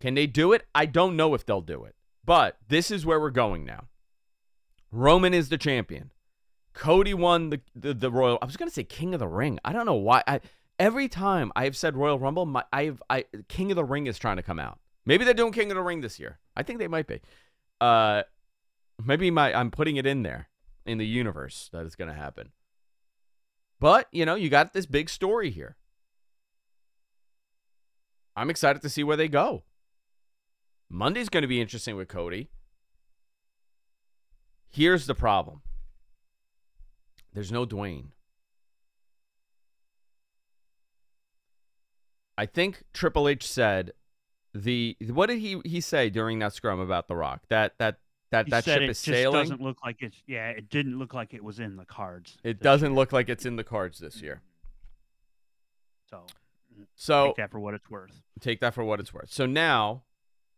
Can 0.01 0.15
they 0.15 0.27
do 0.27 0.53
it? 0.53 0.67
I 0.75 0.87
don't 0.87 1.17
know 1.17 1.35
if 1.35 1.47
they'll 1.47 1.61
do 1.61 1.85
it. 1.85 1.95
But 2.25 2.57
this 2.69 2.91
is 2.91 3.07
where 3.07 3.21
we're 3.21 3.31
going 3.31 3.65
now. 3.65 3.85
Roman 4.91 5.33
is 5.33 5.49
the 5.49 5.59
champion. 5.59 6.11
Cody 6.79 7.13
won 7.13 7.51
the, 7.51 7.61
the, 7.75 7.93
the 7.93 8.11
Royal. 8.11 8.39
I 8.41 8.45
was 8.45 8.57
gonna 8.57 8.71
say 8.71 8.85
King 8.85 9.13
of 9.13 9.19
the 9.19 9.27
Ring. 9.27 9.59
I 9.65 9.73
don't 9.73 9.85
know 9.85 9.95
why. 9.95 10.23
I 10.29 10.41
every 10.79 11.09
time 11.09 11.51
I 11.57 11.65
have 11.65 11.77
said 11.77 11.97
Royal 11.97 12.21
Rumble, 12.21 12.47
my 12.47 12.65
I've 12.73 13.03
I 13.11 13.25
King 13.49 13.73
of 13.73 13.77
the 13.77 13.85
Ring 13.85 14.07
is 14.07 14.17
trying 14.17 14.37
to 14.37 14.45
come 14.45 14.61
out. 14.61 14.79
Maybe 15.05 15.25
they're 15.25 15.35
doing 15.35 15.53
King 15.53 15.73
of 15.73 15.77
the 15.77 15.83
Ring 15.83 16.03
this 16.03 16.21
year. 16.21 16.39
I 16.57 16.63
think 16.63 16.79
they 16.79 16.87
might 16.87 17.09
be. 17.09 17.21
Uh, 17.81 18.23
maybe 19.05 19.29
my 19.33 19.53
I'm 19.53 19.73
putting 19.73 19.97
it 19.97 20.07
in 20.07 20.23
there 20.23 20.51
in 20.87 20.99
the 20.99 21.07
universe 21.07 21.69
that 21.73 21.85
it's 21.85 21.97
gonna 21.97 22.15
happen. 22.15 22.53
But 23.81 24.07
you 24.13 24.25
know, 24.25 24.37
you 24.37 24.49
got 24.49 24.73
this 24.73 24.87
big 24.87 25.11
story 25.11 25.51
here. 25.51 25.77
I'm 28.37 28.51
excited 28.51 28.83
to 28.83 28.89
see 28.89 29.03
where 29.03 29.17
they 29.17 29.27
go. 29.27 29.65
Monday's 30.89 31.29
going 31.29 31.43
to 31.43 31.49
be 31.49 31.61
interesting 31.61 31.97
with 31.97 32.07
Cody. 32.07 32.51
Here's 34.69 35.07
the 35.07 35.15
problem 35.17 35.63
there's 37.39 37.53
no 37.53 37.65
Dwayne. 37.65 38.07
I 42.37 42.47
think 42.47 42.83
Triple 42.93 43.29
H 43.29 43.47
said 43.47 43.93
the 44.53 44.97
what 45.11 45.27
did 45.27 45.39
he 45.39 45.61
he 45.65 45.81
say 45.81 46.11
during 46.11 46.41
that 46.41 46.53
scrum 46.53 46.81
about 46.81 47.07
The 47.07 47.15
Rock? 47.15 47.43
That 47.49 47.75
that 47.79 48.01
that 48.33 48.47
he 48.47 48.51
that 48.51 48.65
ship 48.65 48.83
it 48.83 48.91
is 48.91 49.01
just 49.01 49.17
sailing. 49.17 49.41
doesn't 49.41 49.61
look 49.61 49.77
like 49.85 49.99
it's. 50.01 50.21
Yeah, 50.27 50.49
it 50.49 50.69
didn't 50.69 50.99
look 50.99 51.15
like 51.15 51.33
it 51.33 51.45
was 51.45 51.61
in 51.61 51.77
the 51.77 51.85
cards. 51.85 52.37
It 52.43 52.61
doesn't 52.61 52.91
year, 52.91 52.97
look 52.97 53.13
like 53.13 53.29
it's 53.29 53.47
in 53.47 53.55
the 53.55 53.63
cards 53.63 54.01
this 54.01 54.21
year. 54.21 54.43
So, 56.11 56.25
mm, 56.77 56.87
So 56.97 57.27
take 57.29 57.37
that 57.37 57.53
for 57.53 57.61
what 57.61 57.75
it's 57.75 57.89
worth. 57.89 58.21
Take 58.41 58.59
that 58.63 58.75
for 58.75 58.83
what 58.83 58.99
it's 58.99 59.15
worth. 59.15 59.31
So 59.31 59.47
now, 59.47 60.03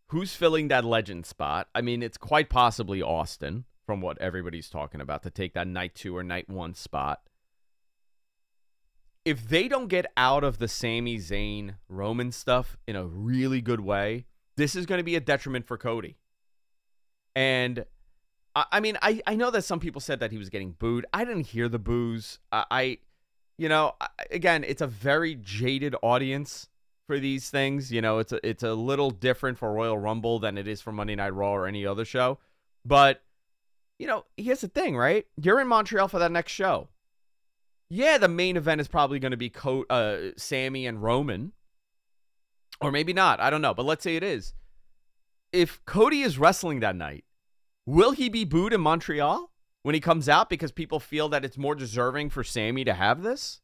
who's 0.07 0.35
filling 0.35 0.69
that 0.69 0.87
legend 0.87 1.27
spot? 1.27 1.69
I 1.75 1.83
mean, 1.83 2.03
it's 2.03 2.17
quite 2.17 2.49
possibly 2.49 3.03
Austin, 3.03 3.67
from 3.91 4.01
what 4.01 4.17
everybody's 4.19 4.71
talking 4.71 5.01
about, 5.01 5.21
to 5.21 5.31
take 5.31 5.53
that 5.53 5.67
night 5.67 5.97
two 5.97 6.17
or 6.17 6.23
night 6.23 6.49
one 6.49 6.73
spot. 6.75 7.23
If 9.25 9.49
they 9.49 9.67
don't 9.67 9.89
get 9.89 10.07
out 10.17 10.45
of 10.45 10.59
the 10.59 10.69
Sami 10.69 11.19
Zayn 11.19 11.75
Roman 11.89 12.31
stuff 12.31 12.77
in 12.87 12.95
a 12.95 13.05
really 13.05 13.61
good 13.61 13.81
way, 13.81 14.27
this 14.57 14.77
is 14.77 14.87
going 14.87 15.01
to 15.01 15.05
be 15.05 15.17
a 15.17 15.21
detriment 15.21 15.67
for 15.67 15.77
Cody. 15.77 16.19
And 17.35 17.85
I, 18.55 18.67
I 18.71 18.79
mean, 18.79 18.97
I, 19.03 19.21
I 19.27 19.35
know 19.35 19.51
that 19.51 19.63
some 19.63 19.81
people 19.81 20.01
said 20.01 20.21
that 20.21 20.31
he 20.31 20.39
was 20.39 20.51
getting 20.51 20.71
booed. 20.71 21.05
I 21.13 21.25
didn't 21.25 21.49
hear 21.49 21.69
the 21.69 21.81
boos. 21.81 22.39
I, 22.53 22.65
I 22.71 22.99
you 23.59 23.69
know, 23.69 23.95
I- 24.01 24.07
again, 24.31 24.63
it's 24.63 24.83
a 24.83 24.87
very 24.87 25.35
jaded 25.35 25.97
audience 26.01 26.69
for 27.09 27.19
these 27.19 27.51
things. 27.51 27.91
You 27.91 28.03
know, 28.03 28.21
it's 28.21 28.31
a 28.31 28.39
it's 28.49 28.63
a 28.63 28.75
little 28.75 29.11
different 29.11 29.59
for 29.59 29.73
Royal 29.73 29.99
Rumble 29.99 30.39
than 30.39 30.59
it 30.59 30.69
is 30.69 30.81
for 30.81 30.93
Monday 30.93 31.17
Night 31.17 31.35
Raw 31.35 31.51
or 31.51 31.67
any 31.67 31.85
other 31.85 32.05
show. 32.05 32.39
But 32.85 33.25
you 34.01 34.07
know, 34.07 34.25
here's 34.39 34.63
the 34.63 34.69
thing, 34.69 34.97
right? 34.97 35.27
You're 35.37 35.61
in 35.61 35.69
Montreal 35.69 36.09
for 36.09 36.19
that 36.21 36.33
next 36.33 36.53
show. 36.53 36.89
Yeah, 37.91 38.17
the 38.17 38.29
main 38.29 38.57
event 38.57 38.81
is 38.81 38.89
probably 38.89 39.19
going 39.19 39.33
to 39.33 39.37
be 39.37 39.51
Co- 39.51 39.85
uh, 39.91 40.31
Sami 40.39 40.87
and 40.87 41.03
Roman, 41.03 41.53
or 42.81 42.91
maybe 42.91 43.13
not. 43.13 43.41
I 43.41 43.51
don't 43.51 43.61
know, 43.61 43.75
but 43.75 43.85
let's 43.85 44.03
say 44.03 44.17
it 44.17 44.23
is. 44.23 44.55
If 45.53 45.85
Cody 45.85 46.23
is 46.23 46.39
wrestling 46.39 46.81
that 46.81 46.97
night, 46.97 47.25
will 47.85 48.13
he 48.13 48.31
be 48.31 48.47
booed 48.47 48.73
in 48.73 48.81
Montreal 48.81 49.51
when 49.83 49.95
he 49.95 50.01
comes 50.01 50.31
out 50.31 50.49
because 50.49 50.73
people 50.73 50.99
feel 50.99 51.29
that 51.29 51.45
it's 51.45 51.59
more 51.59 51.75
deserving 51.75 52.31
for 52.31 52.43
Sami 52.43 52.85
to 52.85 52.95
have 52.95 53.23
this? 53.23 53.61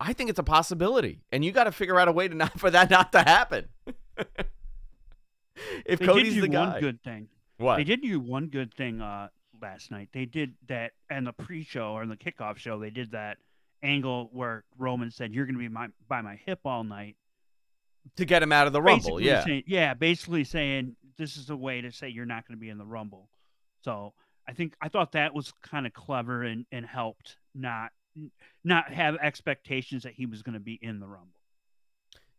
I 0.00 0.12
think 0.12 0.30
it's 0.30 0.38
a 0.40 0.42
possibility, 0.42 1.22
and 1.30 1.44
you 1.44 1.52
got 1.52 1.64
to 1.64 1.72
figure 1.72 2.00
out 2.00 2.08
a 2.08 2.12
way 2.12 2.26
to 2.26 2.34
not 2.34 2.58
for 2.58 2.72
that 2.72 2.90
not 2.90 3.12
to 3.12 3.20
happen. 3.20 3.68
if 5.86 6.00
they 6.00 6.06
Cody's 6.06 6.40
the 6.40 6.48
guy, 6.48 6.72
one 6.72 6.80
good 6.80 7.02
thing. 7.04 7.28
What? 7.58 7.76
They 7.76 7.84
did 7.84 8.02
do 8.02 8.20
one 8.20 8.48
good 8.48 8.74
thing 8.74 9.00
uh, 9.00 9.28
last 9.60 9.90
night. 9.90 10.08
They 10.12 10.24
did 10.24 10.54
that, 10.68 10.92
and 11.08 11.26
the 11.26 11.32
pre-show 11.32 11.92
or 11.92 12.06
the 12.06 12.16
kickoff 12.16 12.56
show, 12.56 12.78
they 12.78 12.90
did 12.90 13.12
that 13.12 13.38
angle 13.82 14.30
where 14.32 14.64
Roman 14.78 15.10
said, 15.10 15.32
"You're 15.32 15.46
going 15.46 15.54
to 15.54 15.60
be 15.60 15.68
my 15.68 15.88
by 16.08 16.20
my 16.20 16.38
hip 16.44 16.60
all 16.64 16.84
night." 16.84 17.16
to 18.16 18.24
get 18.24 18.42
him 18.42 18.52
out 18.52 18.66
of 18.66 18.72
the 18.72 18.82
rumble, 18.82 19.16
Basically 19.16 19.26
yeah. 19.26 19.44
saying, 19.44 19.62
yeah, 19.66 19.94
basically 19.94 20.44
saying 20.44 20.96
this 21.16 21.36
is 21.36 21.50
a 21.50 21.56
way 21.56 21.80
to 21.80 21.92
say 21.92 22.08
you're 22.08 22.26
not 22.26 22.46
going 22.46 22.56
to 22.56 22.60
be 22.60 22.68
in 22.68 22.78
the 22.78 22.84
rumble. 22.84 23.28
So 23.82 24.12
I 24.48 24.52
think 24.52 24.74
I 24.80 24.88
thought 24.88 25.12
that 25.12 25.34
was 25.34 25.52
kind 25.62 25.86
of 25.86 25.92
clever 25.92 26.42
and, 26.42 26.66
and 26.72 26.84
helped 26.84 27.36
not 27.54 27.90
not 28.62 28.92
have 28.92 29.16
expectations 29.16 30.04
that 30.04 30.12
he 30.14 30.26
was 30.26 30.42
going 30.42 30.54
to 30.54 30.60
be 30.60 30.78
in 30.80 31.00
the 31.00 31.06
rumble. 31.06 31.33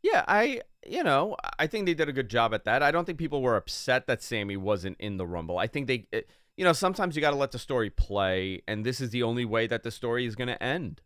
Yeah, 0.05 0.23
I 0.27 0.61
you 0.85 1.03
know 1.03 1.35
I 1.57 1.65
think 1.67 1.85
they 1.85 1.93
did 1.95 2.09
a 2.09 2.13
good 2.13 2.29
job 2.29 2.53
at 2.53 2.65
that. 2.65 2.83
I 2.83 2.91
don't 2.91 3.05
think 3.05 3.17
people 3.17 3.41
were 3.41 3.55
upset 3.55 4.05
that 4.07 4.21
Sami 4.21 4.55
wasn't 4.57 4.97
in 4.99 5.17
the 5.17 5.25
Rumble. 5.25 5.57
I 5.57 5.67
think 5.67 5.87
they, 5.87 6.07
it- 6.11 6.29
you 6.57 6.63
know, 6.63 6.71
sometimes 6.73 7.15
you 7.15 7.21
got 7.21 7.31
to 7.31 7.35
let 7.35 7.51
the 7.51 7.59
story 7.59 7.89
play, 7.89 8.61
and 8.65 8.85
this 8.85 9.01
is 9.01 9.09
the 9.09 9.23
only 9.23 9.43
way 9.43 9.67
that 9.67 9.83
the 9.83 9.91
story 9.91 10.25
is 10.25 10.35
going 10.35 10.47
to 10.47 10.63
end. 10.63 11.01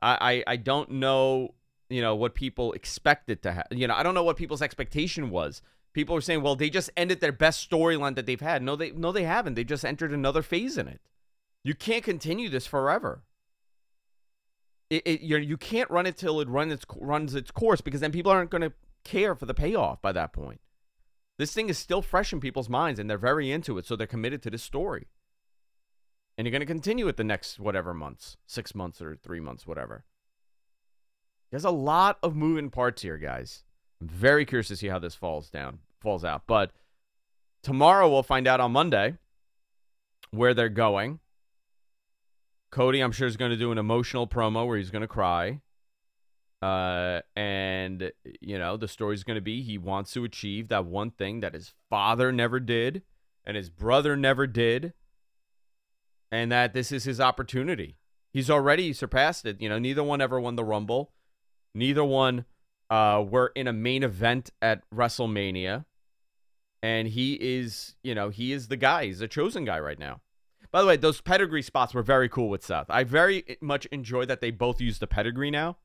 I, 0.00 0.44
I 0.48 0.52
I 0.52 0.56
don't 0.56 0.90
know, 0.92 1.54
you 1.88 2.00
know, 2.02 2.14
what 2.14 2.34
people 2.34 2.72
expected 2.74 3.42
to 3.42 3.52
have. 3.52 3.66
You 3.72 3.88
know, 3.88 3.94
I 3.94 4.02
don't 4.04 4.14
know 4.14 4.22
what 4.24 4.36
people's 4.36 4.62
expectation 4.62 5.30
was. 5.30 5.62
People 5.92 6.14
were 6.14 6.20
saying, 6.20 6.42
well, 6.42 6.56
they 6.56 6.70
just 6.70 6.90
ended 6.96 7.20
their 7.20 7.32
best 7.32 7.68
storyline 7.68 8.14
that 8.16 8.26
they've 8.26 8.40
had. 8.40 8.62
No, 8.62 8.76
they 8.76 8.92
no 8.92 9.12
they 9.12 9.24
haven't. 9.24 9.54
They 9.54 9.64
just 9.64 9.84
entered 9.84 10.12
another 10.12 10.42
phase 10.42 10.78
in 10.78 10.86
it. 10.88 11.00
You 11.64 11.74
can't 11.74 12.04
continue 12.04 12.48
this 12.48 12.66
forever 12.66 13.22
it, 14.90 15.02
it 15.06 15.20
you're, 15.22 15.38
you 15.38 15.56
can't 15.56 15.90
run 15.90 16.06
it 16.06 16.16
till 16.16 16.40
it 16.40 16.48
run 16.48 16.70
its 16.70 16.84
runs 16.98 17.34
its 17.34 17.50
course 17.50 17.80
because 17.80 18.00
then 18.00 18.12
people 18.12 18.30
aren't 18.30 18.50
going 18.50 18.62
to 18.62 18.72
care 19.04 19.34
for 19.34 19.46
the 19.46 19.54
payoff 19.54 20.02
by 20.02 20.12
that 20.12 20.32
point. 20.32 20.60
This 21.38 21.54
thing 21.54 21.70
is 21.70 21.78
still 21.78 22.02
fresh 22.02 22.32
in 22.32 22.40
people's 22.40 22.68
minds 22.68 23.00
and 23.00 23.08
they're 23.08 23.16
very 23.16 23.50
into 23.50 23.78
it, 23.78 23.86
so 23.86 23.96
they're 23.96 24.06
committed 24.06 24.42
to 24.42 24.50
this 24.50 24.62
story. 24.62 25.06
And 26.36 26.46
you're 26.46 26.52
going 26.52 26.60
to 26.60 26.66
continue 26.66 27.08
it 27.08 27.16
the 27.16 27.24
next 27.24 27.58
whatever 27.58 27.94
months, 27.94 28.36
six 28.46 28.74
months 28.74 29.00
or 29.00 29.16
three 29.16 29.40
months, 29.40 29.66
whatever. 29.66 30.04
There's 31.50 31.64
a 31.64 31.70
lot 31.70 32.18
of 32.22 32.36
moving 32.36 32.70
parts 32.70 33.02
here, 33.02 33.18
guys. 33.18 33.64
I'm 34.00 34.08
very 34.08 34.44
curious 34.44 34.68
to 34.68 34.76
see 34.76 34.88
how 34.88 34.98
this 34.98 35.14
falls 35.14 35.50
down, 35.50 35.80
falls 36.00 36.24
out. 36.24 36.42
But 36.46 36.72
tomorrow 37.62 38.08
we'll 38.08 38.22
find 38.22 38.46
out 38.46 38.60
on 38.60 38.72
Monday 38.72 39.16
where 40.30 40.54
they're 40.54 40.68
going. 40.68 41.20
Cody, 42.70 43.00
I'm 43.00 43.12
sure, 43.12 43.26
is 43.26 43.36
going 43.36 43.50
to 43.50 43.56
do 43.56 43.72
an 43.72 43.78
emotional 43.78 44.26
promo 44.26 44.66
where 44.66 44.78
he's 44.78 44.90
going 44.90 45.02
to 45.02 45.08
cry. 45.08 45.60
Uh, 46.62 47.20
and, 47.34 48.12
you 48.40 48.58
know, 48.58 48.76
the 48.76 48.88
story's 48.88 49.24
going 49.24 49.36
to 49.36 49.40
be 49.40 49.62
he 49.62 49.78
wants 49.78 50.12
to 50.12 50.24
achieve 50.24 50.68
that 50.68 50.84
one 50.84 51.10
thing 51.10 51.40
that 51.40 51.54
his 51.54 51.72
father 51.88 52.30
never 52.30 52.60
did 52.60 53.02
and 53.44 53.56
his 53.56 53.70
brother 53.70 54.16
never 54.16 54.46
did. 54.46 54.92
And 56.30 56.52
that 56.52 56.74
this 56.74 56.92
is 56.92 57.04
his 57.04 57.20
opportunity. 57.20 57.96
He's 58.32 58.50
already 58.50 58.92
surpassed 58.92 59.46
it. 59.46 59.60
You 59.60 59.68
know, 59.68 59.78
neither 59.78 60.04
one 60.04 60.20
ever 60.20 60.38
won 60.40 60.54
the 60.54 60.64
Rumble. 60.64 61.10
Neither 61.74 62.04
one 62.04 62.44
uh, 62.88 63.24
were 63.26 63.50
in 63.56 63.66
a 63.66 63.72
main 63.72 64.04
event 64.04 64.50
at 64.62 64.88
WrestleMania. 64.94 65.86
And 66.82 67.08
he 67.08 67.34
is, 67.34 67.96
you 68.02 68.14
know, 68.14 68.28
he 68.28 68.52
is 68.52 68.68
the 68.68 68.76
guy. 68.76 69.06
He's 69.06 69.20
a 69.20 69.28
chosen 69.28 69.64
guy 69.64 69.80
right 69.80 69.98
now. 69.98 70.20
By 70.72 70.80
the 70.80 70.86
way, 70.86 70.96
those 70.96 71.20
pedigree 71.20 71.62
spots 71.62 71.94
were 71.94 72.02
very 72.02 72.28
cool 72.28 72.48
with 72.48 72.64
Seth. 72.64 72.86
I 72.88 73.04
very 73.04 73.58
much 73.60 73.86
enjoy 73.86 74.24
that 74.26 74.40
they 74.40 74.50
both 74.50 74.80
use 74.80 74.98
the 74.98 75.06
pedigree 75.06 75.50
now. 75.50 75.78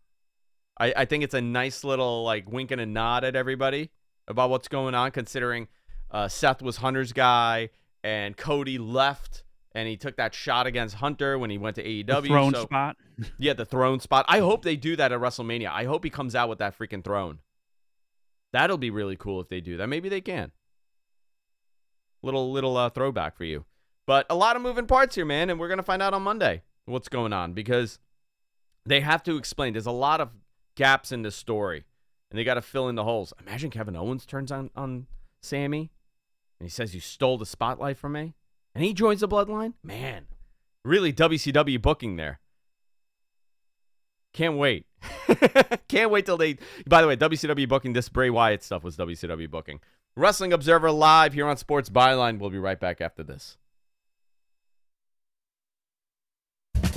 I, 0.79 0.93
I 0.95 1.05
think 1.05 1.23
it's 1.23 1.33
a 1.33 1.41
nice 1.41 1.83
little 1.83 2.23
like 2.23 2.51
wink 2.51 2.71
and 2.71 2.81
a 2.81 2.85
nod 2.85 3.23
at 3.23 3.35
everybody 3.35 3.89
about 4.27 4.49
what's 4.49 4.67
going 4.67 4.93
on, 4.93 5.11
considering 5.11 5.67
uh, 6.11 6.27
Seth 6.27 6.61
was 6.61 6.77
Hunter's 6.77 7.13
guy 7.13 7.69
and 8.03 8.37
Cody 8.37 8.77
left 8.77 9.43
and 9.75 9.89
he 9.89 9.97
took 9.97 10.15
that 10.15 10.33
shot 10.33 10.67
against 10.67 10.95
Hunter 10.95 11.37
when 11.37 11.49
he 11.49 11.57
went 11.57 11.75
to 11.75 11.83
AEW. 11.83 12.05
The 12.05 12.21
throne 12.21 12.53
so- 12.53 12.63
spot. 12.63 12.95
yeah, 13.37 13.53
the 13.53 13.65
throne 13.65 13.99
spot. 13.99 14.25
I 14.27 14.39
hope 14.39 14.63
they 14.63 14.77
do 14.77 14.95
that 14.95 15.11
at 15.11 15.19
WrestleMania. 15.19 15.69
I 15.69 15.83
hope 15.83 16.03
he 16.03 16.09
comes 16.09 16.33
out 16.33 16.49
with 16.49 16.59
that 16.59 16.77
freaking 16.77 17.03
throne. 17.03 17.39
That'll 18.53 18.77
be 18.77 18.89
really 18.89 19.17
cool 19.17 19.41
if 19.41 19.49
they 19.49 19.59
do 19.59 19.77
that. 19.77 19.87
Maybe 19.87 20.07
they 20.07 20.21
can. 20.21 20.51
Little 22.23 22.51
little 22.51 22.77
uh, 22.77 22.89
throwback 22.89 23.35
for 23.37 23.43
you. 23.43 23.65
But 24.07 24.25
a 24.29 24.35
lot 24.35 24.55
of 24.55 24.61
moving 24.61 24.85
parts 24.85 25.15
here, 25.15 25.25
man, 25.25 25.49
and 25.49 25.59
we're 25.59 25.69
gonna 25.69 25.83
find 25.83 26.01
out 26.01 26.13
on 26.13 26.21
Monday 26.21 26.63
what's 26.85 27.09
going 27.09 27.33
on 27.33 27.53
because 27.53 27.99
they 28.85 29.01
have 29.01 29.23
to 29.23 29.37
explain. 29.37 29.73
There's 29.73 29.85
a 29.85 29.91
lot 29.91 30.21
of 30.21 30.29
gaps 30.75 31.11
in 31.11 31.23
this 31.23 31.35
story, 31.35 31.85
and 32.29 32.37
they 32.37 32.43
got 32.43 32.55
to 32.55 32.61
fill 32.61 32.87
in 32.87 32.95
the 32.95 33.03
holes. 33.03 33.33
Imagine 33.41 33.71
Kevin 33.71 33.95
Owens 33.95 34.25
turns 34.25 34.51
on 34.51 34.69
on 34.75 35.07
Sami, 35.41 35.91
and 36.59 36.67
he 36.67 36.69
says, 36.69 36.93
"You 36.93 37.01
stole 37.01 37.37
the 37.37 37.45
spotlight 37.45 37.97
from 37.97 38.13
me," 38.13 38.35
and 38.73 38.83
he 38.83 38.93
joins 38.93 39.21
the 39.21 39.27
Bloodline. 39.27 39.73
Man, 39.83 40.27
really 40.83 41.11
WCW 41.11 41.81
booking 41.81 42.15
there. 42.15 42.39
Can't 44.33 44.57
wait. 44.57 44.85
Can't 45.87 46.11
wait 46.11 46.25
till 46.25 46.37
they. 46.37 46.57
By 46.85 47.01
the 47.01 47.07
way, 47.07 47.15
WCW 47.15 47.67
booking 47.67 47.93
this 47.93 48.09
Bray 48.09 48.29
Wyatt 48.29 48.63
stuff 48.63 48.83
was 48.83 48.97
WCW 48.97 49.49
booking. 49.49 49.79
Wrestling 50.17 50.53
Observer 50.53 50.91
live 50.91 51.33
here 51.33 51.47
on 51.47 51.57
Sports 51.57 51.89
Byline. 51.89 52.39
We'll 52.39 52.49
be 52.49 52.59
right 52.59 52.79
back 52.79 53.01
after 53.01 53.23
this. 53.23 53.57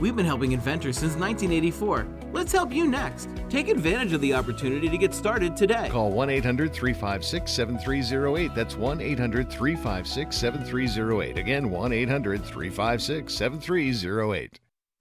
We've 0.00 0.16
been 0.16 0.26
helping 0.26 0.52
inventors 0.52 0.98
since 0.98 1.16
1984, 1.16 2.06
Let's 2.36 2.52
help 2.52 2.70
you 2.70 2.86
next. 2.86 3.30
Take 3.48 3.68
advantage 3.68 4.12
of 4.12 4.20
the 4.20 4.34
opportunity 4.34 4.90
to 4.90 4.98
get 4.98 5.14
started 5.14 5.56
today. 5.56 5.88
Call 5.90 6.10
1 6.10 6.28
800 6.28 6.70
356 6.70 7.50
7308. 7.50 8.54
That's 8.54 8.76
1 8.76 9.00
800 9.00 9.50
356 9.50 10.36
7308. 10.36 11.38
Again, 11.38 11.70
1 11.70 11.92
800 11.92 12.44
356 12.44 13.32
7308. 13.32 14.60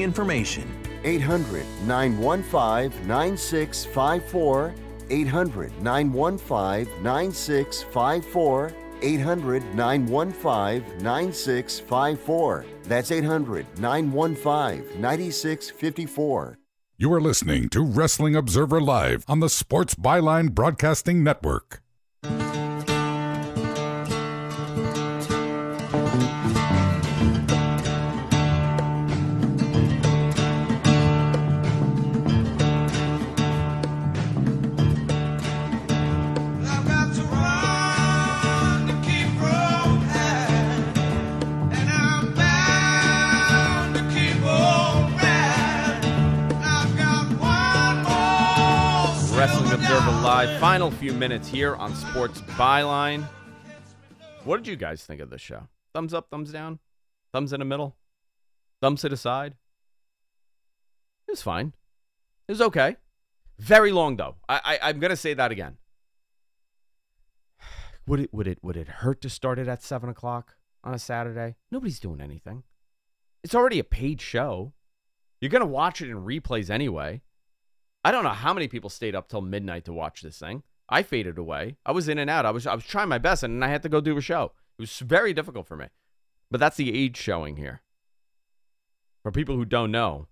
information. 0.00 0.66
800 1.04 1.66
915 1.86 3.06
9654. 3.06 4.74
800 5.10 5.82
915 5.82 7.02
9654. 7.02 8.72
800 9.02 9.74
915 9.74 11.02
9654. 11.02 12.64
That's 12.84 13.10
800 13.10 13.66
915 13.78 15.00
9654. 15.00 16.58
You 16.96 17.12
are 17.12 17.20
listening 17.20 17.68
to 17.68 17.84
Wrestling 17.84 18.34
Observer 18.34 18.80
Live 18.80 19.24
on 19.28 19.40
the 19.40 19.48
Sports 19.48 19.94
Byline 19.94 20.52
Broadcasting 20.52 21.22
Network. 21.22 21.80
Live. 50.38 50.60
Final 50.60 50.92
few 50.92 51.12
minutes 51.12 51.48
here 51.48 51.74
on 51.74 51.92
Sports 51.96 52.42
Byline. 52.42 53.24
What 54.44 54.58
did 54.58 54.68
you 54.68 54.76
guys 54.76 55.02
think 55.02 55.20
of 55.20 55.30
this 55.30 55.40
show? 55.40 55.66
Thumbs 55.92 56.14
up, 56.14 56.30
thumbs 56.30 56.52
down, 56.52 56.78
thumbs 57.32 57.52
in 57.52 57.58
the 57.58 57.64
middle, 57.64 57.96
thumbs 58.80 59.00
to 59.00 59.08
the 59.08 59.16
side. 59.16 59.56
It 61.26 61.32
was 61.32 61.42
fine. 61.42 61.72
It 62.46 62.52
was 62.52 62.60
okay. 62.60 62.98
Very 63.58 63.90
long 63.90 64.14
though. 64.14 64.36
I, 64.48 64.60
I 64.64 64.78
I'm 64.88 65.00
gonna 65.00 65.16
say 65.16 65.34
that 65.34 65.50
again. 65.50 65.76
Would 68.06 68.20
it 68.20 68.32
would 68.32 68.46
it 68.46 68.60
would 68.62 68.76
it 68.76 68.86
hurt 68.86 69.20
to 69.22 69.28
start 69.28 69.58
it 69.58 69.66
at 69.66 69.82
seven 69.82 70.08
o'clock 70.08 70.54
on 70.84 70.94
a 70.94 71.00
Saturday? 71.00 71.56
Nobody's 71.72 71.98
doing 71.98 72.20
anything. 72.20 72.62
It's 73.42 73.56
already 73.56 73.80
a 73.80 73.84
paid 73.84 74.20
show. 74.20 74.72
You're 75.40 75.50
gonna 75.50 75.66
watch 75.66 76.00
it 76.00 76.10
in 76.10 76.24
replays 76.24 76.70
anyway. 76.70 77.22
I 78.08 78.10
don't 78.10 78.24
know 78.24 78.30
how 78.30 78.54
many 78.54 78.68
people 78.68 78.88
stayed 78.88 79.14
up 79.14 79.28
till 79.28 79.42
midnight 79.42 79.84
to 79.84 79.92
watch 79.92 80.22
this 80.22 80.38
thing. 80.38 80.62
I 80.88 81.02
faded 81.02 81.36
away. 81.36 81.76
I 81.84 81.92
was 81.92 82.08
in 82.08 82.16
and 82.16 82.30
out. 82.30 82.46
I 82.46 82.50
was 82.50 82.66
I 82.66 82.74
was 82.74 82.86
trying 82.86 83.10
my 83.10 83.18
best, 83.18 83.42
and 83.42 83.62
I 83.62 83.68
had 83.68 83.82
to 83.82 83.90
go 83.90 84.00
do 84.00 84.16
a 84.16 84.22
show. 84.22 84.52
It 84.78 84.80
was 84.80 84.98
very 85.00 85.34
difficult 85.34 85.66
for 85.66 85.76
me. 85.76 85.88
But 86.50 86.58
that's 86.58 86.78
the 86.78 86.96
age 86.98 87.18
showing 87.18 87.56
here. 87.56 87.82
For 89.22 89.30
people 89.30 89.56
who 89.56 89.66
don't 89.66 89.90
know, 89.90 90.28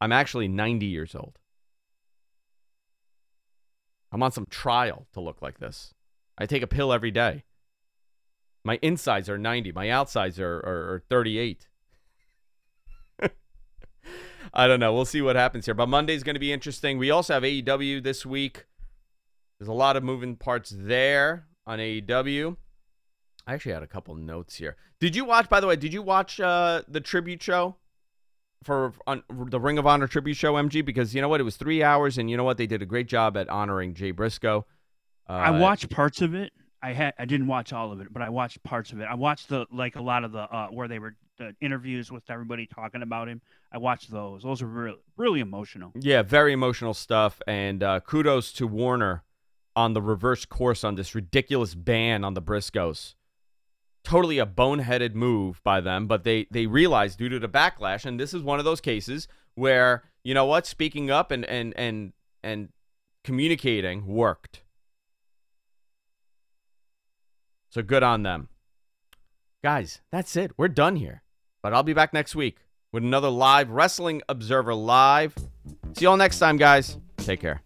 I'm 0.00 0.10
actually 0.10 0.48
90 0.48 0.86
years 0.86 1.14
old. 1.14 1.38
I'm 4.10 4.24
on 4.24 4.32
some 4.32 4.46
trial 4.50 5.06
to 5.12 5.20
look 5.20 5.40
like 5.40 5.60
this. 5.60 5.94
I 6.36 6.46
take 6.46 6.64
a 6.64 6.66
pill 6.66 6.92
every 6.92 7.12
day. 7.12 7.44
My 8.64 8.80
insides 8.82 9.28
are 9.28 9.38
90. 9.38 9.70
My 9.70 9.88
outsides 9.88 10.40
are, 10.40 10.56
are, 10.56 10.94
are 10.94 11.02
38. 11.08 11.68
I 14.52 14.66
don't 14.66 14.80
know. 14.80 14.92
We'll 14.92 15.04
see 15.04 15.22
what 15.22 15.36
happens 15.36 15.64
here. 15.64 15.74
But 15.74 15.88
Monday's 15.88 16.22
going 16.22 16.34
to 16.34 16.40
be 16.40 16.52
interesting. 16.52 16.98
We 16.98 17.10
also 17.10 17.34
have 17.34 17.42
AEW 17.42 18.02
this 18.02 18.26
week. 18.26 18.66
There's 19.58 19.68
a 19.68 19.72
lot 19.72 19.96
of 19.96 20.02
moving 20.02 20.36
parts 20.36 20.74
there 20.76 21.46
on 21.66 21.78
AEW. 21.78 22.56
I 23.46 23.54
actually 23.54 23.72
had 23.72 23.82
a 23.82 23.86
couple 23.86 24.14
notes 24.14 24.56
here. 24.56 24.76
Did 25.00 25.14
you 25.14 25.24
watch, 25.24 25.48
by 25.48 25.60
the 25.60 25.66
way, 25.66 25.76
did 25.76 25.92
you 25.92 26.02
watch 26.02 26.40
uh, 26.40 26.82
the 26.88 27.00
tribute 27.00 27.42
show 27.42 27.76
for 28.62 28.94
on, 29.06 29.22
the 29.28 29.60
Ring 29.60 29.78
of 29.78 29.86
Honor 29.86 30.06
tribute 30.06 30.36
show, 30.36 30.54
MG? 30.54 30.84
Because 30.84 31.14
you 31.14 31.20
know 31.20 31.28
what? 31.28 31.40
It 31.40 31.44
was 31.44 31.56
three 31.56 31.82
hours, 31.82 32.16
and 32.16 32.30
you 32.30 32.36
know 32.36 32.44
what? 32.44 32.56
They 32.56 32.66
did 32.66 32.80
a 32.82 32.86
great 32.86 33.06
job 33.06 33.36
at 33.36 33.48
honoring 33.48 33.94
Jay 33.94 34.12
Briscoe. 34.12 34.66
Uh, 35.28 35.32
I 35.32 35.50
watched 35.50 35.90
parts 35.90 36.22
of 36.22 36.34
it. 36.34 36.52
I 36.84 36.92
had 36.92 37.14
I 37.18 37.24
didn't 37.24 37.46
watch 37.46 37.72
all 37.72 37.92
of 37.92 38.00
it, 38.02 38.12
but 38.12 38.20
I 38.20 38.28
watched 38.28 38.62
parts 38.62 38.92
of 38.92 39.00
it. 39.00 39.04
I 39.04 39.14
watched 39.14 39.48
the 39.48 39.66
like 39.72 39.96
a 39.96 40.02
lot 40.02 40.22
of 40.22 40.32
the 40.32 40.40
uh, 40.40 40.68
where 40.68 40.86
they 40.86 40.98
were 40.98 41.16
the 41.38 41.56
interviews 41.62 42.12
with 42.12 42.28
everybody 42.28 42.66
talking 42.66 43.00
about 43.00 43.26
him. 43.26 43.40
I 43.72 43.78
watched 43.78 44.10
those. 44.10 44.42
Those 44.42 44.60
are 44.60 44.66
really 44.66 44.98
really 45.16 45.40
emotional. 45.40 45.92
Yeah, 45.98 46.20
very 46.22 46.52
emotional 46.52 46.92
stuff. 46.92 47.40
And 47.46 47.82
uh, 47.82 48.00
kudos 48.00 48.52
to 48.54 48.66
Warner 48.66 49.24
on 49.74 49.94
the 49.94 50.02
reverse 50.02 50.44
course 50.44 50.84
on 50.84 50.94
this 50.94 51.14
ridiculous 51.14 51.74
ban 51.74 52.22
on 52.22 52.34
the 52.34 52.42
Briscoes. 52.42 53.14
Totally 54.04 54.38
a 54.38 54.44
boneheaded 54.44 55.14
move 55.14 55.62
by 55.64 55.80
them, 55.80 56.06
but 56.06 56.24
they 56.24 56.46
they 56.50 56.66
realized 56.66 57.18
due 57.18 57.30
to 57.30 57.38
the 57.38 57.48
backlash, 57.48 58.04
and 58.04 58.20
this 58.20 58.34
is 58.34 58.42
one 58.42 58.58
of 58.58 58.66
those 58.66 58.82
cases 58.82 59.26
where 59.54 60.02
you 60.22 60.34
know 60.34 60.44
what, 60.44 60.66
speaking 60.66 61.10
up 61.10 61.30
and 61.30 61.46
and 61.46 61.72
and 61.78 62.12
and 62.42 62.68
communicating 63.24 64.06
worked. 64.06 64.64
So 67.74 67.82
good 67.82 68.04
on 68.04 68.22
them. 68.22 68.48
Guys, 69.64 70.00
that's 70.12 70.36
it. 70.36 70.52
We're 70.56 70.68
done 70.68 70.94
here. 70.94 71.24
But 71.60 71.74
I'll 71.74 71.82
be 71.82 71.92
back 71.92 72.14
next 72.14 72.36
week 72.36 72.58
with 72.92 73.02
another 73.02 73.30
live 73.30 73.68
Wrestling 73.68 74.22
Observer 74.28 74.76
Live. 74.76 75.34
See 75.94 76.02
you 76.02 76.10
all 76.10 76.16
next 76.16 76.38
time, 76.38 76.56
guys. 76.56 76.98
Take 77.16 77.40
care. 77.40 77.62